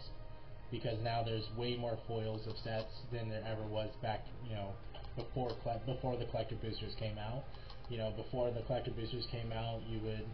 because 0.70 0.98
now 1.02 1.22
there's 1.22 1.44
way 1.56 1.76
more 1.76 1.98
foils 2.08 2.46
of 2.46 2.54
sets 2.64 2.92
than 3.12 3.28
there 3.28 3.44
ever 3.46 3.62
was 3.62 3.90
back, 4.00 4.20
you 4.48 4.54
know, 4.54 4.70
before 5.16 5.50
before 5.86 6.16
the 6.16 6.24
collector 6.26 6.56
boosters 6.56 6.94
came 6.98 7.18
out. 7.18 7.44
You 7.90 7.98
know, 7.98 8.12
before 8.16 8.50
the 8.50 8.62
collector 8.62 8.90
boosters 8.90 9.26
came 9.30 9.52
out, 9.52 9.80
you 9.86 10.00
would, 10.00 10.24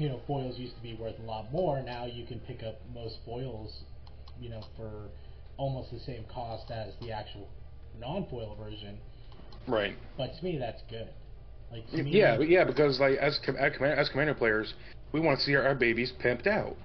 you 0.00 0.08
know, 0.08 0.20
foils 0.26 0.58
used 0.58 0.74
to 0.76 0.82
be 0.82 0.94
worth 0.94 1.18
a 1.18 1.22
lot 1.22 1.52
more. 1.52 1.82
Now 1.82 2.06
you 2.06 2.24
can 2.26 2.40
pick 2.40 2.62
up 2.62 2.80
most 2.94 3.18
foils, 3.24 3.82
you 4.40 4.48
know, 4.48 4.62
for 4.76 5.10
almost 5.58 5.90
the 5.92 6.00
same 6.00 6.24
cost 6.32 6.70
as 6.70 6.94
the 7.02 7.12
actual 7.12 7.48
non-foil 8.00 8.56
version. 8.58 8.98
Right. 9.68 9.94
But 10.16 10.30
to 10.38 10.44
me, 10.44 10.56
that's 10.58 10.80
good. 10.88 11.08
Like 11.70 11.86
to 11.90 12.02
me, 12.02 12.10
Yeah, 12.18 12.38
but 12.38 12.48
yeah, 12.48 12.64
because 12.64 12.98
like 12.98 13.18
as 13.18 13.38
com- 13.44 13.56
as, 13.56 13.76
command- 13.76 14.00
as 14.00 14.08
commander 14.08 14.34
players, 14.34 14.72
we 15.12 15.20
want 15.20 15.38
to 15.38 15.44
see 15.44 15.54
our, 15.54 15.64
our 15.66 15.74
babies 15.74 16.12
pimped 16.24 16.46
out. 16.46 16.76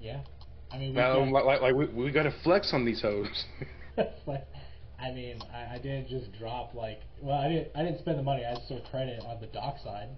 yeah. 0.00 0.20
I 0.72 0.78
mean, 0.78 0.90
we 0.90 0.96
Now, 0.96 1.20
like, 1.30 1.44
like, 1.44 1.60
like 1.62 1.74
we, 1.74 1.86
we 1.86 2.10
got 2.10 2.24
to 2.24 2.34
flex 2.42 2.72
on 2.72 2.84
these 2.84 3.00
hoes. 3.00 3.44
I 3.96 5.10
mean, 5.12 5.38
I, 5.52 5.74
I 5.74 5.78
didn't 5.78 6.08
just 6.08 6.36
drop 6.38 6.74
like. 6.74 7.00
Well, 7.20 7.38
I 7.38 7.48
didn't. 7.48 7.68
I 7.76 7.84
didn't 7.84 8.00
spend 8.00 8.18
the 8.18 8.22
money. 8.24 8.44
I 8.44 8.54
still 8.64 8.80
credit 8.90 9.22
on 9.24 9.40
the 9.40 9.46
dock 9.46 9.76
side. 9.84 10.08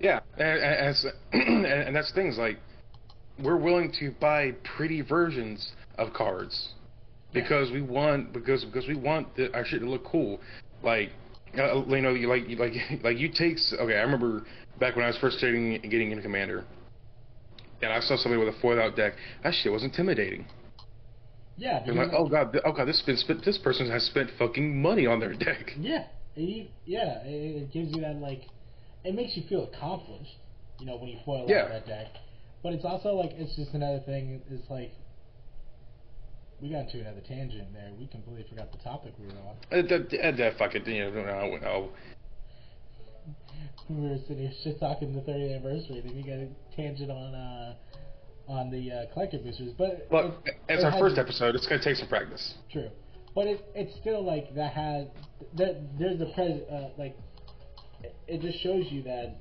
Yeah, 0.00 0.20
and, 0.36 0.96
and, 1.66 1.94
that's 1.94 2.12
things 2.12 2.38
like 2.38 2.58
we're 3.42 3.56
willing 3.56 3.92
to 4.00 4.12
buy 4.20 4.52
pretty 4.76 5.00
versions 5.00 5.72
of 5.96 6.12
cards 6.12 6.70
because 7.32 7.70
we 7.70 7.82
want 7.82 8.32
because 8.32 8.64
because 8.64 8.86
we 8.86 8.96
want 8.96 9.34
the, 9.36 9.52
our 9.54 9.64
shit 9.64 9.80
to 9.80 9.88
look 9.88 10.04
cool. 10.04 10.40
Like 10.82 11.10
uh, 11.58 11.84
you 11.86 12.00
know, 12.00 12.14
you 12.14 12.28
like 12.28 12.48
you 12.48 12.56
like 12.56 12.72
like 13.02 13.18
you 13.18 13.28
takes 13.28 13.74
okay. 13.78 13.94
I 13.94 14.02
remember 14.02 14.44
back 14.78 14.96
when 14.96 15.04
I 15.04 15.08
was 15.08 15.18
first 15.18 15.38
starting 15.38 15.80
getting 15.82 16.10
into 16.10 16.22
Commander, 16.22 16.64
and 17.82 17.92
I 17.92 18.00
saw 18.00 18.16
somebody 18.16 18.44
with 18.44 18.54
a 18.54 18.60
foiled 18.60 18.78
out 18.78 18.96
deck. 18.96 19.14
That 19.42 19.54
shit 19.54 19.72
was 19.72 19.82
intimidating. 19.82 20.46
Yeah. 21.56 21.82
I'm 21.86 21.96
like, 21.96 22.10
oh 22.12 22.28
god, 22.28 22.56
oh 22.64 22.72
god, 22.72 22.86
this 22.86 23.00
spent, 23.00 23.18
spent 23.18 23.44
this 23.44 23.58
person 23.58 23.90
has 23.90 24.04
spent 24.04 24.30
fucking 24.38 24.80
money 24.80 25.06
on 25.06 25.18
their 25.18 25.34
deck. 25.34 25.72
Yeah, 25.76 26.04
yeah, 26.36 27.18
it 27.24 27.72
gives 27.72 27.94
you 27.94 28.02
that 28.02 28.16
like, 28.16 28.42
it 29.04 29.14
makes 29.14 29.36
you 29.36 29.42
feel 29.48 29.64
accomplished, 29.64 30.36
you 30.78 30.86
know, 30.86 30.96
when 30.96 31.08
you 31.08 31.18
foil 31.24 31.46
Yeah. 31.48 31.62
out 31.64 31.68
that 31.70 31.86
deck. 31.86 32.06
But 32.62 32.72
it's 32.72 32.84
also 32.84 33.14
like 33.14 33.32
it's 33.32 33.54
just 33.56 33.72
another 33.74 34.00
thing. 34.00 34.42
It's 34.50 34.68
like 34.70 34.92
we 36.60 36.70
got 36.70 36.86
into 36.86 37.00
another 37.00 37.20
tangent 37.20 37.72
there. 37.72 37.92
We 37.98 38.06
completely 38.08 38.44
forgot 38.48 38.72
the 38.72 38.78
topic 38.78 39.14
we 39.18 39.26
were 39.26 39.32
on. 39.32 39.56
Uh, 39.70 39.82
that, 39.88 40.36
that 40.38 40.58
fucking 40.58 40.84
you 40.86 41.10
know, 41.10 41.22
no, 41.24 41.56
no. 41.56 41.88
We 43.88 43.96
were 44.08 44.18
sitting 44.26 44.38
here 44.38 44.52
shit 44.62 44.78
talking 44.80 45.14
the 45.14 45.20
30th 45.20 45.56
anniversary. 45.56 46.02
Then 46.04 46.14
we 46.16 46.22
got 46.22 46.38
a 46.38 46.48
tangent 46.76 47.10
on 47.10 47.34
uh 47.34 47.74
on 48.48 48.70
the 48.70 48.90
uh, 48.90 49.12
collector 49.12 49.38
boosters. 49.38 49.72
But 49.76 50.06
Look, 50.10 50.34
it- 50.46 50.54
it's 50.68 50.82
it 50.82 50.86
our 50.92 50.98
first 50.98 51.18
episode. 51.18 51.54
It's 51.54 51.66
gonna 51.66 51.82
take 51.82 51.96
some 51.96 52.08
practice. 52.08 52.54
True, 52.72 52.88
but 53.34 53.46
it 53.46 53.64
it's 53.74 53.94
still 54.00 54.22
like 54.24 54.54
that 54.54 54.72
has 54.72 55.06
that 55.56 55.98
there's 55.98 56.20
a 56.20 56.26
pres 56.34 56.60
uh, 56.70 56.90
like 56.98 57.16
it, 58.02 58.40
just 58.40 58.62
shows 58.62 58.86
you 58.90 59.02
that 59.02 59.36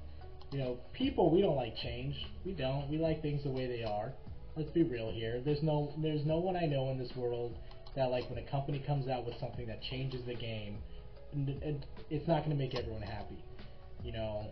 you 0.51 0.59
know 0.59 0.77
people 0.93 1.29
we 1.29 1.41
don't 1.41 1.55
like 1.55 1.75
change. 1.77 2.15
We 2.45 2.53
don't. 2.53 2.89
We 2.89 2.97
like 2.97 3.21
things 3.21 3.43
the 3.43 3.49
way 3.49 3.67
they 3.67 3.83
are. 3.83 4.13
Let's 4.55 4.71
be 4.71 4.83
real 4.83 5.11
here. 5.11 5.41
There's 5.43 5.61
no 5.61 5.93
there's 6.01 6.25
no 6.25 6.37
one 6.37 6.55
I 6.55 6.65
know 6.65 6.89
in 6.89 6.97
this 6.97 7.15
world 7.15 7.57
that 7.95 8.05
like 8.11 8.29
when 8.29 8.39
a 8.39 8.49
company 8.49 8.81
comes 8.85 9.07
out 9.07 9.25
with 9.25 9.35
something 9.39 9.67
that 9.67 9.81
changes 9.81 10.25
the 10.25 10.33
game, 10.33 10.77
it's 12.09 12.27
not 12.27 12.39
going 12.43 12.51
to 12.51 12.55
make 12.55 12.75
everyone 12.75 13.01
happy. 13.01 13.43
You 14.03 14.11
know, 14.11 14.47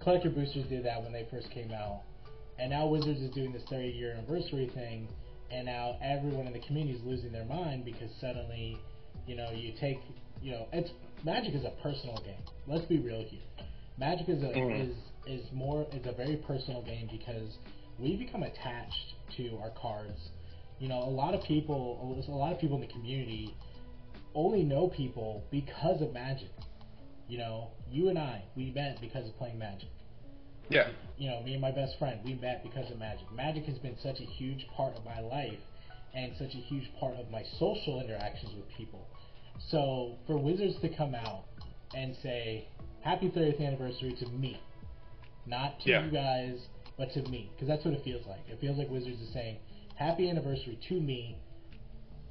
collector 0.00 0.30
boosters 0.30 0.68
did 0.68 0.84
that 0.84 1.02
when 1.02 1.12
they 1.12 1.26
first 1.30 1.50
came 1.50 1.70
out, 1.70 2.02
and 2.58 2.70
now 2.70 2.86
Wizards 2.86 3.20
is 3.20 3.30
doing 3.30 3.52
this 3.52 3.62
30 3.70 3.88
year 3.88 4.12
anniversary 4.12 4.70
thing, 4.74 5.08
and 5.50 5.66
now 5.66 5.96
everyone 6.02 6.46
in 6.46 6.52
the 6.52 6.58
community 6.60 6.96
is 6.96 7.02
losing 7.04 7.32
their 7.32 7.44
mind 7.44 7.84
because 7.84 8.10
suddenly, 8.20 8.76
you 9.26 9.36
know, 9.36 9.50
you 9.50 9.72
take, 9.80 9.98
you 10.42 10.52
know, 10.52 10.66
it's 10.72 10.90
Magic 11.24 11.54
is 11.54 11.64
a 11.64 11.70
personal 11.82 12.16
game. 12.18 12.42
Let's 12.66 12.84
be 12.86 12.98
real 12.98 13.22
here. 13.22 13.40
Magic 13.98 14.28
is 14.28 14.42
a 14.42 14.52
Mhm. 14.52 14.80
is 14.80 14.96
is 15.26 15.52
more 15.52 15.86
is 15.92 16.06
a 16.06 16.12
very 16.12 16.36
personal 16.36 16.82
game 16.82 17.08
because 17.10 17.58
we 17.98 18.16
become 18.16 18.42
attached 18.44 19.14
to 19.36 19.58
our 19.58 19.70
cards. 19.70 20.30
You 20.78 20.88
know, 20.88 21.02
a 21.02 21.10
lot 21.10 21.34
of 21.34 21.42
people, 21.42 21.98
a 22.28 22.30
lot 22.30 22.52
of 22.52 22.58
people 22.60 22.76
in 22.76 22.82
the 22.82 22.86
community 22.92 23.54
only 24.34 24.62
know 24.62 24.88
people 24.88 25.42
because 25.50 26.00
of 26.00 26.12
Magic. 26.12 26.50
You 27.26 27.38
know, 27.38 27.70
you 27.90 28.08
and 28.08 28.18
I, 28.18 28.42
we 28.56 28.70
met 28.70 29.00
because 29.00 29.26
of 29.26 29.36
playing 29.36 29.58
Magic 29.58 29.88
Yeah. 30.70 30.88
you 31.16 31.28
know, 31.28 31.40
me 31.42 31.52
and 31.52 31.60
my 31.60 31.70
best 31.70 31.98
friend, 31.98 32.20
we 32.24 32.34
met 32.34 32.62
because 32.62 32.90
of 32.90 32.98
Magic. 32.98 33.30
Magic 33.32 33.64
has 33.64 33.78
been 33.78 33.96
such 34.02 34.20
a 34.20 34.24
huge 34.24 34.66
part 34.68 34.96
of 34.96 35.04
my 35.04 35.18
life 35.20 35.58
and 36.14 36.32
such 36.38 36.54
a 36.54 36.58
huge 36.58 36.90
part 37.00 37.16
of 37.16 37.28
my 37.30 37.42
social 37.58 38.00
interactions 38.00 38.54
with 38.54 38.68
people. 38.76 39.06
So 39.58 40.16
for 40.26 40.38
Wizards 40.38 40.76
to 40.80 40.88
come 40.88 41.14
out 41.14 41.44
and 41.94 42.16
say, 42.22 42.68
Happy 43.00 43.28
30th 43.28 43.64
anniversary 43.64 44.12
to 44.20 44.26
me, 44.28 44.60
not 45.46 45.80
to 45.80 45.90
Yeah. 45.90 46.04
you 46.04 46.10
guys, 46.10 46.58
but 46.96 47.12
to 47.12 47.22
me, 47.30 47.50
because 47.54 47.68
that's 47.68 47.84
what 47.84 47.94
it 47.94 48.02
feels 48.04 48.26
like. 48.26 48.40
It 48.50 48.60
feels 48.60 48.76
like 48.76 48.90
Wizards 48.90 49.20
is 49.20 49.32
saying, 49.32 49.58
Happy 49.94 50.28
anniversary 50.28 50.78
to 50.88 50.94
me. 51.00 51.36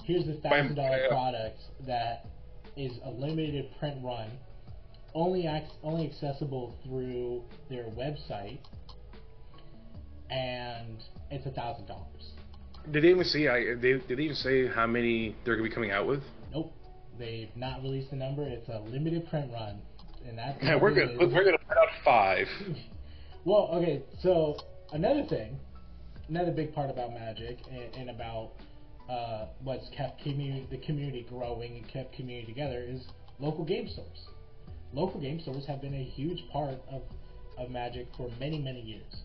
Here's 0.03 0.25
the 0.25 0.35
thousand 0.35 0.75
dollar 0.75 1.07
product 1.09 1.59
that 1.85 2.27
is 2.75 2.99
a 3.03 3.09
limited 3.09 3.69
print 3.79 3.97
run 4.03 4.29
only 5.13 5.47
ac- 5.47 5.71
only 5.83 6.05
accessible 6.05 6.77
through 6.83 7.43
their 7.69 7.85
website, 7.85 8.59
and 10.29 11.03
it's 11.31 11.45
a 11.45 11.51
thousand 11.51 11.87
dollars. 11.87 12.33
Did 12.91 13.03
they 13.03 13.09
even 13.09 13.25
see? 13.25 13.47
I 13.47 13.73
they, 13.75 13.93
did 13.93 14.07
they 14.17 14.23
even 14.23 14.35
say 14.35 14.67
how 14.67 14.85
many 14.87 15.35
they're 15.43 15.55
gonna 15.55 15.67
be 15.67 15.73
coming 15.73 15.91
out 15.91 16.07
with? 16.07 16.23
Nope, 16.53 16.73
they've 17.17 17.55
not 17.55 17.81
released 17.81 18.11
a 18.11 18.15
number. 18.15 18.43
It's 18.43 18.67
a 18.69 18.79
limited 18.79 19.29
print 19.29 19.51
run, 19.51 19.79
and 20.27 20.37
that's 20.37 20.61
Yeah, 20.61 20.75
we're 20.75 20.93
gonna 20.93 21.11
is. 21.11 21.33
we're 21.33 21.43
gonna 21.43 21.57
put 21.67 21.77
out 21.77 21.89
five. 22.03 22.47
Well, 23.45 23.69
okay, 23.75 24.03
so 24.21 24.57
another 24.91 25.23
thing, 25.23 25.57
another 26.27 26.51
big 26.51 26.75
part 26.75 26.89
about 26.89 27.13
Magic 27.13 27.59
and, 27.71 27.95
and 27.95 28.09
about 28.09 28.51
uh, 29.09 29.45
what's 29.63 29.87
kept 29.95 30.21
community, 30.21 30.67
the 30.69 30.79
community 30.79 31.25
growing 31.29 31.77
and 31.77 31.87
kept 31.87 32.13
community 32.13 32.45
together 32.45 32.83
is 32.85 32.99
local 33.39 33.63
game 33.63 33.87
stores. 33.87 34.27
Local 34.91 35.21
game 35.21 35.39
stores 35.39 35.65
have 35.65 35.81
been 35.81 35.93
a 35.93 36.03
huge 36.03 36.43
part 36.51 36.75
of, 36.91 37.03
of 37.57 37.69
Magic 37.71 38.07
for 38.17 38.29
many, 38.37 38.59
many 38.59 38.81
years. 38.81 39.15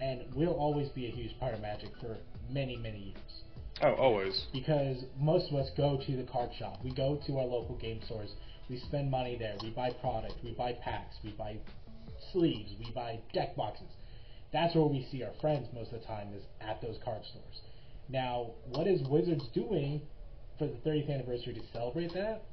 And 0.00 0.22
will 0.34 0.54
always 0.54 0.88
be 0.88 1.04
a 1.04 1.10
huge 1.10 1.38
part 1.38 1.52
of 1.52 1.60
Magic 1.60 1.90
for 2.00 2.16
many, 2.50 2.76
many 2.76 2.98
years 2.98 3.43
Oh, 3.82 3.94
always. 3.94 4.46
because 4.52 5.04
most 5.18 5.50
of 5.50 5.56
us 5.56 5.68
go 5.76 6.00
to 6.06 6.16
the 6.16 6.22
card 6.22 6.50
shop. 6.58 6.78
We 6.84 6.94
go 6.94 7.20
to 7.26 7.38
our 7.38 7.44
local 7.44 7.76
game 7.76 8.00
stores. 8.04 8.30
We 8.70 8.78
spend 8.78 9.10
money 9.10 9.36
there. 9.36 9.56
We 9.62 9.70
buy 9.70 9.90
product. 9.90 10.34
We 10.42 10.52
buy 10.52 10.74
packs. 10.74 11.16
We 11.24 11.32
buy 11.32 11.58
sleeves. 12.32 12.72
We 12.78 12.92
buy 12.92 13.20
deck 13.32 13.56
boxes. 13.56 13.88
That's 14.52 14.74
where 14.74 14.84
we 14.84 15.06
see 15.10 15.22
our 15.24 15.32
friends 15.40 15.66
most 15.74 15.92
of 15.92 16.00
the 16.00 16.06
time 16.06 16.28
is 16.34 16.44
at 16.60 16.80
those 16.80 16.96
card 17.04 17.22
stores. 17.24 17.60
Now, 18.08 18.52
what 18.68 18.86
is 18.86 19.02
Wizards 19.08 19.44
doing 19.52 20.00
for 20.58 20.66
the 20.66 20.76
30th 20.88 21.12
anniversary 21.12 21.54
to 21.54 21.62
celebrate 21.72 22.14
that? 22.14 22.44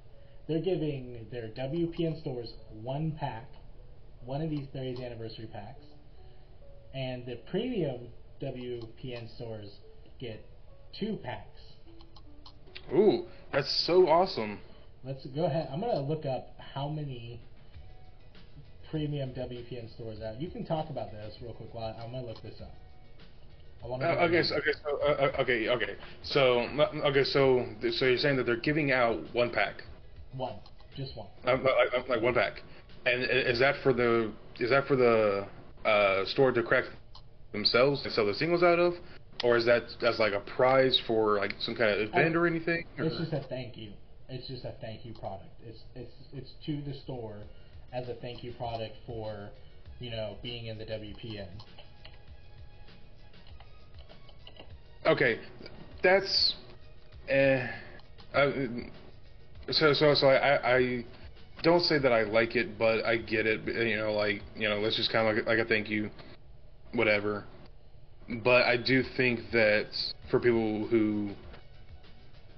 They're 0.48 0.62
giving 0.62 1.28
their 1.32 1.50
WPN 1.50 2.20
stores 2.22 2.54
one 2.82 3.12
pack, 3.20 3.48
one 4.26 4.42
of 4.42 4.50
these 4.50 4.68
30th 4.76 5.06
anniversary 5.06 5.48
packs, 5.54 5.84
and 6.94 7.26
the 7.26 7.36
premium 7.50 8.08
WPN 8.42 9.34
stores 9.36 9.70
get 10.20 10.44
two 11.00 11.18
packs. 11.24 11.48
Ooh, 12.94 13.26
that's 13.54 13.86
so 13.86 14.08
awesome. 14.08 14.60
Let's 15.04 15.26
go 15.28 15.46
ahead. 15.46 15.70
I'm 15.72 15.80
gonna 15.80 16.02
look 16.02 16.26
up 16.26 16.50
how 16.74 16.88
many 16.90 17.40
premium 18.90 19.30
WPN 19.32 19.94
stores 19.96 20.22
out. 20.22 20.40
You 20.42 20.50
can 20.50 20.66
talk 20.66 20.90
about 20.90 21.12
this 21.12 21.36
real 21.42 21.54
quick 21.54 21.74
while 21.74 21.96
I'm 22.00 22.12
gonna 22.12 22.28
look 22.28 22.42
this 22.42 22.60
up. 22.62 22.72
I 23.84 23.88
want 23.88 24.04
Uh, 24.04 24.08
okay, 24.28 24.44
so, 24.44 24.56
okay, 24.56 24.72
so 24.84 25.00
uh, 25.02 25.06
uh, 25.38 25.42
okay, 25.42 25.70
okay. 25.70 25.96
So 26.24 26.60
uh, 26.60 27.08
okay, 27.10 27.24
so 27.24 27.66
so 27.92 28.06
you're 28.06 28.18
saying 28.18 28.38
that 28.38 28.46
they're 28.46 28.58
giving 28.58 28.92
out 28.92 29.18
one 29.34 29.50
pack, 29.50 29.84
one, 30.36 30.56
just 30.96 31.16
one. 31.18 31.28
um, 31.46 31.64
like, 31.64 31.94
like- 31.94 32.10
like 32.10 32.22
one 32.22 32.34
pack, 32.36 32.62
and 33.06 33.24
is 33.24 33.58
that 33.60 33.76
for 33.82 33.92
the 33.94 34.32
is 34.60 34.70
that 34.70 34.86
for 34.88 34.96
the 34.96 35.48
uh, 35.86 36.26
store 36.26 36.52
to 36.52 36.62
crack 36.62 36.84
themselves 37.54 38.04
and 38.04 38.14
sell 38.14 38.26
the 38.28 38.36
singles 38.36 38.62
out 38.62 38.78
of, 38.78 38.94
or 39.44 39.58
is 39.58 39.66
that 39.66 39.84
as 40.02 40.20
like 40.20 40.34
a 40.34 40.40
prize 40.40 41.00
for 41.08 41.38
like 41.38 41.54
some 41.60 41.76
kind 41.76 41.92
of 41.92 42.00
event 42.00 42.36
I- 42.36 42.38
or 42.38 42.48
anything? 42.48 42.86
It's 42.98 43.18
just 43.18 43.34
a 43.34 43.46
thank 43.50 43.78
you. 43.78 43.92
It's 44.30 44.48
just 44.48 44.64
a 44.64 44.74
thank 44.80 45.06
you 45.06 45.14
product. 45.14 45.50
It's 45.66 45.80
it's 45.96 46.14
it's 46.34 46.52
to 46.66 46.82
the 46.82 46.98
store 47.00 47.38
as 47.94 48.08
a 48.08 48.16
thank 48.16 48.44
you 48.44 48.54
product 48.54 48.96
for, 49.06 49.50
you 50.00 50.10
know, 50.10 50.38
being 50.42 50.68
in 50.68 50.78
the 50.78 50.86
WPN. 50.86 51.50
Okay, 55.06 55.40
that's 56.04 56.56
eh. 57.28 57.68
Uh, 58.34 58.52
so 59.72 59.94
so 59.94 60.14
so 60.14 60.28
I 60.28 60.78
I 60.78 61.06
don't 61.64 61.82
say 61.82 62.00
that 62.00 62.14
I 62.14 62.24
like 62.24 62.56
it, 62.56 62.78
but 62.78 63.04
I 63.06 63.18
get 63.18 63.46
it. 63.46 63.62
You 63.66 63.98
know, 63.98 64.14
like 64.14 64.42
you 64.56 64.70
know, 64.70 64.80
let's 64.80 64.96
just 64.96 65.12
kind 65.12 65.28
of 65.28 65.36
like 65.36 65.58
like 65.58 65.66
a 65.66 65.68
thank 65.68 65.90
you, 65.90 66.10
whatever. 66.94 67.46
But 68.44 68.66
I 68.66 68.78
do 68.78 69.04
think 69.18 69.40
that 69.52 69.88
for 70.30 70.40
people 70.40 70.88
who, 70.88 71.32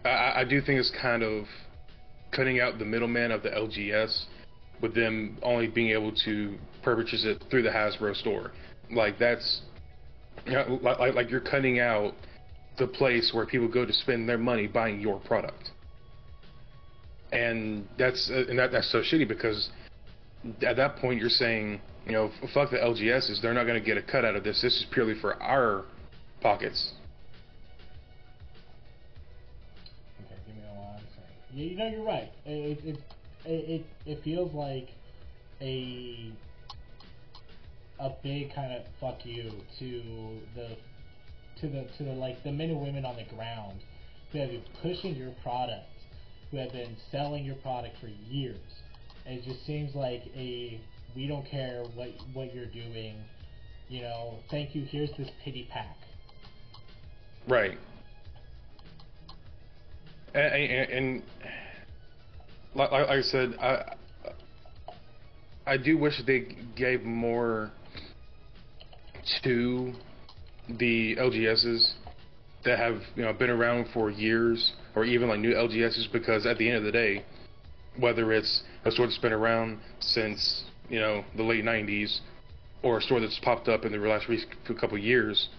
I- 0.06 0.42
I, 0.42 0.44
do 0.44 0.62
think 0.62 0.80
it's 0.80 0.92
kind 1.02 1.24
of 1.24 1.46
cutting 2.32 2.60
out 2.60 2.78
the 2.78 2.86
middleman 2.86 3.32
of 3.32 3.42
the 3.42 3.50
LGS, 3.50 4.26
with 4.82 4.94
them 4.94 5.38
only 5.42 5.68
being 5.68 5.92
able 5.92 6.12
to 6.26 6.58
purchase 6.84 7.24
it 7.26 7.44
through 7.50 7.64
the 7.64 7.70
Hasbro 7.70 8.16
store. 8.16 8.52
Like 8.92 9.18
that's, 9.18 9.62
like, 10.46 11.16
like 11.16 11.30
you're 11.32 11.40
cutting 11.40 11.80
out 11.80 12.14
the 12.78 12.88
place 12.88 13.32
where 13.34 13.46
people 13.46 13.68
go 13.68 13.86
to 13.86 13.94
spend 13.94 14.28
their 14.28 14.38
money 14.38 14.68
buying 14.68 15.00
your 15.00 15.20
product. 15.22 15.72
And 17.32 17.88
that's 17.98 18.30
and 18.30 18.60
that 18.60 18.72
that's 18.72 18.92
so 18.92 19.00
shitty 19.02 19.28
because 19.28 19.70
at 20.62 20.76
that 20.76 20.98
point 20.98 21.20
you're 21.20 21.30
saying, 21.30 21.82
you 22.06 22.12
know, 22.12 22.32
fuck 22.54 22.72
the 22.72 22.78
LGSs, 22.78 23.42
they're 23.42 23.54
not 23.54 23.66
going 23.66 23.80
to 23.80 23.86
get 23.86 23.98
a 23.98 24.02
cut 24.02 24.26
out 24.26 24.36
of 24.36 24.44
this. 24.44 24.62
This 24.62 24.74
is 24.74 24.86
purely 24.92 25.16
for 25.20 25.42
our 25.42 25.86
pockets. 26.42 26.94
Okay, 30.26 30.36
give 30.46 30.56
me. 30.56 30.62
Yeah, 31.54 31.66
you 31.66 31.78
know 31.78 31.88
you're 31.88 32.06
right. 32.06 32.30
It 32.46 32.80
it 32.84 33.00
it 33.46 33.70
it, 33.70 33.86
it 34.06 34.24
feels 34.24 34.54
like 34.54 34.90
a 35.62 36.32
a 38.00 38.10
big 38.22 38.54
kind 38.54 38.74
of 38.74 38.84
fuck 39.00 39.26
you 39.26 39.52
to 39.80 40.40
the 40.56 40.78
to 41.62 41.68
the 41.68 41.88
to 41.98 42.04
the 42.04 42.12
like 42.12 42.44
the 42.44 42.52
men 42.52 42.70
and 42.70 42.82
women 42.82 43.06
on 43.06 43.16
the 43.16 43.36
ground 43.36 43.80
who 44.32 44.40
have 44.40 44.50
been 44.50 44.64
pushing 44.82 45.16
your 45.16 45.32
product, 45.44 45.88
who 46.52 46.58
have 46.58 46.72
been 46.72 46.98
selling 47.12 47.46
your 47.46 47.56
product 47.56 47.96
for 48.02 48.08
years. 48.08 48.58
It 49.26 49.44
just 49.44 49.66
seems 49.66 49.96
like 49.96 50.24
a 50.36 50.80
we 51.16 51.28
don't 51.28 51.46
care 51.46 51.84
what 51.96 52.10
what 52.34 52.54
you're 52.54 52.66
doing. 52.66 53.16
You 53.90 54.02
know, 54.02 54.40
thank 54.50 54.76
you. 54.76 54.86
Here's 54.86 55.12
this 55.18 55.30
pity 55.44 55.68
pack. 55.72 55.96
Right. 57.48 57.78
And, 60.34 60.46
and, 60.46 60.92
and 60.92 61.24
like, 62.76 62.92
like 62.92 63.08
I 63.08 63.22
said, 63.22 63.56
I 63.60 63.96
I 65.66 65.78
do 65.78 65.98
wish 65.98 66.22
they 66.26 66.48
gave 66.76 67.04
more 67.04 67.72
to 69.44 69.94
the 70.68 71.16
LGSs 71.16 71.94
that 72.66 72.80
have 72.80 73.02
you 73.16 73.24
know 73.24 73.34
been 73.34 73.50
around 73.50 73.88
for 73.94 74.10
years, 74.10 74.74
or 74.96 75.06
even 75.06 75.30
like 75.30 75.40
new 75.40 75.54
LGSs, 75.54 76.12
because 76.12 76.46
at 76.46 76.58
the 76.58 76.68
end 76.68 76.78
of 76.78 76.84
the 76.84 76.92
day, 76.92 77.24
whether 77.98 78.34
it's 78.34 78.64
a 78.86 78.92
store 78.92 79.08
that's 79.08 79.18
been 79.18 79.34
around 79.34 79.80
since 80.00 80.64
you 80.90 81.00
know 81.00 81.24
the 81.36 81.44
late 81.44 81.64
'90s, 81.64 82.20
or 82.82 82.98
a 82.98 83.02
store 83.02 83.20
that's 83.20 83.40
popped 83.40 83.68
up 83.68 83.86
in 83.86 83.92
the 83.92 83.98
last 83.98 84.28
couple 84.80 84.98
years, 84.98 85.50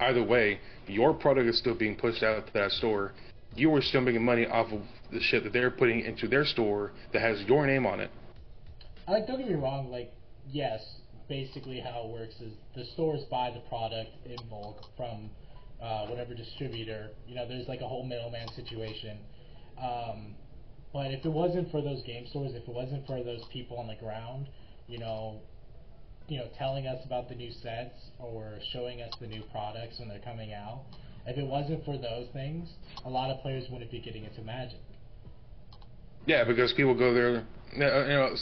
either 0.00 0.22
way, 0.22 0.60
your 0.86 1.14
product 1.14 1.48
is 1.48 1.58
still 1.58 1.74
being 1.74 1.96
pushed 1.96 2.22
out 2.22 2.46
to 2.46 2.52
that 2.54 2.72
store. 2.72 3.12
You 3.54 3.74
are 3.74 3.82
still 3.82 4.02
making 4.02 4.24
money 4.24 4.46
off 4.46 4.72
of 4.72 4.82
the 5.10 5.20
shit 5.20 5.44
that 5.44 5.52
they're 5.52 5.70
putting 5.70 6.00
into 6.00 6.28
their 6.28 6.44
store 6.44 6.92
that 7.12 7.22
has 7.22 7.40
your 7.42 7.66
name 7.66 7.86
on 7.86 8.00
it. 8.00 8.10
I 9.06 9.12
Like, 9.12 9.26
don't 9.26 9.38
get 9.38 9.48
me 9.48 9.54
wrong. 9.54 9.90
Like, 9.90 10.12
yes, 10.50 10.82
basically 11.28 11.80
how 11.80 12.04
it 12.04 12.10
works 12.10 12.34
is 12.40 12.52
the 12.74 12.84
stores 12.92 13.22
buy 13.30 13.50
the 13.50 13.60
product 13.68 14.10
in 14.26 14.36
bulk 14.48 14.84
from 14.96 15.30
uh, 15.80 16.06
whatever 16.06 16.34
distributor. 16.34 17.10
You 17.26 17.36
know, 17.36 17.48
there's 17.48 17.68
like 17.68 17.80
a 17.80 17.88
whole 17.88 18.04
middleman 18.04 18.48
situation. 18.54 19.18
Um, 19.82 20.34
but 20.98 21.12
if 21.12 21.24
it 21.24 21.30
wasn't 21.30 21.70
for 21.70 21.80
those 21.80 22.02
game 22.02 22.26
stores, 22.26 22.50
if 22.56 22.66
it 22.66 22.74
wasn't 22.74 23.06
for 23.06 23.22
those 23.22 23.44
people 23.52 23.78
on 23.78 23.86
the 23.86 23.94
ground, 23.94 24.48
you 24.88 24.98
know, 24.98 25.38
you 26.26 26.38
know, 26.38 26.48
telling 26.58 26.88
us 26.88 27.00
about 27.06 27.28
the 27.28 27.36
new 27.36 27.52
sets 27.52 28.10
or 28.18 28.54
showing 28.72 29.00
us 29.00 29.12
the 29.20 29.28
new 29.28 29.44
products 29.52 30.00
when 30.00 30.08
they're 30.08 30.18
coming 30.18 30.52
out, 30.52 30.80
if 31.24 31.38
it 31.38 31.46
wasn't 31.46 31.84
for 31.84 31.96
those 31.96 32.26
things, 32.32 32.68
a 33.04 33.08
lot 33.08 33.30
of 33.30 33.40
players 33.42 33.66
wouldn't 33.70 33.92
be 33.92 34.00
getting 34.00 34.24
into 34.24 34.42
Magic. 34.42 34.80
Yeah, 36.26 36.42
because 36.42 36.72
people 36.72 36.98
go 36.98 37.14
there. 37.14 37.46
You 37.74 37.78
know, 37.78 38.34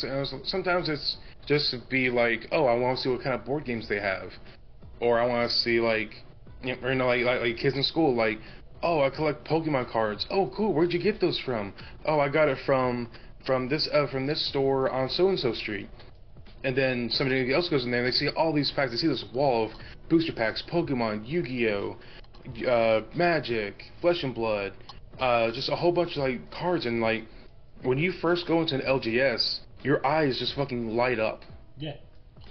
sometimes 0.44 0.88
it's 0.88 1.18
just 1.46 1.70
to 1.72 1.80
be 1.90 2.08
like, 2.08 2.48
oh, 2.52 2.64
I 2.64 2.74
want 2.74 2.96
to 2.96 3.02
see 3.02 3.10
what 3.10 3.22
kind 3.22 3.38
of 3.38 3.44
board 3.44 3.66
games 3.66 3.86
they 3.86 4.00
have, 4.00 4.30
or 5.00 5.20
I 5.20 5.26
want 5.26 5.50
to 5.50 5.54
see 5.58 5.78
like, 5.78 6.08
you 6.64 6.74
know, 6.74 7.06
like, 7.06 7.22
like 7.22 7.42
like 7.42 7.56
kids 7.58 7.76
in 7.76 7.82
school, 7.82 8.16
like, 8.16 8.38
oh, 8.86 9.02
I 9.02 9.10
collect 9.10 9.44
Pokemon 9.44 9.90
cards. 9.90 10.26
Oh, 10.30 10.50
cool. 10.56 10.72
Where'd 10.72 10.92
you 10.92 11.02
get 11.02 11.20
those 11.20 11.38
from? 11.44 11.74
Oh, 12.04 12.20
I 12.20 12.28
got 12.28 12.48
it 12.48 12.58
from 12.64 13.10
from 13.44 13.68
this 13.68 13.88
uh, 13.92 14.06
from 14.10 14.26
this 14.26 14.48
store 14.48 14.90
on 14.90 15.08
so 15.08 15.28
and 15.28 15.38
so 15.38 15.52
street. 15.52 15.88
And 16.64 16.76
then 16.76 17.10
somebody 17.10 17.52
else 17.52 17.68
goes 17.68 17.84
in 17.84 17.90
there 17.90 18.04
and 18.04 18.12
they 18.12 18.16
see 18.16 18.28
all 18.28 18.52
these 18.52 18.72
packs. 18.74 18.92
They 18.92 18.96
see 18.96 19.08
this 19.08 19.24
wall 19.34 19.66
of 19.66 19.72
booster 20.08 20.32
packs, 20.32 20.62
Pokemon, 20.72 21.26
Yu-Gi-Oh, 21.26 21.96
uh, 22.66 23.00
Magic, 23.14 23.82
Flesh 24.00 24.22
and 24.22 24.34
Blood, 24.34 24.72
uh, 25.20 25.50
just 25.52 25.68
a 25.68 25.76
whole 25.76 25.92
bunch 25.92 26.12
of 26.12 26.18
like 26.18 26.50
cards. 26.50 26.86
And 26.86 27.00
like 27.00 27.24
when 27.82 27.98
you 27.98 28.12
first 28.12 28.46
go 28.46 28.62
into 28.62 28.76
an 28.76 28.82
LGS, 28.82 29.60
your 29.82 30.04
eyes 30.06 30.38
just 30.38 30.54
fucking 30.54 30.96
light 30.96 31.18
up. 31.18 31.42
Yeah. 31.76 31.96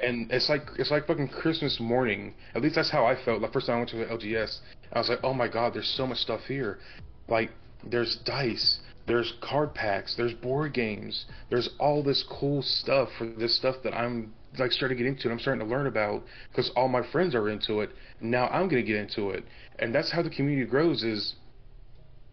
And 0.01 0.31
it's 0.31 0.49
like 0.49 0.63
it's 0.77 0.91
like 0.91 1.07
fucking 1.07 1.29
Christmas 1.29 1.79
morning. 1.79 2.33
At 2.53 2.61
least 2.61 2.75
that's 2.75 2.91
how 2.91 3.05
I 3.05 3.15
felt 3.23 3.41
the 3.41 3.47
first 3.47 3.67
time 3.67 3.75
I 3.75 3.79
went 3.79 3.89
to 3.91 4.03
an 4.03 4.17
LGS. 4.17 4.59
I 4.93 4.99
was 4.99 5.09
like, 5.09 5.19
oh 5.23 5.33
my 5.33 5.47
god, 5.47 5.73
there's 5.73 5.93
so 5.95 6.05
much 6.05 6.17
stuff 6.19 6.41
here. 6.47 6.79
Like 7.27 7.51
there's 7.83 8.17
dice, 8.25 8.79
there's 9.07 9.33
card 9.41 9.73
packs, 9.73 10.15
there's 10.15 10.33
board 10.33 10.73
games, 10.73 11.25
there's 11.49 11.69
all 11.79 12.03
this 12.03 12.23
cool 12.29 12.61
stuff 12.61 13.09
for 13.17 13.25
this 13.25 13.55
stuff 13.55 13.75
that 13.83 13.93
I'm 13.93 14.33
like 14.57 14.71
starting 14.71 14.97
to 14.97 15.03
get 15.03 15.09
into 15.09 15.23
and 15.23 15.33
I'm 15.33 15.39
starting 15.39 15.65
to 15.65 15.69
learn 15.69 15.87
about 15.87 16.23
because 16.49 16.71
all 16.75 16.87
my 16.87 17.05
friends 17.11 17.35
are 17.35 17.49
into 17.49 17.81
it. 17.81 17.91
Now 18.21 18.47
I'm 18.47 18.67
gonna 18.67 18.83
get 18.83 18.97
into 18.97 19.29
it, 19.29 19.45
and 19.79 19.93
that's 19.93 20.11
how 20.11 20.21
the 20.21 20.29
community 20.29 20.69
grows. 20.69 21.03
Is 21.03 21.35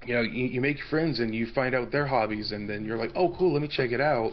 you 0.07 0.15
know 0.15 0.23
you, 0.23 0.47
you 0.47 0.61
make 0.61 0.79
friends 0.91 1.21
and 1.21 1.35
you 1.35 1.47
find 1.55 1.75
out 1.75 1.93
their 1.93 2.07
hobbies 2.07 2.53
and 2.53 2.69
then 2.69 2.85
you're 2.85 2.99
like, 2.99 3.11
oh 3.15 3.35
cool, 3.39 3.53
let 3.53 3.63
me 3.63 3.69
check 3.69 3.93
it 3.93 4.01
out, 4.01 4.33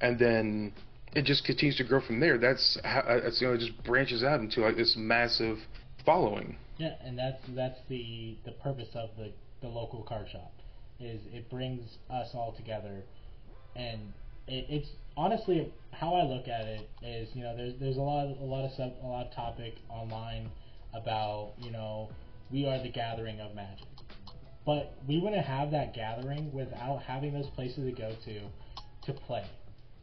and 0.00 0.18
then 0.18 0.72
it 1.16 1.24
just 1.24 1.44
continues 1.44 1.76
to 1.78 1.84
grow 1.84 2.00
from 2.02 2.20
there. 2.20 2.36
That's 2.36 2.78
how 2.84 3.00
uh, 3.00 3.20
it's 3.24 3.40
you 3.40 3.48
know 3.48 3.54
it 3.54 3.60
just 3.60 3.82
branches 3.84 4.22
out 4.22 4.40
into 4.40 4.60
like 4.60 4.76
this 4.76 4.94
massive 4.98 5.58
following. 6.04 6.58
Yeah, 6.76 6.94
and 7.02 7.18
that's 7.18 7.40
that's 7.54 7.78
the 7.88 8.36
the 8.44 8.52
purpose 8.52 8.90
of 8.94 9.10
the 9.16 9.32
the 9.62 9.68
local 9.68 10.02
card 10.02 10.28
shop 10.30 10.52
is 11.00 11.20
it 11.32 11.50
brings 11.50 11.98
us 12.10 12.28
all 12.34 12.52
together, 12.52 13.02
and 13.74 14.12
it, 14.46 14.66
it's 14.68 14.88
honestly 15.16 15.72
how 15.90 16.14
I 16.14 16.24
look 16.24 16.48
at 16.48 16.66
it 16.66 16.88
is 17.02 17.30
you 17.34 17.42
know 17.42 17.56
there's 17.56 17.72
there's 17.80 17.96
a 17.96 18.02
lot 18.02 18.26
of, 18.26 18.38
a 18.38 18.44
lot 18.44 18.66
of 18.66 18.72
sub, 18.72 18.92
a 19.02 19.06
lot 19.06 19.26
of 19.26 19.34
topic 19.34 19.76
online 19.88 20.50
about 20.94 21.54
you 21.58 21.70
know 21.70 22.10
we 22.52 22.66
are 22.66 22.82
the 22.82 22.90
gathering 22.90 23.40
of 23.40 23.54
magic, 23.54 23.88
but 24.66 24.92
we 25.08 25.18
wouldn't 25.18 25.46
have 25.46 25.70
that 25.70 25.94
gathering 25.94 26.52
without 26.52 27.02
having 27.02 27.32
those 27.32 27.48
places 27.54 27.86
to 27.86 27.92
go 27.92 28.12
to 28.26 28.40
to 29.06 29.18
play. 29.20 29.46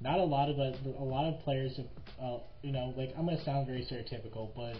Not 0.04 0.20
a 0.20 0.24
lot 0.24 0.50
of 0.50 0.60
us, 0.60 0.76
a 0.86 1.04
lot 1.04 1.26
of 1.26 1.40
players, 1.44 1.80
uh, 2.22 2.40
you 2.62 2.74
know, 2.74 2.94
like 2.98 3.14
I'm 3.18 3.26
gonna 3.26 3.42
sound 3.46 3.68
very 3.68 3.86
stereotypical, 3.86 4.50
but 4.54 4.76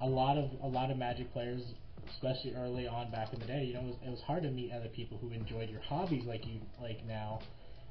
a 0.00 0.06
lot 0.06 0.38
of 0.38 0.48
a 0.62 0.68
lot 0.68 0.92
of 0.92 0.96
Magic 0.96 1.32
players, 1.32 1.60
especially 2.08 2.54
early 2.54 2.86
on 2.86 3.10
back 3.10 3.32
in 3.32 3.40
the 3.40 3.46
day, 3.46 3.64
you 3.64 3.74
know, 3.74 3.80
it 3.80 3.86
was, 3.86 3.96
it 4.06 4.10
was 4.10 4.20
hard 4.20 4.44
to 4.44 4.50
meet 4.50 4.70
other 4.72 4.88
people 4.88 5.18
who 5.18 5.32
enjoyed 5.32 5.70
your 5.70 5.80
hobbies 5.80 6.24
like 6.24 6.46
you 6.46 6.60
like 6.80 7.04
now. 7.04 7.40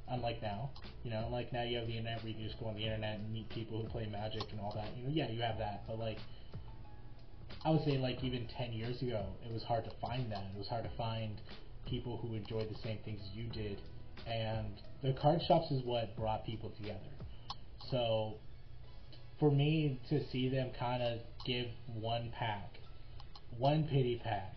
Unlike 0.08 0.42
now, 0.42 0.70
you 1.04 1.10
know, 1.10 1.28
like 1.30 1.52
now 1.52 1.62
you 1.62 1.76
have 1.76 1.86
the 1.86 1.96
internet 1.96 2.20
where 2.24 2.30
you 2.30 2.34
can 2.34 2.44
just 2.44 2.58
go 2.58 2.66
on 2.66 2.74
the 2.74 2.82
internet 2.82 3.20
and 3.20 3.32
meet 3.32 3.48
people 3.50 3.80
who 3.80 3.88
play 3.90 4.08
Magic 4.10 4.42
and 4.50 4.60
all 4.60 4.72
that. 4.74 4.88
You 4.96 5.04
know, 5.04 5.10
yeah, 5.12 5.30
you 5.30 5.40
have 5.42 5.58
that, 5.58 5.84
but 5.86 5.98
like, 6.00 6.18
I 7.64 7.70
would 7.70 7.84
say 7.84 7.98
like 7.98 8.24
even 8.24 8.48
ten 8.56 8.72
years 8.72 9.02
ago, 9.02 9.26
it 9.46 9.52
was 9.52 9.62
hard 9.62 9.84
to 9.84 9.90
find 10.00 10.32
that. 10.32 10.44
It 10.54 10.58
was 10.58 10.66
hard 10.66 10.84
to 10.84 10.90
find 10.96 11.40
people 11.86 12.16
who 12.16 12.34
enjoyed 12.34 12.70
the 12.70 12.78
same 12.82 12.98
things 13.04 13.20
you 13.34 13.44
did, 13.48 13.78
and 14.26 14.80
the 15.02 15.12
card 15.20 15.40
shops 15.46 15.70
is 15.70 15.82
what 15.84 16.16
brought 16.16 16.44
people 16.44 16.70
together. 16.76 16.98
So 17.90 18.34
for 19.38 19.50
me 19.50 20.00
to 20.08 20.20
see 20.30 20.48
them 20.48 20.70
kind 20.78 21.02
of 21.02 21.20
give 21.44 21.66
one 21.94 22.32
pack, 22.38 22.78
one 23.56 23.84
pity 23.84 24.20
pack, 24.22 24.56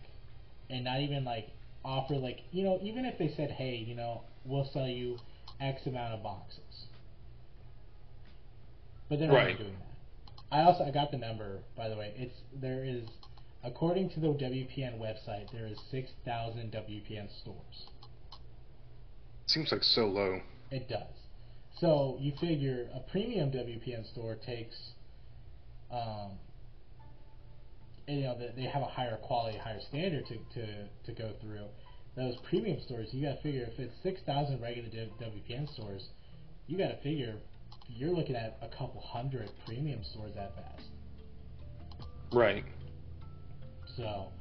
and 0.70 0.84
not 0.84 1.00
even 1.00 1.24
like 1.24 1.50
offer 1.86 2.16
like 2.16 2.40
you 2.52 2.64
know 2.64 2.80
even 2.82 3.06
if 3.06 3.18
they 3.18 3.34
said 3.36 3.52
hey 3.52 3.76
you 3.76 3.94
know 3.94 4.22
we'll 4.46 4.70
sell 4.72 4.88
you 4.88 5.18
X 5.60 5.86
amount 5.86 6.14
of 6.14 6.24
boxes, 6.24 6.88
but 9.10 9.20
they're 9.20 9.28
not 9.28 9.58
doing 9.58 9.76
that. 9.80 10.56
I 10.56 10.64
also 10.64 10.84
I 10.84 10.92
got 10.92 11.12
the 11.12 11.18
number 11.18 11.60
by 11.76 11.90
the 11.90 11.96
way. 11.96 12.14
It's 12.18 12.36
there 12.62 12.84
is 12.84 13.04
According 13.66 14.10
to 14.10 14.20
the 14.20 14.28
WPN 14.28 15.00
website, 15.00 15.50
there 15.54 15.66
is 15.66 15.78
6,000 15.90 16.74
WPN 16.74 17.30
stores. 17.42 17.88
Seems 19.48 19.72
like 19.72 19.84
so 19.84 20.06
low. 20.08 20.42
It 20.72 20.88
does. 20.90 21.08
So 21.80 22.18
you 22.20 22.34
figure 22.40 22.88
a 22.94 23.00
premium 23.12 23.52
WPN 23.52 24.06
store 24.12 24.36
takes, 24.46 24.76
um, 25.92 26.32
you 28.08 28.22
know, 28.22 28.36
they- 28.38 28.50
they 28.56 28.64
have 28.64 28.82
a 28.82 28.88
higher 28.88 29.18
quality, 29.18 29.58
higher 29.58 29.82
standard 29.82 30.26
to, 30.28 30.38
to, 30.56 30.88
to 31.06 31.12
go 31.14 31.34
through. 31.42 31.68
Those 32.16 32.36
premium 32.50 32.80
stores, 32.82 33.14
you 33.14 33.24
got 33.26 33.38
to 33.38 33.42
figure 33.42 33.64
if 33.64 33.80
it's 33.80 33.94
6,000 34.04 34.62
regular 34.62 34.90
WPN 35.20 35.68
stores, 35.74 36.10
you 36.68 36.78
got 36.78 36.90
to 36.90 36.98
figure 36.98 37.36
you're 37.90 38.12
looking 38.12 38.36
at 38.36 38.58
a 38.62 38.68
couple 38.68 39.02
hundred 39.02 39.50
premium 39.66 40.04
stores 40.04 40.36
at 40.38 40.56
best. 40.56 40.88
Right. 42.32 42.64
So 43.98 44.32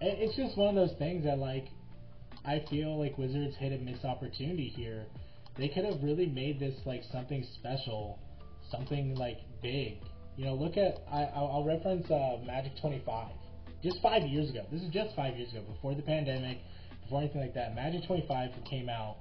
it's 0.00 0.36
just 0.36 0.56
one 0.56 0.68
of 0.68 0.74
those 0.88 0.96
things 0.98 1.24
that 1.24 1.38
like 1.38 1.66
I 2.48 2.64
feel 2.70 2.98
like 2.98 3.18
Wizards 3.18 3.54
hit 3.56 3.78
a 3.78 3.84
missed 3.84 4.06
opportunity 4.06 4.72
here. 4.74 5.04
They 5.58 5.68
could 5.68 5.84
have 5.84 6.02
really 6.02 6.24
made 6.24 6.58
this 6.58 6.74
like 6.86 7.02
something 7.12 7.44
special, 7.60 8.18
something 8.70 9.14
like 9.16 9.36
big. 9.60 9.98
You 10.38 10.46
know, 10.46 10.54
look 10.54 10.78
at 10.78 11.02
I, 11.12 11.24
I'll, 11.24 11.62
reference 11.62 12.10
uh, 12.10 12.38
Magic 12.46 12.72
25. 12.80 13.28
Just 13.82 14.00
five 14.00 14.22
years 14.22 14.48
ago. 14.48 14.64
This 14.72 14.80
is 14.80 14.88
just 14.88 15.14
five 15.14 15.36
years 15.36 15.50
ago, 15.50 15.60
before 15.60 15.94
the 15.94 16.00
pandemic, 16.00 16.58
before 17.02 17.20
anything 17.20 17.42
like 17.42 17.52
that. 17.52 17.74
Magic 17.74 18.06
25 18.06 18.50
came 18.64 18.88
out. 18.88 19.16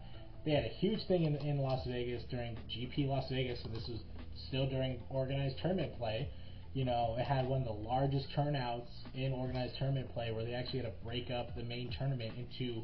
They 0.45 0.51
had 0.51 0.63
a 0.63 0.69
huge 0.79 1.05
thing 1.09 1.25
in, 1.25 1.35
in 1.35 1.57
Las 1.57 1.85
Vegas 1.85 2.23
during 2.31 2.55
GP 2.71 3.09
Las 3.09 3.25
Vegas, 3.29 3.59
and 3.65 3.75
this 3.75 3.89
was 3.89 3.99
still 4.47 4.69
during 4.69 5.01
organized 5.09 5.57
tournament 5.61 5.97
play. 5.97 6.29
You 6.73 6.85
know, 6.85 7.17
it 7.19 7.25
had 7.25 7.45
one 7.45 7.61
of 7.61 7.67
the 7.67 7.73
largest 7.73 8.27
turnouts 8.33 8.89
in 9.13 9.33
organized 9.33 9.75
tournament 9.77 10.13
play 10.13 10.31
where 10.31 10.45
they 10.45 10.53
actually 10.53 10.79
had 10.79 10.87
to 10.87 11.05
break 11.05 11.29
up 11.29 11.55
the 11.57 11.63
main 11.63 11.91
tournament 11.97 12.31
into 12.37 12.83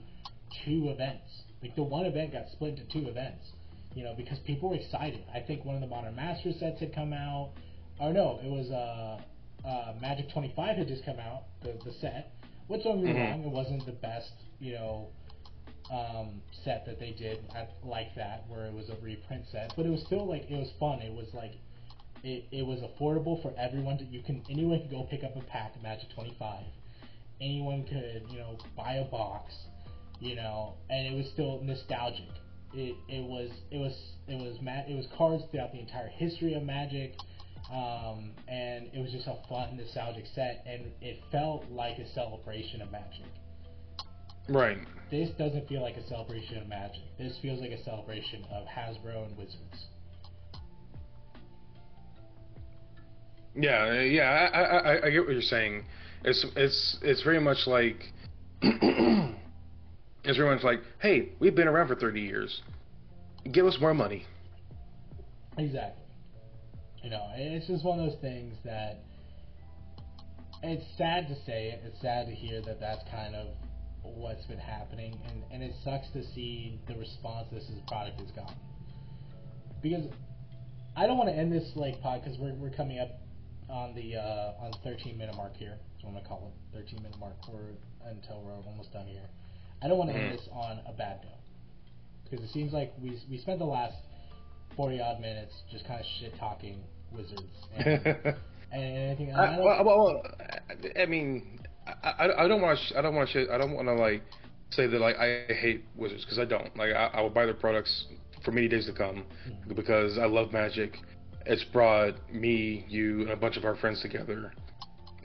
two 0.66 0.90
events. 0.90 1.44
Like 1.62 1.76
the 1.76 1.84
one 1.84 2.06
event 2.06 2.34
got 2.34 2.46
split 2.52 2.78
into 2.78 2.86
two 2.92 3.08
events. 3.08 3.46
You 3.96 4.04
know, 4.04 4.14
because 4.18 4.40
people 4.40 4.70
were 4.70 4.76
excited. 4.76 5.24
I 5.34 5.40
think 5.40 5.66
one 5.66 5.76
of 5.76 5.82
the 5.82 5.88
Modern 5.88 6.16
Master 6.16 6.52
sets 6.60 6.80
had 6.80 6.94
come 6.96 7.14
out. 7.14 7.52
Or 8.00 8.12
no, 8.12 8.40
it 8.44 8.50
was 8.50 8.72
uh, 8.72 9.22
uh, 9.68 9.94
Magic 10.02 10.32
25 10.34 10.78
had 10.78 10.88
just 10.88 11.06
come 11.06 11.20
out, 11.20 11.44
the, 11.62 11.74
the 11.86 11.94
set. 12.02 12.32
Which 12.68 12.84
don't 12.84 13.04
get 13.04 13.14
me 13.14 13.20
Mhm. 13.20 13.32
wrong, 13.32 13.44
it 13.44 13.52
wasn't 13.52 13.86
the 13.86 13.92
best, 13.92 14.32
you 14.60 14.74
know, 14.74 15.08
um, 15.92 16.42
set 16.64 16.86
that 16.88 17.00
they 17.00 17.12
did 17.12 17.40
at, 17.56 17.72
like 17.84 18.16
that, 18.16 18.46
where 18.48 18.66
it 18.66 18.74
was 18.74 18.90
a 18.90 18.96
reprint 19.04 19.44
set. 19.52 19.74
But 19.76 19.86
it 19.86 19.90
was 19.90 20.02
still 20.02 20.26
like 20.26 20.50
it 20.50 20.58
was 20.58 20.72
fun. 20.80 21.00
It 21.02 21.14
was 21.14 21.28
like 21.34 21.52
it, 22.24 22.46
it 22.52 22.66
was 22.66 22.80
affordable 22.80 23.42
for 23.44 23.54
everyone 23.60 23.98
to 24.00 24.06
you 24.06 24.22
can 24.24 24.42
anyone 24.50 24.80
could 24.80 24.90
go 24.90 25.04
pick 25.04 25.24
up 25.24 25.36
a 25.36 25.42
pack 25.42 25.76
of 25.76 25.84
Magic 25.84 26.10
25. 26.16 26.64
Anyone 27.42 27.84
could 27.84 28.24
you 28.32 28.40
know 28.40 28.58
buy 28.76 28.94
a 28.94 29.04
box, 29.06 29.54
you 30.20 30.36
know, 30.36 30.74
and 30.90 31.08
it 31.08 31.16
was 31.16 31.28
still 31.34 31.60
nostalgic. 31.64 32.26
It, 32.74 32.96
it 33.08 33.24
was 33.24 33.50
it 33.72 33.78
was 33.78 33.94
it 34.28 34.36
was 34.42 34.58
ma- 34.62 34.84
it 34.88 34.96
was 34.96 35.06
cards 35.16 35.44
throughout 35.52 35.72
the 35.74 35.80
entire 35.80 36.08
history 36.08 36.54
of 36.56 36.64
Magic, 36.64 37.14
um, 37.72 38.32
and 38.48 38.90
it 38.94 39.00
was 39.02 39.12
just 39.12 39.28
a 39.28 39.38
fun 39.48 39.78
nostalgic 39.78 40.26
set, 40.34 40.64
and 40.68 40.92
it 41.02 41.20
felt 41.32 41.66
like 41.70 42.00
a 42.00 42.08
celebration 42.14 42.82
of 42.82 42.92
Magic. 42.92 43.26
Right. 44.50 44.78
This 45.12 45.30
doesn't 45.38 45.68
feel 45.70 45.82
like 45.82 45.96
a 45.98 46.08
celebration 46.08 46.58
of 46.58 46.68
Magic. 46.68 47.04
This 47.20 47.38
feels 47.42 47.62
like 47.62 47.72
a 47.72 47.82
celebration 47.84 48.44
of 48.52 48.66
Hasbro 48.66 49.28
and 49.28 49.38
Wizards. 49.38 49.86
Yeah, 53.56 54.02
yeah, 54.02 54.50
I, 54.52 54.62
I, 54.62 54.78
I- 54.96 55.06
I 55.06 55.10
get 55.12 55.20
what 55.26 55.34
you're 55.34 55.42
saying. 55.42 55.86
It's 56.24 56.46
it's 56.56 56.98
it's 57.04 57.22
very 57.22 57.40
much 57.40 57.68
like 57.68 58.12
very 60.26 60.60
like, 60.64 60.82
hey, 61.00 61.30
we've 61.40 61.56
been 61.56 61.68
around 61.68 61.88
for 61.88 61.96
30 61.96 62.22
years. 62.22 62.62
Give 63.52 63.66
us 63.66 63.78
more 63.80 63.94
money. 63.94 64.26
Exactly. 65.58 66.04
You 67.04 67.10
know, 67.10 67.28
it's 67.36 67.68
just 67.68 67.84
one 67.84 68.00
of 68.00 68.10
those 68.10 68.20
things 68.22 68.56
that 68.64 69.04
it's 70.64 70.86
sad 70.98 71.28
to 71.28 71.36
say 71.46 71.68
it. 71.68 71.82
It's 71.86 72.02
sad 72.02 72.28
to 72.28 72.34
hear 72.34 72.62
that 72.62 72.80
that's 72.80 73.02
kind 73.12 73.36
of 73.36 73.48
what's 74.04 74.46
been 74.46 74.60
happening, 74.60 75.20
and 75.28 75.44
and 75.52 75.62
it 75.62 75.74
sucks 75.84 76.08
to 76.14 76.24
see 76.34 76.80
the 76.88 76.96
response 76.96 77.48
this 77.52 77.64
is 77.64 77.80
product 77.88 78.20
has 78.22 78.32
gotten. 78.32 78.56
Because 79.82 80.06
I 80.96 81.06
don't 81.06 81.18
want 81.18 81.30
to 81.30 81.36
end 81.36 81.52
this 81.52 81.70
like 81.76 82.02
pod 82.02 82.22
because 82.24 82.40
we're 82.40 82.54
we're 82.54 82.76
coming 82.76 83.00
up 83.00 83.20
on 83.70 83.94
the 83.96 84.16
uh, 84.16 84.64
on 84.64 84.72
13 84.84 85.18
minute 85.18 85.36
mark 85.36 85.58
here. 85.58 85.78
What 86.02 86.10
I'm 86.10 86.16
gonna 86.16 86.28
call 86.28 86.54
it. 86.74 86.78
13 86.78 87.04
minute 87.04 87.20
mark. 87.20 87.36
We're 87.52 87.76
until 88.10 88.42
we're 88.42 88.54
almost 88.54 88.94
done 88.94 89.08
here. 89.08 89.28
I 89.84 89.88
don't 89.88 89.98
want 89.98 90.10
to 90.12 90.16
end 90.16 90.32
Mhm. 90.32 90.38
this 90.38 90.48
on 90.52 90.80
a 90.88 90.94
bad 90.94 91.20
note 91.24 91.40
because 92.24 92.44
it 92.46 92.52
seems 92.52 92.72
like 92.74 92.94
we 93.02 93.20
we 93.30 93.38
spent 93.38 93.60
the 93.60 93.66
last 93.66 93.96
40 94.76 95.02
odd 95.02 95.20
minutes 95.20 95.54
just 95.72 95.86
kind 95.86 96.00
of 96.00 96.06
shit 96.20 96.36
talking 96.40 96.80
Wizards 97.12 97.44
and, 97.76 98.06
and 98.72 98.98
anything. 98.98 99.34
I 99.36 99.58
I, 99.58 99.60
well, 99.60 99.84
well, 99.86 100.24
I 101.00 101.06
mean, 101.06 101.60
I, 102.04 102.30
I, 102.38 102.48
don't 102.48 102.62
want 102.62 102.80
to, 102.90 102.98
I 102.98 103.02
don't 103.02 103.14
want 103.14 103.30
to, 103.32 103.54
I 103.54 103.58
don't 103.58 103.74
want 103.74 103.88
to 103.88 103.94
like 103.94 104.24
say 104.72 104.88
that 104.88 105.00
like 105.00 105.18
I 105.18 105.46
hate 105.54 105.84
Wizards 105.96 106.24
because 106.26 106.40
I 106.40 106.46
don't. 106.46 106.76
Like 106.76 106.94
I, 106.94 107.12
I 107.14 107.22
will 107.22 107.30
buy 107.30 107.46
their 107.46 107.54
products 107.54 108.08
for 108.44 108.52
many 108.52 108.68
days 108.68 108.86
to 108.88 108.94
come 108.94 109.26
Mhm. 109.48 109.76
because 109.76 110.18
I 110.18 110.26
love 110.26 110.52
Magic. 110.52 110.98
It's 111.46 111.64
brought 111.66 112.16
me, 112.34 112.86
you, 112.88 113.22
and 113.22 113.32
a 113.32 113.36
bunch 113.36 113.58
of 113.58 113.66
our 113.66 113.76
friends 113.76 114.02
together, 114.02 114.54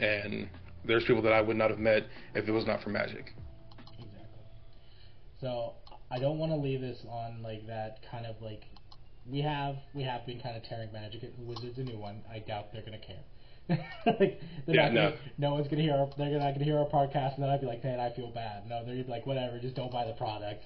and 0.01 0.49
there's 0.85 1.05
people 1.05 1.23
that 1.23 1.33
I 1.33 1.41
would 1.41 1.57
not 1.57 1.71
have 1.71 1.79
met 1.79 2.05
if 2.35 2.49
it 2.49 2.51
was 2.53 2.67
not 2.67 2.83
for 2.83 2.91
Magic. 2.91 3.33
So 5.41 5.75
I 6.11 6.19
don't 6.19 6.39
want 6.39 6.53
to 6.53 6.57
leave 6.57 6.81
this 6.81 6.99
on 7.09 7.43
like 7.43 7.67
that 7.67 7.99
kind 8.11 8.27
of 8.27 8.37
like 8.41 8.65
we 9.27 9.41
have 9.43 9.77
we 9.95 10.03
have 10.03 10.27
been 10.27 10.41
kind 10.41 10.57
of 10.57 10.63
tearing 10.65 10.91
Magic 10.93 11.23
at 11.25 11.39
Wizards 11.39 11.79
a 11.79 11.83
new 11.83 11.99
one. 11.99 12.23
I 12.31 12.39
doubt 12.41 12.73
they're 12.73 12.83
gonna 12.83 12.99
care. 12.99 13.25
like 14.07 14.41
they're 14.67 14.75
Yeah, 14.75 14.89
not 14.89 14.95
gonna, 14.95 15.11
no. 15.11 15.17
no 15.51 15.55
one's 15.55 15.69
gonna 15.69 15.83
hear 15.83 15.95
our, 15.95 16.09
they're 16.17 16.39
not 16.39 16.53
gonna 16.55 16.65
hear 16.65 16.79
our 16.79 16.87
podcast 16.89 17.35
and 17.35 17.43
then 17.45 17.51
I'd 17.51 17.61
be 17.61 17.67
like, 17.67 17.85
man, 17.85 18.01
I 18.01 18.11
feel 18.15 18.31
bad. 18.31 18.67
No, 18.69 18.85
they're 18.85 19.05
like, 19.05 19.27
whatever, 19.27 19.59
just 19.59 19.77
don't 19.77 19.93
buy 19.93 20.07
the 20.07 20.15
product, 20.15 20.65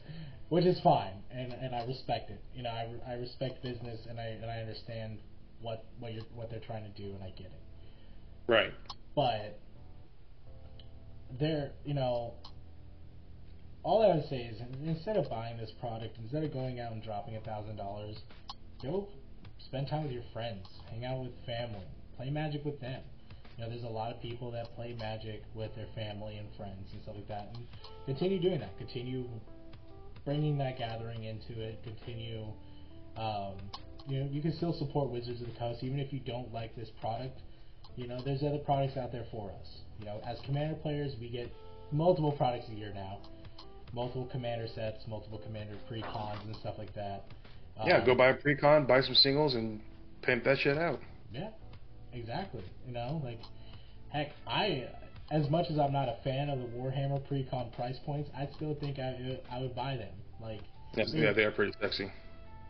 which 0.48 0.64
is 0.64 0.78
fine, 0.80 1.22
and 1.30 1.52
and 1.52 1.74
I 1.74 1.84
respect 1.84 2.30
it. 2.30 2.40
You 2.54 2.62
know, 2.62 2.70
I, 2.70 2.88
I 3.10 3.14
respect 3.14 3.62
business 3.62 3.98
and 4.08 4.20
I 4.20 4.26
and 4.40 4.50
I 4.50 4.58
understand 4.60 5.18
what 5.60 5.84
what 5.98 6.12
you're 6.12 6.24
what 6.34 6.50
they're 6.50 6.60
trying 6.60 6.84
to 6.84 7.02
do 7.02 7.12
and 7.14 7.22
I 7.22 7.30
get 7.30 7.46
it. 7.46 7.62
Right. 8.46 8.72
But 9.14 9.58
they're, 11.38 11.72
you 11.84 11.94
know, 11.94 12.34
all 13.84 14.02
I 14.02 14.14
would 14.14 14.28
say 14.28 14.42
is 14.42 14.60
instead 14.84 15.16
of 15.16 15.28
buying 15.28 15.56
this 15.56 15.72
product, 15.80 16.16
instead 16.22 16.44
of 16.44 16.52
going 16.52 16.78
out 16.80 16.92
and 16.92 17.02
dropping 17.02 17.36
a 17.36 17.40
thousand 17.40 17.76
dollars, 17.76 18.16
go 18.82 19.08
spend 19.58 19.88
time 19.88 20.04
with 20.04 20.12
your 20.12 20.24
friends, 20.32 20.66
hang 20.90 21.04
out 21.04 21.20
with 21.20 21.32
family, 21.46 21.86
play 22.16 22.30
Magic 22.30 22.64
with 22.64 22.80
them. 22.80 23.02
You 23.56 23.64
know, 23.64 23.70
there's 23.70 23.84
a 23.84 23.88
lot 23.88 24.14
of 24.14 24.20
people 24.22 24.50
that 24.52 24.74
play 24.74 24.94
Magic 24.98 25.42
with 25.54 25.74
their 25.74 25.88
family 25.94 26.36
and 26.38 26.48
friends 26.56 26.88
and 26.92 27.02
stuff 27.02 27.16
like 27.16 27.28
that, 27.28 27.50
and 27.54 27.66
continue 28.06 28.40
doing 28.40 28.60
that. 28.60 28.76
Continue 28.78 29.26
bringing 30.24 30.58
that 30.58 30.78
gathering 30.78 31.24
into 31.24 31.60
it. 31.60 31.82
Continue. 31.82 32.44
Um, 33.16 33.54
you 34.08 34.20
know, 34.20 34.28
you 34.30 34.40
can 34.40 34.52
still 34.56 34.72
support 34.72 35.10
Wizards 35.10 35.40
of 35.40 35.48
the 35.52 35.58
Coast 35.58 35.82
even 35.82 36.00
if 36.00 36.12
you 36.12 36.20
don't 36.20 36.52
like 36.52 36.74
this 36.76 36.88
product. 37.00 37.38
You 37.96 38.08
know, 38.08 38.20
there's 38.24 38.42
other 38.42 38.58
products 38.58 38.96
out 38.96 39.12
there 39.12 39.26
for 39.30 39.50
us. 39.50 39.68
You 40.00 40.06
know, 40.06 40.20
as 40.26 40.38
Commander 40.44 40.76
players, 40.76 41.12
we 41.20 41.28
get 41.28 41.52
multiple 41.92 42.32
products 42.32 42.66
a 42.70 42.74
year 42.74 42.92
now, 42.94 43.18
multiple 43.92 44.28
Commander 44.32 44.66
sets, 44.74 45.04
multiple 45.06 45.38
Commander 45.44 45.74
pre-cons 45.88 46.40
and 46.46 46.56
stuff 46.56 46.74
like 46.78 46.94
that. 46.94 47.24
Yeah, 47.86 47.98
Um, 47.98 48.06
go 48.06 48.14
buy 48.14 48.28
a 48.28 48.34
pre-con, 48.34 48.86
buy 48.86 49.00
some 49.00 49.14
singles, 49.14 49.54
and 49.54 49.80
pimp 50.22 50.44
that 50.44 50.58
shit 50.58 50.76
out. 50.78 51.00
Yeah, 51.32 51.48
exactly. 52.12 52.62
You 52.86 52.92
know, 52.92 53.20
like, 53.24 53.40
heck, 54.10 54.32
I, 54.46 54.88
as 55.30 55.48
much 55.50 55.66
as 55.70 55.78
I'm 55.78 55.92
not 55.92 56.08
a 56.08 56.16
fan 56.22 56.48
of 56.50 56.58
the 56.58 56.66
Warhammer 56.66 57.26
pre-con 57.26 57.70
price 57.76 57.96
points, 58.04 58.30
I 58.36 58.48
still 58.56 58.74
think 58.74 58.98
I 58.98 59.38
I 59.50 59.60
would 59.60 59.74
buy 59.74 59.96
them. 59.96 60.14
Like, 60.40 60.60
Yes, 60.94 61.10
yeah, 61.14 61.32
they 61.32 61.44
are 61.44 61.50
pretty 61.50 61.72
sexy. 61.80 62.10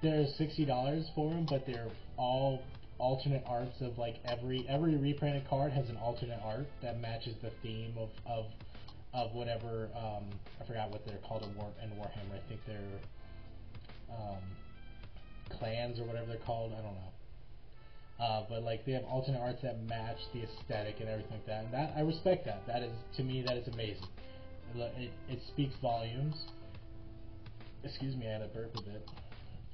they're 0.02 0.26
sixty 0.38 0.64
dollars 0.64 1.10
for 1.14 1.30
them, 1.30 1.44
but 1.48 1.66
they're 1.66 1.88
all 2.16 2.62
alternate 2.98 3.42
arts 3.48 3.80
of 3.80 3.98
like 3.98 4.16
every 4.24 4.64
every 4.68 4.94
reprinted 4.96 5.48
card 5.48 5.72
has 5.72 5.88
an 5.90 5.96
alternate 5.96 6.38
art 6.44 6.68
that 6.82 7.00
matches 7.00 7.34
the 7.42 7.50
theme 7.62 7.92
of 7.98 8.10
of 8.26 8.44
of 9.14 9.34
whatever 9.34 9.88
um, 9.96 10.24
I 10.60 10.64
forgot 10.64 10.90
what 10.90 11.06
they're 11.06 11.18
called 11.18 11.42
in 11.42 11.54
War 11.56 11.68
in 11.82 11.90
Warhammer. 11.90 12.36
I 12.36 12.48
think 12.48 12.60
they're 12.66 13.00
um, 14.10 14.42
clans 15.58 16.00
or 16.00 16.04
whatever 16.04 16.26
they're 16.26 16.46
called. 16.46 16.72
I 16.72 16.82
don't 16.82 16.94
know. 16.94 17.12
Uh, 18.20 18.44
but 18.48 18.62
like 18.62 18.84
they 18.86 18.92
have 18.92 19.04
alternate 19.04 19.40
arts 19.40 19.62
that 19.62 19.82
match 19.84 20.18
the 20.32 20.42
aesthetic 20.42 20.96
and 21.00 21.08
everything 21.08 21.32
like 21.32 21.46
that. 21.46 21.64
And 21.64 21.74
that 21.74 21.92
I 21.96 22.00
respect 22.00 22.44
that. 22.46 22.66
That 22.66 22.82
is 22.82 22.92
to 23.16 23.22
me 23.22 23.42
that 23.46 23.56
is 23.56 23.68
amazing. 23.68 24.06
It, 24.74 24.92
it, 24.96 25.10
it 25.28 25.40
speaks 25.48 25.74
volumes. 25.82 26.36
Excuse 27.84 28.16
me, 28.16 28.28
I 28.28 28.32
had 28.32 28.42
a 28.42 28.48
burp 28.48 28.74
a 28.78 28.82
bit. 28.82 29.08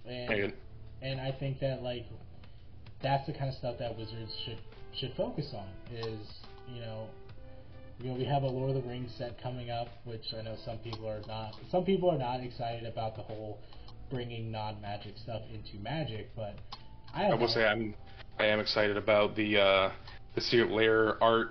And, 0.06 0.52
and 1.02 1.20
I 1.20 1.30
think 1.38 1.60
that 1.60 1.82
like 1.82 2.06
that's 3.02 3.26
the 3.26 3.32
kind 3.32 3.48
of 3.48 3.54
stuff 3.54 3.76
that 3.78 3.96
Wizards 3.96 4.32
should 4.44 4.58
should 4.98 5.12
focus 5.16 5.52
on 5.54 5.68
is 5.94 6.18
you 6.72 6.80
know 6.80 7.06
You 8.00 8.10
know, 8.10 8.14
we 8.14 8.24
have 8.24 8.44
a 8.44 8.46
Lord 8.46 8.76
of 8.76 8.82
the 8.82 8.88
Rings 8.88 9.12
set 9.18 9.42
coming 9.42 9.70
up, 9.70 9.88
which 10.04 10.22
I 10.38 10.42
know 10.42 10.56
some 10.64 10.78
people 10.78 11.08
are 11.08 11.20
not. 11.26 11.54
Some 11.70 11.84
people 11.84 12.10
are 12.10 12.18
not 12.18 12.40
excited 12.40 12.86
about 12.86 13.16
the 13.16 13.22
whole 13.22 13.58
bringing 14.08 14.52
non-magic 14.52 15.16
stuff 15.18 15.42
into 15.52 15.82
Magic, 15.82 16.30
but 16.36 16.54
I, 17.12 17.24
I 17.24 17.34
will 17.34 17.48
say 17.48 17.64
I'm 17.66 17.94
I 18.38 18.46
am 18.46 18.60
excited 18.60 18.96
about 18.96 19.34
the 19.34 19.58
uh, 19.60 19.92
the 20.36 20.40
Secret 20.40 20.70
Lair 20.70 21.22
art 21.22 21.48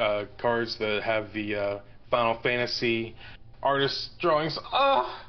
uh, 0.00 0.24
cards 0.40 0.76
that 0.78 1.02
have 1.02 1.32
the 1.32 1.54
uh, 1.56 1.78
Final 2.10 2.40
Fantasy 2.42 3.16
artist 3.60 4.10
drawings. 4.20 4.56
Ah, 4.72 5.26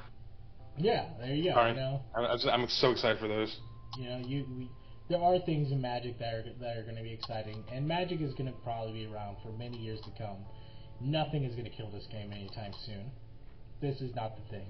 yeah, 0.77 1.07
there 1.19 1.33
you 1.33 1.45
go. 1.45 1.57
Alright. 1.57 1.75
You 1.75 1.81
know, 1.81 2.01
I'm, 2.15 2.25
I'm 2.25 2.61
I'm 2.61 2.69
so 2.69 2.91
excited 2.91 3.19
for 3.19 3.27
those. 3.27 3.57
you 3.97 4.07
know, 4.07 4.17
you 4.19 4.45
we, 4.55 4.69
there 5.09 5.19
are 5.19 5.39
things 5.39 5.71
in 5.71 5.81
Magic 5.81 6.19
that 6.19 6.33
are 6.33 6.43
that 6.61 6.77
are 6.77 6.83
going 6.83 6.95
to 6.97 7.03
be 7.03 7.11
exciting, 7.11 7.63
and 7.73 7.87
Magic 7.87 8.21
is 8.21 8.33
going 8.35 8.45
to 8.51 8.57
probably 8.63 8.93
be 8.93 9.05
around 9.11 9.37
for 9.41 9.51
many 9.57 9.77
years 9.77 9.99
to 10.01 10.11
come. 10.15 10.37
Nothing 11.01 11.43
is 11.43 11.53
going 11.55 11.69
to 11.69 11.75
kill 11.75 11.89
this 11.91 12.07
game 12.11 12.31
anytime 12.33 12.73
soon. 12.85 13.11
This 13.81 14.01
is 14.01 14.13
not 14.15 14.35
the 14.35 14.43
thing. 14.57 14.67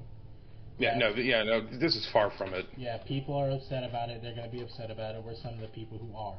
Yeah, 0.77 0.97
no, 0.97 1.09
yeah, 1.09 1.43
no. 1.43 1.61
This 1.61 1.95
is 1.95 2.07
far 2.13 2.31
from 2.37 2.53
it. 2.53 2.65
Yeah, 2.77 2.97
people 3.05 3.35
are 3.35 3.49
upset 3.51 3.83
about 3.83 4.09
it. 4.09 4.21
They're 4.21 4.35
going 4.35 4.49
to 4.49 4.55
be 4.55 4.61
upset 4.63 4.91
about 4.91 5.15
it. 5.15 5.23
We're 5.23 5.35
some 5.35 5.55
of 5.55 5.59
the 5.61 5.67
people 5.67 5.97
who 5.97 6.15
are. 6.15 6.37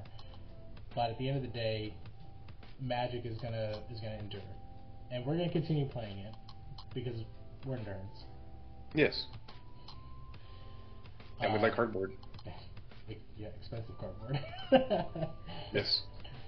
But 0.95 1.11
at 1.11 1.18
the 1.18 1.28
end 1.28 1.36
of 1.36 1.43
the 1.43 1.49
day, 1.57 1.95
Magic 2.80 3.26
is 3.26 3.36
gonna 3.38 3.78
is 3.93 4.01
gonna 4.01 4.16
endure, 4.18 4.41
and 5.12 5.24
we're 5.26 5.36
gonna 5.36 5.53
continue 5.53 5.86
playing 5.86 6.18
it 6.18 6.34
because 6.95 7.14
we're 7.66 7.76
nerds. 7.76 8.24
Yes, 8.95 9.26
and 11.41 11.53
we 11.53 11.59
Uh, 11.59 11.62
like 11.62 11.74
cardboard. 11.74 12.12
Yeah, 13.36 13.49
expensive 13.59 13.97
cardboard. 13.99 14.38
Yes. 15.72 16.03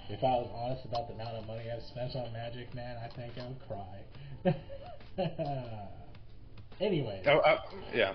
If 0.08 0.22
I 0.22 0.30
was 0.36 0.50
honest 0.54 0.84
about 0.84 1.08
the 1.08 1.14
amount 1.14 1.36
of 1.36 1.46
money 1.46 1.64
I've 1.70 1.82
spent 1.82 2.14
on 2.16 2.32
Magic, 2.32 2.74
man, 2.74 2.96
I 3.02 3.08
think 3.14 3.32
I 3.38 3.46
would 3.46 3.60
cry. 3.66 4.04
anyway, 6.80 7.22
Oh, 7.26 7.38
uh, 7.38 7.60
yeah. 7.94 8.12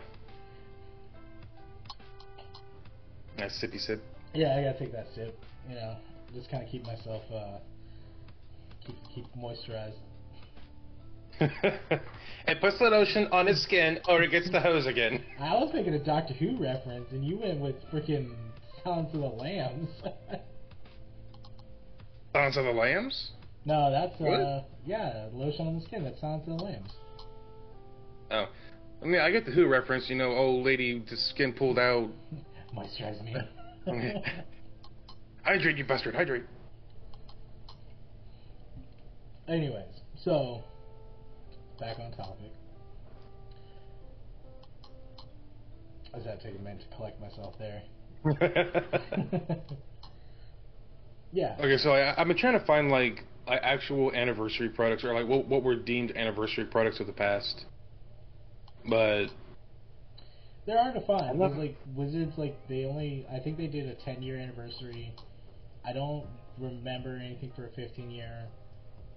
Nice 3.38 3.62
sippy 3.64 3.80
sip. 3.80 4.02
yeah, 4.34 4.56
I 4.58 4.64
gotta 4.64 4.80
take 4.80 4.92
that 4.94 5.08
sip. 5.16 5.38
You 5.70 5.76
know, 5.76 5.96
just 6.34 6.50
kind 6.50 6.64
of 6.64 6.70
keep 6.70 6.84
myself 6.86 7.24
uh, 7.34 7.58
keep 8.86 8.96
keep 9.14 9.26
moisturized. 9.38 9.94
it 11.40 12.60
puts 12.62 12.80
the 12.80 12.86
lotion 12.86 13.28
on 13.32 13.46
his 13.46 13.62
skin, 13.62 14.00
or 14.08 14.24
it 14.24 14.32
gets 14.32 14.50
the 14.50 14.60
hose 14.60 14.88
again. 14.88 15.24
I 15.40 15.54
was 15.54 15.70
thinking 15.72 15.94
a 15.94 16.00
Doctor 16.04 16.34
Who 16.34 16.58
reference, 16.58 17.12
and 17.12 17.24
you 17.24 17.38
went 17.38 17.60
with 17.60 17.76
freaking 17.92 18.34
Silence 18.84 19.10
of 19.14 19.22
the 19.22 19.28
Lambs. 19.28 19.90
Silence 22.34 22.58
of 22.58 22.66
the 22.66 22.72
Lambs? 22.72 23.32
no, 23.66 23.92
that's 23.92 24.20
uh, 24.22 24.64
yeah, 24.86 25.28
lotion 25.34 25.68
on 25.68 25.80
the 25.80 25.86
skin. 25.86 26.04
That's 26.04 26.20
Silence 26.20 26.44
of 26.48 26.58
the 26.58 26.64
Lambs. 26.64 26.92
Oh. 28.32 28.46
I 29.02 29.06
mean, 29.06 29.22
I 29.22 29.30
get 29.32 29.46
the 29.46 29.52
Who 29.52 29.68
reference, 29.68 30.10
you 30.10 30.16
know, 30.16 30.32
old 30.32 30.66
lady, 30.66 31.04
the 31.08 31.18
skin 31.18 31.54
pulled 31.54 31.78
out. 31.78 32.10
Moisturize 32.76 33.24
me. 33.24 33.36
Hydrate, 35.44 35.78
you 35.78 35.86
bastard, 35.86 36.14
hydrate. 36.14 36.44
Anyways, 39.48 39.86
so 40.22 40.62
back 41.80 41.98
on 42.00 42.12
topic. 42.12 42.52
I 46.14 46.18
just 46.18 46.28
had 46.28 46.42
to 46.42 46.52
take 46.52 46.60
a 46.60 46.64
minute 46.64 46.84
to 46.90 46.96
collect 46.98 47.22
myself 47.22 47.56
there. 47.58 47.84
yeah. 51.32 51.56
Okay, 51.60 51.78
so 51.78 51.92
I, 51.92 52.20
I've 52.20 52.28
been 52.28 52.38
trying 52.38 52.60
to 52.60 52.66
find 52.66 52.90
like, 52.90 53.24
actual 53.48 54.12
anniversary 54.14 54.70
products 54.70 55.04
or 55.04 55.14
like 55.14 55.28
what 55.28 55.48
what 55.48 55.64
were 55.64 55.76
deemed 55.76 56.12
anniversary 56.18 56.66
products 56.66 57.00
of 57.00 57.08
the 57.08 57.14
past. 57.14 57.66
But 58.90 59.28
They're 60.66 60.82
hard 60.82 60.96
to 60.96 61.02
find. 61.02 61.38
Because, 61.38 61.58
like 61.58 61.78
Wizards, 61.96 62.34
like 62.38 62.58
they 62.68 62.86
only, 62.86 63.26
I 63.32 63.40
think 63.40 63.58
they 63.58 63.68
did 63.68 63.88
a 63.88 63.96
10 63.96 64.22
year 64.22 64.38
anniversary. 64.38 65.14
I 65.86 65.94
don't 65.94 66.26
remember 66.58 67.18
anything 67.24 67.52
for 67.56 67.68
a 67.68 67.70
15 67.70 68.12
year. 68.12 68.48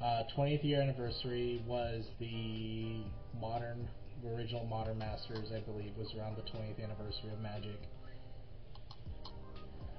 Uh, 0.00 0.22
20th 0.36 0.64
year 0.64 0.80
anniversary 0.80 1.62
was 1.66 2.04
the 2.18 3.02
modern, 3.38 3.86
the 4.22 4.30
original 4.30 4.64
Modern 4.64 4.98
Masters, 4.98 5.48
I 5.54 5.60
believe, 5.60 5.92
was 5.98 6.14
around 6.18 6.36
the 6.36 6.42
20th 6.42 6.82
anniversary 6.82 7.30
of 7.32 7.40
Magic. 7.40 7.78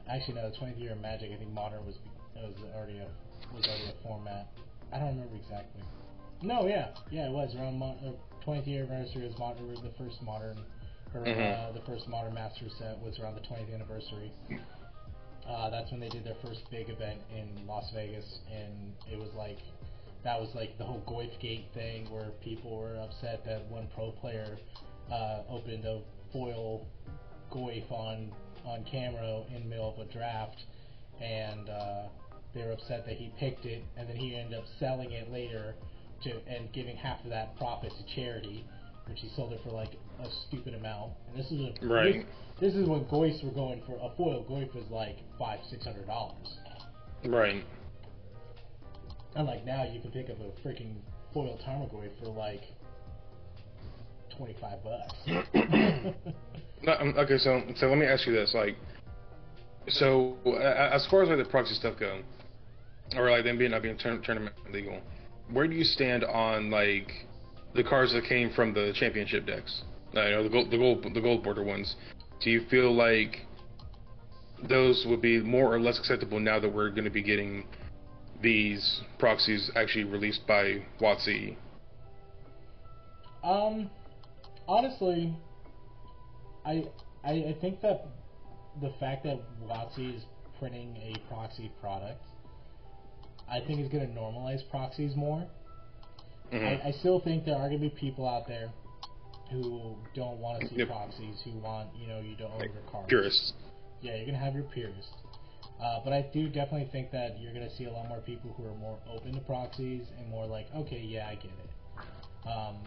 Actually, 0.08 0.36
no, 0.36 0.50
the 0.50 0.56
20th 0.58 0.78
year 0.78 0.92
of 0.94 1.02
Magic. 1.02 1.32
I 1.32 1.38
think 1.38 1.52
Modern 1.52 1.86
was 1.86 1.96
was 2.36 2.56
already 2.76 3.00
a 3.00 3.08
was 3.54 3.68
already 3.68 3.86
a 3.90 4.04
format. 4.04 4.48
I 4.92 5.00
don't 5.00 5.10
remember 5.10 5.36
exactly. 5.36 5.82
No, 6.42 6.68
yeah, 6.68 6.90
yeah, 7.12 7.28
it 7.28 7.32
was 7.32 7.56
around 7.56 7.78
mo- 7.78 7.98
uh, 8.06 8.12
20th 8.44 8.68
year 8.68 8.84
anniversary 8.84 9.28
was 9.28 9.38
modern, 9.38 9.68
the 9.76 9.92
first 9.98 10.22
modern, 10.24 10.58
or 11.14 11.22
Mhm. 11.22 11.54
uh, 11.54 11.72
the 11.72 11.82
first 11.82 12.08
modern 12.08 12.34
master 12.34 12.68
set 12.70 13.00
was 13.00 13.20
around 13.20 13.36
the 13.36 13.42
20th 13.42 13.72
anniversary. 13.72 14.32
Uh, 15.46 15.70
that's 15.70 15.92
when 15.92 16.00
they 16.00 16.10
did 16.10 16.24
their 16.24 16.36
first 16.36 16.70
big 16.70 16.90
event 16.90 17.20
in 17.36 17.68
Las 17.68 17.90
Vegas, 17.92 18.40
and 18.52 18.94
it 19.12 19.20
was 19.20 19.32
like 19.34 19.60
that 20.24 20.40
was 20.40 20.54
like 20.54 20.78
the 20.78 20.84
whole 20.84 21.02
Goyf 21.08 21.38
Gate 21.40 21.66
thing 21.74 22.10
where 22.12 22.30
people 22.42 22.78
were 22.78 22.96
upset 22.98 23.44
that 23.44 23.66
one 23.70 23.88
pro 23.88 24.12
player 24.12 24.58
uh, 25.12 25.42
opened 25.50 25.84
a 25.86 26.00
foil 26.32 26.86
Goyf 27.52 27.92
on 27.92 28.32
on 28.66 28.86
camera 28.90 29.44
in 29.56 29.64
the 29.64 29.70
middle 29.70 29.94
of 29.94 30.08
a 30.08 30.12
draft, 30.12 30.58
and 31.22 31.70
uh, 31.70 32.04
they 32.54 32.64
were 32.64 32.72
upset 32.72 33.06
that 33.06 33.16
he 33.16 33.32
picked 33.40 33.66
it, 33.66 33.84
and 33.98 34.08
then 34.10 34.16
he 34.16 34.36
ended 34.36 34.58
up 34.58 34.66
selling 34.80 35.12
it 35.12 35.32
later 35.32 35.76
to 36.24 36.32
and 36.48 36.72
giving 36.74 36.96
half 36.96 37.24
of 37.24 37.30
that 37.32 37.58
profit 37.58 37.92
to 37.98 38.16
charity, 38.16 38.64
which 39.08 39.20
he 39.20 39.30
sold 39.36 39.54
it 39.54 39.60
for 39.64 39.72
like 39.72 39.94
a 40.24 40.28
stupid 40.48 40.74
amount. 40.76 41.14
And 41.30 41.40
this 41.40 41.52
is 41.52 41.60
a, 41.62 41.86
Right. 41.86 42.26
This, 42.60 42.74
this 42.74 42.76
is 42.76 42.88
when 42.88 43.06
Goyfs 43.06 43.44
were 43.44 43.52
going 43.52 43.82
for 43.86 43.96
a 43.96 44.16
foil 44.16 44.46
Goyf 44.50 44.74
was 44.76 44.86
like 44.92 45.18
five 45.40 45.60
six 45.70 45.84
hundred 45.84 46.08
dollars. 46.08 46.58
right. 47.26 47.64
Unlike 49.36 49.66
now, 49.66 49.84
you 49.86 50.02
can 50.02 50.12
pick 50.12 50.30
up 50.30 50.38
a 50.42 50.68
freaking 50.68 50.96
foil 51.34 51.58
Tarmogoyf 51.66 52.12
for 52.22 52.30
like 52.32 52.62
twenty 54.36 54.56
five 54.60 54.84
bucks. 54.84 55.14
No, 56.84 56.94
um, 57.00 57.14
okay, 57.18 57.38
so 57.38 57.62
so 57.76 57.88
let 57.88 57.98
me 57.98 58.06
ask 58.06 58.26
you 58.26 58.34
this, 58.34 58.54
like, 58.54 58.76
so 59.88 60.36
uh, 60.46 60.90
as 60.94 61.06
far 61.08 61.24
as 61.24 61.30
like 61.30 61.38
the 61.38 61.46
proxy 61.46 61.76
stuff 61.76 61.96
go, 62.00 62.22
or 63.16 63.30
like 63.30 63.44
them 63.44 63.58
being 63.58 63.72
not 63.72 63.84
being 63.84 63.98
turn- 63.98 64.22
tournament 64.22 64.56
legal, 64.72 65.00
where 65.52 65.68
do 65.68 65.76
you 65.76 65.84
stand 65.84 66.24
on 66.24 66.72
like 66.72 67.12
the 67.76 67.84
cards 67.84 68.14
that 68.14 68.24
came 68.26 68.52
from 68.52 68.74
the 68.74 68.94
championship 68.96 69.46
decks? 69.46 69.84
Uh, 70.16 70.26
you 70.26 70.32
know, 70.32 70.44
the 70.44 70.50
gold, 70.50 70.72
the 70.72 70.78
gold, 70.78 71.04
the 71.14 71.22
gold 71.22 71.44
border 71.44 71.64
ones. 71.64 71.96
Do 72.42 72.50
you 72.50 72.66
feel 72.70 72.94
like 72.94 73.46
those 74.68 75.06
would 75.08 75.22
be 75.22 75.40
more 75.40 75.74
or 75.74 75.80
less 75.80 76.00
acceptable 76.00 76.40
now 76.40 76.60
that 76.60 76.72
we're 76.72 76.90
going 76.90 77.04
to 77.04 77.12
be 77.12 77.24
getting 77.24 77.66
these 78.42 79.02
proxies 79.20 79.72
actually 79.76 80.04
released 80.04 80.46
by 80.48 80.84
WotC? 81.00 81.56
Um, 83.44 83.90
honestly, 84.68 85.34
I, 86.66 86.86
I 87.24 87.32
I 87.32 87.56
think 87.62 87.82
that 87.82 88.06
the 88.82 88.92
fact 89.00 89.24
that 89.24 89.40
WotC 89.68 90.16
is 90.18 90.24
printing 90.60 90.96
a 90.98 91.16
proxy 91.28 91.72
product, 91.82 92.24
I 93.50 93.60
think 93.60 93.80
is 93.82 93.90
going 93.90 94.08
to 94.08 94.14
normalize 94.20 94.62
proxies 94.70 95.16
more. 95.16 95.46
Mhm. 96.52 96.66
I, 96.84 96.90
I 96.90 96.92
still 96.92 97.20
think 97.20 97.46
there 97.46 97.56
are 97.56 97.68
going 97.70 97.82
to 97.82 97.90
be 97.90 97.90
people 97.90 98.28
out 98.28 98.48
there 98.48 98.70
who 99.50 99.96
don't 100.16 100.40
want 100.40 100.62
to 100.62 100.68
see 100.70 100.76
Yep. 100.76 100.88
proxies, 100.88 101.42
who 101.44 101.52
want 101.60 101.90
you 102.00 102.08
know 102.08 102.20
you 102.20 102.36
to 102.38 102.46
own 102.46 102.60
Like, 102.60 102.74
your 102.74 102.84
cards. 102.84 103.08
Purists. 103.10 103.54
Yeah, 104.02 104.16
you're 104.16 104.26
gonna 104.26 104.38
have 104.38 104.56
your 104.56 104.64
purists. 104.64 105.12
Uh, 105.80 106.00
but 106.04 106.14
I 106.14 106.22
do 106.34 106.48
definitely 106.48 106.88
think 106.92 107.12
that 107.12 107.40
you're 107.40 107.54
gonna 107.54 107.70
see 107.76 107.86
a 107.86 107.92
lot 107.92 108.08
more 108.08 108.20
people 108.20 108.54
who 108.58 108.66
are 108.66 108.76
more 108.76 108.98
open 109.10 109.34
to 109.34 109.40
proxies 109.42 110.08
and 110.18 110.30
more 110.30 110.46
like, 110.46 110.68
okay, 110.76 111.00
yeah, 111.02 111.28
I 111.28 111.36
get 111.36 111.52
it. 111.52 112.48
Um, 112.48 112.78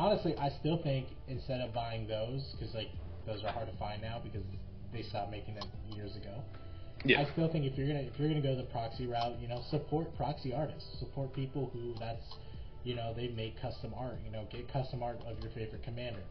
honestly, 0.00 0.34
I 0.36 0.48
still 0.60 0.82
think 0.82 1.08
instead 1.28 1.60
of 1.60 1.74
buying 1.74 2.08
those, 2.08 2.54
because 2.58 2.74
like 2.74 2.88
those 3.26 3.44
are 3.44 3.52
hard 3.52 3.70
to 3.70 3.76
find 3.76 4.00
now 4.00 4.20
because 4.22 4.42
they 4.92 5.02
stopped 5.02 5.30
making 5.30 5.54
them 5.54 5.68
years 5.94 6.16
ago. 6.16 6.42
Yeah. 7.04 7.20
I 7.20 7.32
still 7.32 7.50
think 7.50 7.64
if 7.64 7.78
you're 7.78 7.86
gonna 7.86 8.00
if 8.00 8.18
you're 8.18 8.28
gonna 8.28 8.42
go 8.42 8.56
the 8.56 8.68
proxy 8.72 9.06
route, 9.06 9.38
you 9.40 9.48
know, 9.48 9.62
support 9.70 10.14
proxy 10.16 10.52
artists, 10.52 10.98
support 10.98 11.32
people 11.34 11.70
who 11.72 11.94
that's, 11.98 12.24
you 12.82 12.94
know, 12.94 13.14
they 13.14 13.28
make 13.28 13.60
custom 13.60 13.92
art. 13.96 14.18
You 14.24 14.32
know, 14.32 14.46
get 14.50 14.70
custom 14.72 15.02
art 15.02 15.20
of 15.26 15.38
your 15.40 15.50
favorite 15.52 15.82
commander. 15.82 16.22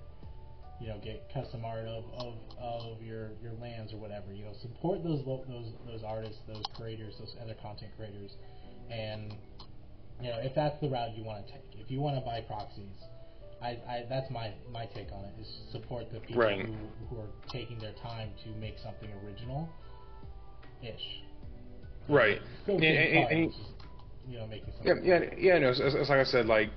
You 0.81 0.87
know, 0.87 0.99
get 1.03 1.29
custom 1.33 1.65
art 1.65 1.85
of, 1.85 2.05
of, 2.17 2.33
of 2.59 3.01
your 3.01 3.31
your 3.41 3.53
lands 3.61 3.93
or 3.93 3.97
whatever. 3.97 4.33
You 4.33 4.45
know, 4.45 4.53
support 4.61 5.03
those 5.03 5.21
lo- 5.25 5.45
those 5.47 5.71
those 5.85 6.03
artists, 6.03 6.37
those 6.47 6.63
creators, 6.75 7.15
those 7.19 7.35
other 7.41 7.55
content 7.61 7.91
creators, 7.97 8.31
and 8.89 9.33
you 10.21 10.29
know 10.29 10.39
if 10.39 10.55
that's 10.55 10.79
the 10.81 10.89
route 10.89 11.17
you 11.17 11.23
want 11.23 11.45
to 11.45 11.53
take. 11.53 11.65
If 11.77 11.91
you 11.91 11.99
want 11.99 12.15
to 12.15 12.21
buy 12.21 12.41
proxies, 12.41 12.95
I, 13.61 13.69
I 13.87 14.05
that's 14.09 14.29
my 14.31 14.53
my 14.71 14.85
take 14.85 15.11
on 15.11 15.25
it 15.25 15.41
is 15.41 15.47
support 15.71 16.05
the 16.13 16.19
people 16.21 16.41
Right. 16.41 16.65
who, 16.65 16.73
who 17.09 17.21
are 17.21 17.27
taking 17.51 17.77
their 17.79 17.93
time 18.01 18.29
to 18.43 18.49
make 18.59 18.75
something 18.81 19.09
original 19.25 19.69
ish. 20.81 21.21
Right. 22.07 22.41
And- 22.67 22.83
and- 22.83 23.29
and- 23.31 23.51
cards, 23.51 23.57
you 24.27 24.37
know 24.39 24.47
making 24.47 24.73
Yeah, 24.83 24.93
something. 24.93 25.05
yeah, 25.05 25.19
yeah. 25.37 25.59
No, 25.59 25.69
it's, 25.69 25.79
it's 25.83 26.09
like 26.09 26.19
I 26.19 26.23
said, 26.23 26.45
like, 26.45 26.69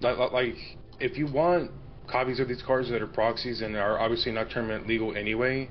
like, 0.00 0.16
like, 0.32 0.54
if 1.00 1.18
you 1.18 1.26
want 1.26 1.70
copies 2.06 2.38
of 2.40 2.48
these 2.48 2.62
cards 2.62 2.88
that 2.90 3.02
are 3.02 3.06
proxies 3.06 3.60
and 3.62 3.76
are 3.76 3.98
obviously 3.98 4.32
not 4.32 4.50
tournament 4.50 4.86
legal 4.86 5.16
anyway, 5.16 5.68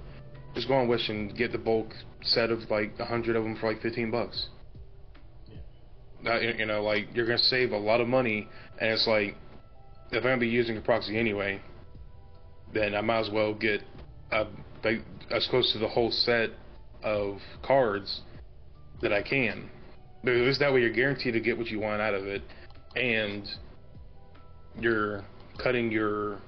just 0.56 0.68
go 0.68 0.74
on 0.76 0.88
Wish 0.88 1.08
and 1.10 1.36
get 1.36 1.52
the 1.52 1.58
bulk 1.58 1.93
set 2.22 2.49
of 2.52 2.60
like 2.70 2.91
a 2.99 3.06
hundred 3.06 3.36
of 3.36 3.43
them 3.43 3.56
for 3.56 3.68
like 3.72 3.82
fifteen 3.82 4.12
bucks. 4.12 4.47
Yeah. 5.47 6.34
Uh, 6.34 6.39
you 6.39 6.54
you 6.60 6.66
know, 6.66 6.84
like 6.84 7.08
you're 7.14 7.26
gonna 7.26 7.38
save 7.38 7.72
a 7.72 7.78
lot 7.78 8.02
of 8.02 8.08
money, 8.08 8.47
and 8.80 8.89
it's 8.91 9.08
like 9.08 9.36
if 10.12 10.18
I'm 10.18 10.24
gonna 10.24 10.38
be 10.38 10.47
using 10.47 10.78
a 10.78 10.82
proxy 10.82 11.18
anyway, 11.18 11.62
then 12.74 12.95
I 12.95 13.01
might 13.01 13.20
as 13.20 13.30
well 13.30 13.53
get 13.53 13.82
uh, 14.32 14.45
as 15.30 15.47
close 15.47 15.72
to 15.74 15.80
the 15.80 15.88
whole 15.88 16.12
set 16.12 16.51
of 17.03 17.39
cards 17.64 18.22
that 19.01 19.12
I 19.12 19.22
can. 19.22 19.70
Because 20.24 20.59
that 20.59 20.72
way 20.72 20.82
you're 20.82 20.91
guaranteed 20.91 21.34
to 21.34 21.39
get 21.39 21.57
what 21.57 21.68
you 21.68 21.80
want 21.80 22.01
out 22.01 22.14
of 22.14 22.28
it, 22.28 22.43
and 22.95 23.47
you're 24.80 25.24
cutting 25.57 25.91
your 25.91 26.39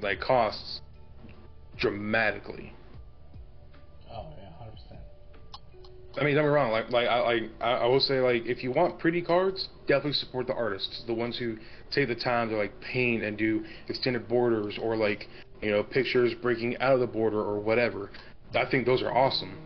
like 0.00 0.20
costs 0.20 0.80
dramatically. 1.76 2.72
Oh 4.10 4.26
yeah, 4.38 4.48
hundred 4.58 4.72
percent. 4.72 5.00
I 6.18 6.24
mean, 6.24 6.34
don't 6.34 6.44
be 6.44 6.48
wrong. 6.48 6.72
Like, 6.72 6.90
like 6.90 7.08
I, 7.08 7.20
like, 7.20 7.42
I 7.60 7.70
I 7.72 7.86
will 7.86 8.00
say, 8.00 8.20
like, 8.20 8.46
if 8.46 8.64
you 8.64 8.72
want 8.72 8.98
pretty 8.98 9.20
cards, 9.20 9.68
definitely 9.86 10.14
support 10.14 10.46
the 10.46 10.54
artists, 10.54 11.04
the 11.06 11.14
ones 11.14 11.36
who 11.38 11.56
take 11.90 12.08
the 12.08 12.14
time 12.14 12.48
to 12.50 12.56
like 12.56 12.72
paint 12.80 13.22
and 13.22 13.36
do 13.36 13.64
extended 13.88 14.28
borders 14.28 14.78
or 14.80 14.96
like, 14.96 15.28
you 15.60 15.70
know, 15.70 15.82
pictures 15.82 16.32
breaking 16.40 16.76
out 16.78 16.94
of 16.94 17.00
the 17.00 17.06
border 17.06 17.40
or 17.40 17.60
whatever. 17.60 18.10
I 18.54 18.68
think 18.70 18.86
those 18.86 19.02
are 19.02 19.12
awesome. 19.16 19.58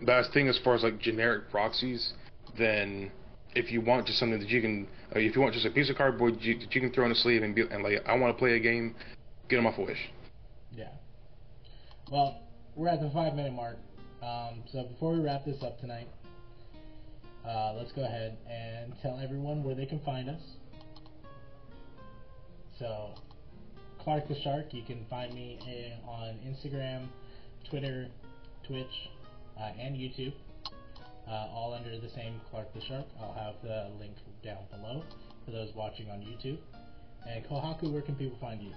But 0.00 0.10
I 0.10 0.22
think 0.32 0.48
as 0.48 0.58
far 0.62 0.74
as 0.74 0.82
like 0.82 0.98
generic 0.98 1.50
proxies, 1.50 2.12
then 2.56 3.10
if 3.54 3.72
you 3.72 3.80
want 3.80 4.06
just 4.06 4.18
something 4.18 4.38
that 4.38 4.48
you 4.48 4.60
can, 4.60 4.86
uh, 5.14 5.18
if 5.18 5.34
you 5.34 5.40
want 5.40 5.54
just 5.54 5.66
a 5.66 5.70
piece 5.70 5.90
of 5.90 5.96
cardboard 5.96 6.34
that 6.34 6.44
you 6.44 6.80
can 6.80 6.92
throw 6.92 7.06
in 7.06 7.12
a 7.12 7.14
sleeve 7.14 7.42
and 7.42 7.54
be 7.54 7.62
and 7.62 7.82
like, 7.82 8.06
I 8.06 8.16
want 8.16 8.34
to 8.34 8.38
play 8.38 8.56
a 8.56 8.60
game, 8.60 8.94
get 9.48 9.56
them 9.56 9.66
off 9.66 9.78
a 9.78 9.82
wish. 9.82 10.10
Yeah. 10.72 10.90
Well, 12.10 12.42
we're 12.76 12.88
at 12.88 13.00
the 13.00 13.10
five 13.10 13.34
minute 13.34 13.52
mark. 13.52 13.78
Um, 14.22 14.62
so 14.72 14.84
before 14.84 15.12
we 15.12 15.20
wrap 15.20 15.44
this 15.44 15.62
up 15.62 15.80
tonight, 15.80 16.08
uh, 17.46 17.74
let's 17.76 17.92
go 17.92 18.04
ahead 18.04 18.36
and 18.48 18.92
tell 19.00 19.18
everyone 19.22 19.64
where 19.64 19.74
they 19.74 19.86
can 19.86 20.00
find 20.00 20.28
us. 20.28 20.40
So, 22.78 23.10
Clark 23.98 24.28
the 24.28 24.40
Shark, 24.42 24.72
you 24.72 24.82
can 24.84 25.04
find 25.10 25.34
me 25.34 25.58
in, 25.66 26.08
on 26.08 26.38
Instagram, 26.46 27.08
Twitter, 27.68 28.06
Twitch, 28.66 28.86
uh, 29.58 29.70
and 29.78 29.96
YouTube. 29.96 30.32
Uh, 31.28 31.48
all 31.52 31.74
under 31.74 31.98
the 31.98 32.08
same 32.10 32.40
Clark 32.50 32.72
the 32.72 32.80
Shark. 32.80 33.04
I'll 33.20 33.34
have 33.34 33.54
the 33.62 33.90
link 33.98 34.14
down 34.42 34.58
below 34.70 35.02
for 35.44 35.50
those 35.50 35.70
watching 35.74 36.08
on 36.10 36.20
YouTube. 36.20 36.58
And 37.28 37.44
Kohaku, 37.44 37.92
where 37.92 38.02
can 38.02 38.14
people 38.14 38.38
find 38.40 38.62
you? 38.62 38.72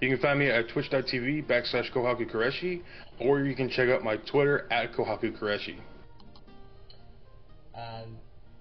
You 0.00 0.08
can 0.08 0.18
find 0.18 0.38
me 0.38 0.50
at 0.50 0.68
twitch.tv 0.70 1.46
backslash 1.46 1.92
Kohaku 1.92 2.30
Koreshi, 2.32 2.82
or 3.20 3.40
you 3.40 3.54
can 3.54 3.68
check 3.68 3.88
out 3.90 4.02
my 4.02 4.16
Twitter 4.16 4.66
at 4.72 4.92
Kohaku 4.92 5.38
Koreshi. 5.38 5.78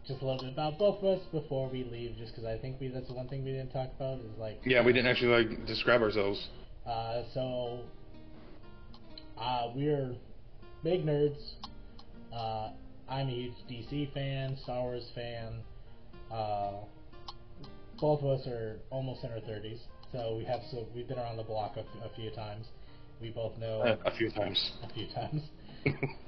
Just 0.07 0.21
a 0.21 0.25
little 0.25 0.41
bit 0.41 0.53
about 0.53 0.77
both 0.79 0.99
of 0.99 1.19
us 1.19 1.25
before 1.33 1.69
we 1.69 1.83
leave, 1.83 2.15
just 2.17 2.33
because 2.33 2.45
I 2.45 2.57
think 2.57 2.79
we 2.79 2.87
that's 2.87 3.07
the 3.07 3.13
one 3.13 3.27
thing 3.27 3.43
we 3.43 3.51
didn't 3.51 3.71
talk 3.71 3.89
about 3.97 4.19
is 4.19 4.37
like 4.39 4.61
Yeah, 4.65 4.85
we 4.85 4.93
didn't 4.93 5.07
actually 5.07 5.43
like 5.43 5.65
describe 5.65 6.01
ourselves. 6.01 6.47
Uh, 6.85 7.23
so 7.33 7.81
uh, 9.37 9.67
we're 9.75 10.15
big 10.83 11.05
nerds. 11.05 11.37
Uh, 12.33 12.69
I'm 13.09 13.27
a 13.27 13.31
huge 13.31 13.53
DC 13.69 14.13
fan, 14.13 14.57
Star 14.63 14.81
Wars 14.81 15.09
fan. 15.13 15.61
Uh, 16.31 16.71
both 17.99 18.21
of 18.21 18.39
us 18.39 18.47
are 18.47 18.79
almost 18.89 19.23
in 19.25 19.31
our 19.31 19.39
30s, 19.39 19.79
so 20.13 20.35
we 20.37 20.45
have 20.45 20.61
so 20.71 20.85
we've 20.95 21.07
been 21.07 21.17
around 21.19 21.35
the 21.35 21.43
block 21.43 21.75
a, 21.75 21.79
f- 21.81 22.11
a 22.11 22.15
few 22.15 22.31
times. 22.31 22.67
We 23.19 23.31
both 23.31 23.57
know 23.57 23.97
a 24.05 24.11
few 24.15 24.29
times. 24.31 24.71
a 24.83 24.93
few 24.93 25.07
times. 25.13 25.41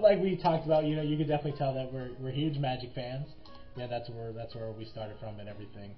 Like 0.00 0.20
we 0.20 0.36
talked 0.36 0.66
about, 0.66 0.84
you 0.84 0.96
know, 0.96 1.02
you 1.02 1.16
could 1.16 1.28
definitely 1.28 1.58
tell 1.58 1.72
that 1.74 1.92
we're 1.92 2.10
we're 2.20 2.30
huge 2.32 2.58
Magic 2.58 2.90
fans. 2.94 3.28
Yeah, 3.76 3.86
that's 3.86 4.08
where 4.10 4.32
that's 4.32 4.54
where 4.54 4.70
we 4.72 4.84
started 4.84 5.16
from 5.20 5.38
and 5.40 5.48
everything. 5.48 5.90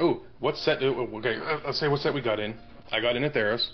oh, 0.00 0.22
what 0.40 0.56
set? 0.56 0.82
Okay, 0.82 1.36
uh, 1.36 1.58
let's 1.64 1.78
say 1.80 1.88
what 1.88 2.00
set 2.00 2.14
we 2.14 2.20
got 2.22 2.38
in. 2.40 2.54
I 2.90 3.00
got 3.00 3.16
in 3.16 3.24
at 3.24 3.34
Theros. 3.34 3.66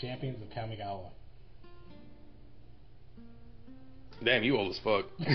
Champions 0.00 0.40
of 0.42 0.48
Kamigawa. 0.50 1.10
Damn, 4.24 4.42
you 4.42 4.56
old 4.56 4.70
as 4.72 4.80
fuck. 4.82 5.06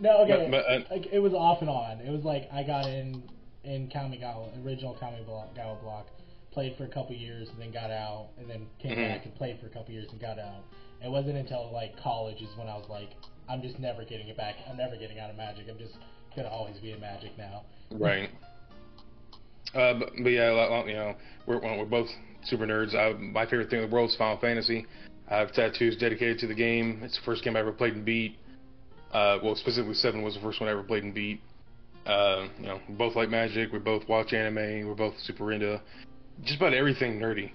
no, 0.00 0.18
okay. 0.22 0.48
But- 0.50 0.64
but, 0.66 0.66
uh, 0.66 0.80
like, 0.90 1.06
it 1.12 1.18
was 1.20 1.32
off 1.32 1.60
and 1.60 1.70
on. 1.70 2.00
It 2.00 2.10
was 2.10 2.24
like 2.24 2.48
I 2.52 2.62
got 2.62 2.86
in 2.86 3.22
in 3.64 3.88
Kamigawa, 3.88 4.64
original 4.64 4.96
Kamigawa 5.00 5.80
block, 5.82 6.06
played 6.58 6.74
for 6.76 6.82
a 6.82 6.88
couple 6.88 7.14
years, 7.14 7.48
and 7.50 7.62
then 7.62 7.70
got 7.70 7.92
out, 7.92 8.30
and 8.36 8.50
then 8.50 8.66
came 8.80 8.90
Mhm. 8.90 9.08
back 9.08 9.24
and 9.24 9.32
played 9.36 9.60
for 9.60 9.66
a 9.66 9.68
couple 9.68 9.94
years 9.94 10.10
and 10.10 10.20
got 10.20 10.40
out. 10.40 10.64
It 11.00 11.08
wasn't 11.08 11.36
until 11.36 11.70
like 11.72 11.96
college 11.96 12.42
is 12.42 12.48
when 12.56 12.66
I 12.66 12.74
was 12.76 12.88
like, 12.88 13.10
I'm 13.48 13.62
just 13.62 13.78
never 13.78 14.04
getting 14.04 14.26
it 14.26 14.36
back. 14.36 14.56
I'm 14.68 14.76
never 14.76 14.96
getting 14.96 15.20
out 15.20 15.30
of 15.30 15.36
Magic. 15.36 15.68
I'm 15.70 15.78
just 15.78 15.94
gonna 16.34 16.48
always 16.48 16.76
be 16.78 16.90
in 16.90 17.00
Magic 17.00 17.38
now. 17.38 17.62
right. 17.92 18.28
Uh, 19.72 19.94
but, 19.94 20.10
but 20.20 20.30
yeah, 20.30 20.50
like, 20.50 20.86
you 20.88 20.94
know, 20.94 21.14
we're 21.46 21.60
well, 21.60 21.78
we're 21.78 21.84
both 21.84 22.08
super 22.42 22.66
nerds. 22.66 22.92
I, 22.92 23.12
my 23.12 23.44
favorite 23.44 23.70
thing 23.70 23.80
in 23.80 23.88
the 23.88 23.94
world 23.94 24.10
is 24.10 24.16
Final 24.16 24.38
Fantasy. 24.38 24.84
I 25.28 25.36
have 25.36 25.52
tattoos 25.52 25.96
dedicated 25.96 26.40
to 26.40 26.48
the 26.48 26.54
game. 26.54 27.02
It's 27.04 27.16
the 27.18 27.22
first 27.24 27.44
game 27.44 27.54
I 27.54 27.60
ever 27.60 27.70
played 27.70 27.94
and 27.94 28.04
beat. 28.04 28.36
Uh, 29.12 29.38
well, 29.44 29.54
specifically 29.54 29.94
Seven 29.94 30.22
was 30.22 30.34
the 30.34 30.40
first 30.40 30.58
one 30.60 30.68
I 30.68 30.72
ever 30.72 30.82
played 30.82 31.04
and 31.04 31.14
beat. 31.14 31.40
Uh, 32.04 32.48
you 32.58 32.66
know, 32.66 32.80
we 32.88 32.94
both 32.96 33.14
like 33.14 33.28
Magic. 33.28 33.70
We 33.72 33.78
both 33.78 34.08
watch 34.08 34.32
anime. 34.32 34.88
We're 34.88 34.94
both 34.96 35.14
super 35.20 35.52
into 35.52 35.80
just 36.44 36.56
about 36.56 36.74
everything 36.74 37.18
nerdy. 37.18 37.52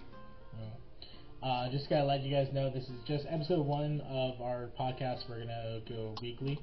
Uh, 1.43 1.69
just 1.69 1.89
gotta 1.89 2.05
let 2.05 2.21
you 2.21 2.33
guys 2.33 2.47
know 2.53 2.69
this 2.69 2.85
is 2.85 2.95
just 3.05 3.25
episode 3.29 3.65
one 3.65 3.99
of 4.07 4.39
our 4.41 4.69
podcast. 4.79 5.27
We're 5.27 5.39
gonna 5.39 5.81
go 5.89 6.15
weekly. 6.21 6.57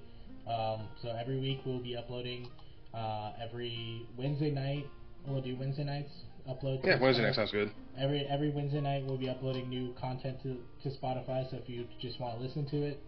Um, 0.49 0.89
so 1.03 1.11
every 1.11 1.39
week 1.39 1.61
we'll 1.67 1.83
be 1.83 1.97
uploading. 1.97 2.49
Uh, 2.95 3.33
every 3.43 4.07
Wednesday 4.17 4.51
night 4.51 4.87
we'll 5.27 5.43
do 5.43 5.55
Wednesday 5.55 5.85
nights 5.85 6.11
upload. 6.49 6.83
Yeah, 6.83 6.99
Wednesday 6.99 7.25
night 7.25 7.35
sounds 7.35 7.53
good. 7.53 7.71
Every 7.99 8.27
every 8.27 8.51
Wednesday 8.51 8.81
night 8.81 9.05
we'll 9.05 9.19
be 9.19 9.29
uploading 9.29 9.69
new 9.69 9.93
content 10.01 10.39
to, 10.45 10.57
to 10.83 10.97
Spotify. 10.97 11.49
So 11.51 11.59
if 11.59 11.69
you 11.69 11.87
just 12.01 12.19
want 12.19 12.39
to 12.39 12.43
listen 12.43 12.65
to 12.71 12.83
it, 12.83 13.03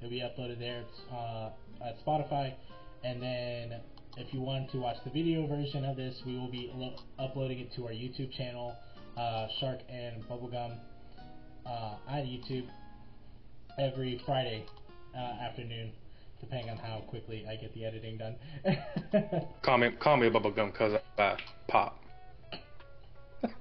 it'll 0.00 0.10
be 0.10 0.20
uploaded 0.20 0.58
there 0.58 0.84
uh, 1.10 1.50
at 1.82 2.04
Spotify. 2.04 2.52
And 3.02 3.22
then 3.22 3.80
if 4.16 4.32
you 4.32 4.40
want 4.40 4.70
to 4.70 4.78
watch 4.78 4.96
the 5.04 5.10
video 5.10 5.46
version 5.46 5.84
of 5.84 5.96
this, 5.96 6.14
we 6.26 6.38
will 6.38 6.50
be 6.50 6.70
lo- 6.74 6.96
uploading 7.18 7.58
it 7.60 7.72
to 7.74 7.84
our 7.86 7.92
YouTube 7.92 8.32
channel, 8.36 8.74
uh, 9.16 9.48
Shark 9.58 9.80
and 9.88 10.22
Bubblegum, 10.28 10.78
uh, 11.66 11.94
on 12.08 12.18
YouTube 12.20 12.66
every 13.78 14.20
Friday 14.24 14.64
uh, 15.16 15.42
afternoon, 15.42 15.90
depending 16.40 16.70
on 16.70 16.76
how 16.76 16.98
quickly 17.08 17.44
I 17.48 17.56
get 17.56 17.74
the 17.74 17.84
editing 17.84 18.18
done. 18.18 18.36
Call 19.62 19.78
me, 19.78 19.90
call 20.00 20.16
me 20.16 20.28
bubblegum 20.28 20.76
cause 20.76 20.98
I 21.18 21.36
pop. 21.68 22.00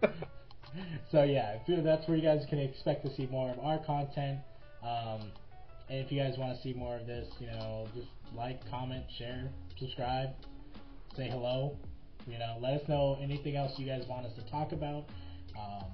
so 1.11 1.23
yeah, 1.23 1.57
that's 1.67 2.07
where 2.07 2.17
you 2.17 2.23
guys 2.23 2.45
can 2.49 2.59
expect 2.59 3.05
to 3.05 3.15
see 3.15 3.27
more 3.27 3.51
of 3.51 3.59
our 3.59 3.79
content. 3.85 4.39
Um, 4.83 5.31
and 5.89 5.99
if 5.99 6.11
you 6.11 6.21
guys 6.21 6.35
want 6.37 6.55
to 6.55 6.63
see 6.63 6.73
more 6.73 6.97
of 6.97 7.07
this, 7.07 7.27
you 7.39 7.47
know, 7.47 7.87
just 7.95 8.07
like, 8.35 8.59
comment, 8.69 9.03
share, 9.17 9.49
subscribe, 9.79 10.29
say 11.15 11.29
hello. 11.29 11.77
You 12.27 12.39
know, 12.39 12.57
let 12.61 12.81
us 12.81 12.87
know 12.87 13.17
anything 13.21 13.55
else 13.55 13.73
you 13.77 13.85
guys 13.85 14.03
want 14.07 14.25
us 14.25 14.31
to 14.35 14.49
talk 14.49 14.71
about. 14.71 15.05
Um, 15.57 15.85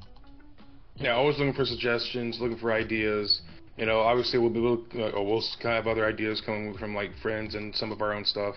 Yeah, 0.97 1.15
always 1.15 1.37
looking 1.37 1.53
for 1.53 1.65
suggestions, 1.65 2.37
looking 2.39 2.57
for 2.57 2.71
ideas. 2.71 3.41
You 3.77 3.85
know, 3.85 3.99
obviously 3.99 4.39
we'll 4.39 4.49
be 4.49 4.59
look, 4.59 4.93
uh, 4.93 5.11
we'll 5.15 5.43
kind 5.61 5.77
of 5.77 5.85
have 5.85 5.87
other 5.87 6.05
ideas 6.05 6.41
coming 6.45 6.77
from 6.77 6.93
like 6.93 7.11
friends 7.21 7.55
and 7.55 7.75
some 7.75 7.91
of 7.91 8.01
our 8.01 8.13
own 8.13 8.25
stuff. 8.25 8.55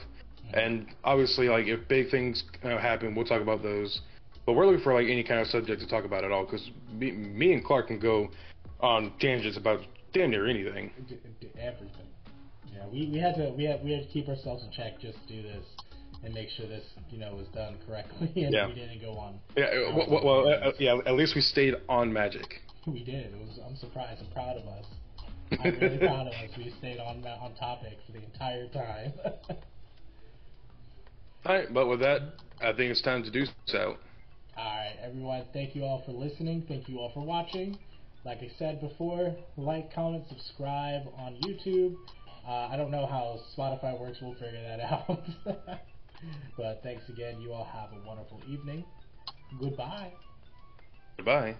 And 0.55 0.87
obviously, 1.05 1.49
like 1.49 1.67
if 1.67 1.89
big 1.89 2.11
things 2.11 2.45
uh, 2.65 2.77
happen, 2.79 3.15
we'll 3.15 3.25
talk 3.25 3.41
about 3.41 3.63
those. 3.63 4.01
But 4.45 4.55
we're 4.55 4.67
looking 4.67 4.83
for 4.83 4.93
like 4.93 5.09
any 5.09 5.23
kind 5.23 5.41
of 5.41 5.47
subject 5.47 5.81
to 5.81 5.89
talk 5.89 6.05
about 6.05 6.25
at 6.25 6.33
all, 6.33 6.45
because 6.45 6.69
me, 6.93 7.13
me 7.13 7.53
and 7.53 7.65
Clark 7.65 7.87
can 7.87 8.01
go 8.01 8.29
on 8.81 9.13
tangents 9.21 9.57
about 9.57 9.81
damn 10.13 10.31
near 10.31 10.49
anything. 10.49 10.91
everything. 11.59 12.12
Yeah, 12.73 12.87
we, 12.91 13.09
we 13.13 13.19
had 13.19 13.35
to 13.37 13.51
we 13.57 13.65
had 13.65 13.85
we 13.85 13.93
had 13.93 14.03
to 14.03 14.09
keep 14.09 14.29
ourselves 14.29 14.65
in 14.65 14.71
check 14.73 14.99
just 15.01 15.19
to 15.29 15.35
do 15.37 15.43
this 15.43 15.65
and 16.25 16.33
make 16.33 16.49
sure 16.51 16.67
this 16.67 16.85
you 17.11 17.19
know 17.19 17.35
was 17.35 17.47
done 17.49 17.77
correctly 17.87 18.31
and 18.45 18.53
Yeah. 18.55 18.67
we 18.69 18.75
didn't 18.75 19.01
go 19.01 19.13
on. 19.19 19.39
Yeah, 19.57 19.65
uh, 19.67 19.95
well, 20.09 20.25
well, 20.25 20.49
uh, 20.49 20.69
uh, 20.69 20.73
yeah. 20.79 20.97
At 21.07 21.15
least 21.15 21.35
we 21.35 21.41
stayed 21.43 21.75
on 21.89 22.13
Magic. 22.13 22.61
We 22.87 23.05
did. 23.05 23.27
It 23.27 23.39
was. 23.39 23.61
I'm 23.65 23.77
surprised. 23.77 24.21
I'm 24.27 24.33
proud 24.33 24.57
of 24.57 24.67
us. 24.67 24.85
I'm 25.53 25.79
really 25.79 25.99
proud 26.09 26.27
of 26.27 26.33
us. 26.33 26.51
We 26.59 26.73
stayed 26.79 26.99
on 26.99 27.25
on 27.25 27.55
topic 27.55 27.99
for 28.07 28.13
the 28.13 28.25
entire 28.25 28.67
time. 28.69 29.13
All 31.45 31.55
right, 31.55 31.73
but 31.73 31.89
with 31.89 32.01
that, 32.01 32.21
I 32.61 32.73
think 32.73 32.91
it's 32.91 33.03
time 33.03 33.23
to 33.25 33.31
do 33.31 33.45
so. 33.67 33.97
all 34.57 34.65
right, 34.65 34.95
everyone. 35.03 35.45
Thank 35.53 35.75
you 35.77 35.85
all 35.85 36.03
for 36.07 36.13
listening. 36.13 36.65
Thank 36.69 36.89
you 36.89 36.99
all 36.99 37.11
for 37.13 37.25
watching. 37.25 37.79
like 38.25 38.39
I 38.39 38.51
said 38.59 38.81
before, 38.81 39.35
like, 39.57 39.93
comment, 39.95 40.25
subscribe 40.29 41.03
on 41.19 41.35
YouTube. 41.45 41.95
Uh, 42.47 42.69
I 42.71 42.77
don't 42.77 42.91
know 42.91 43.07
how 43.07 43.39
Spotify 43.57 43.99
works. 43.99 44.19
We'll 44.21 44.35
figure 44.35 44.63
that 44.63 44.81
out. 44.93 45.21
but 46.57 46.81
thanks 46.83 47.09
again. 47.09 47.41
You 47.41 47.53
all 47.53 47.65
have 47.65 47.91
a 47.93 48.07
wonderful 48.07 48.41
evening. 48.49 48.85
Goodbye. 49.61 50.13
Goodbye. 51.17 51.57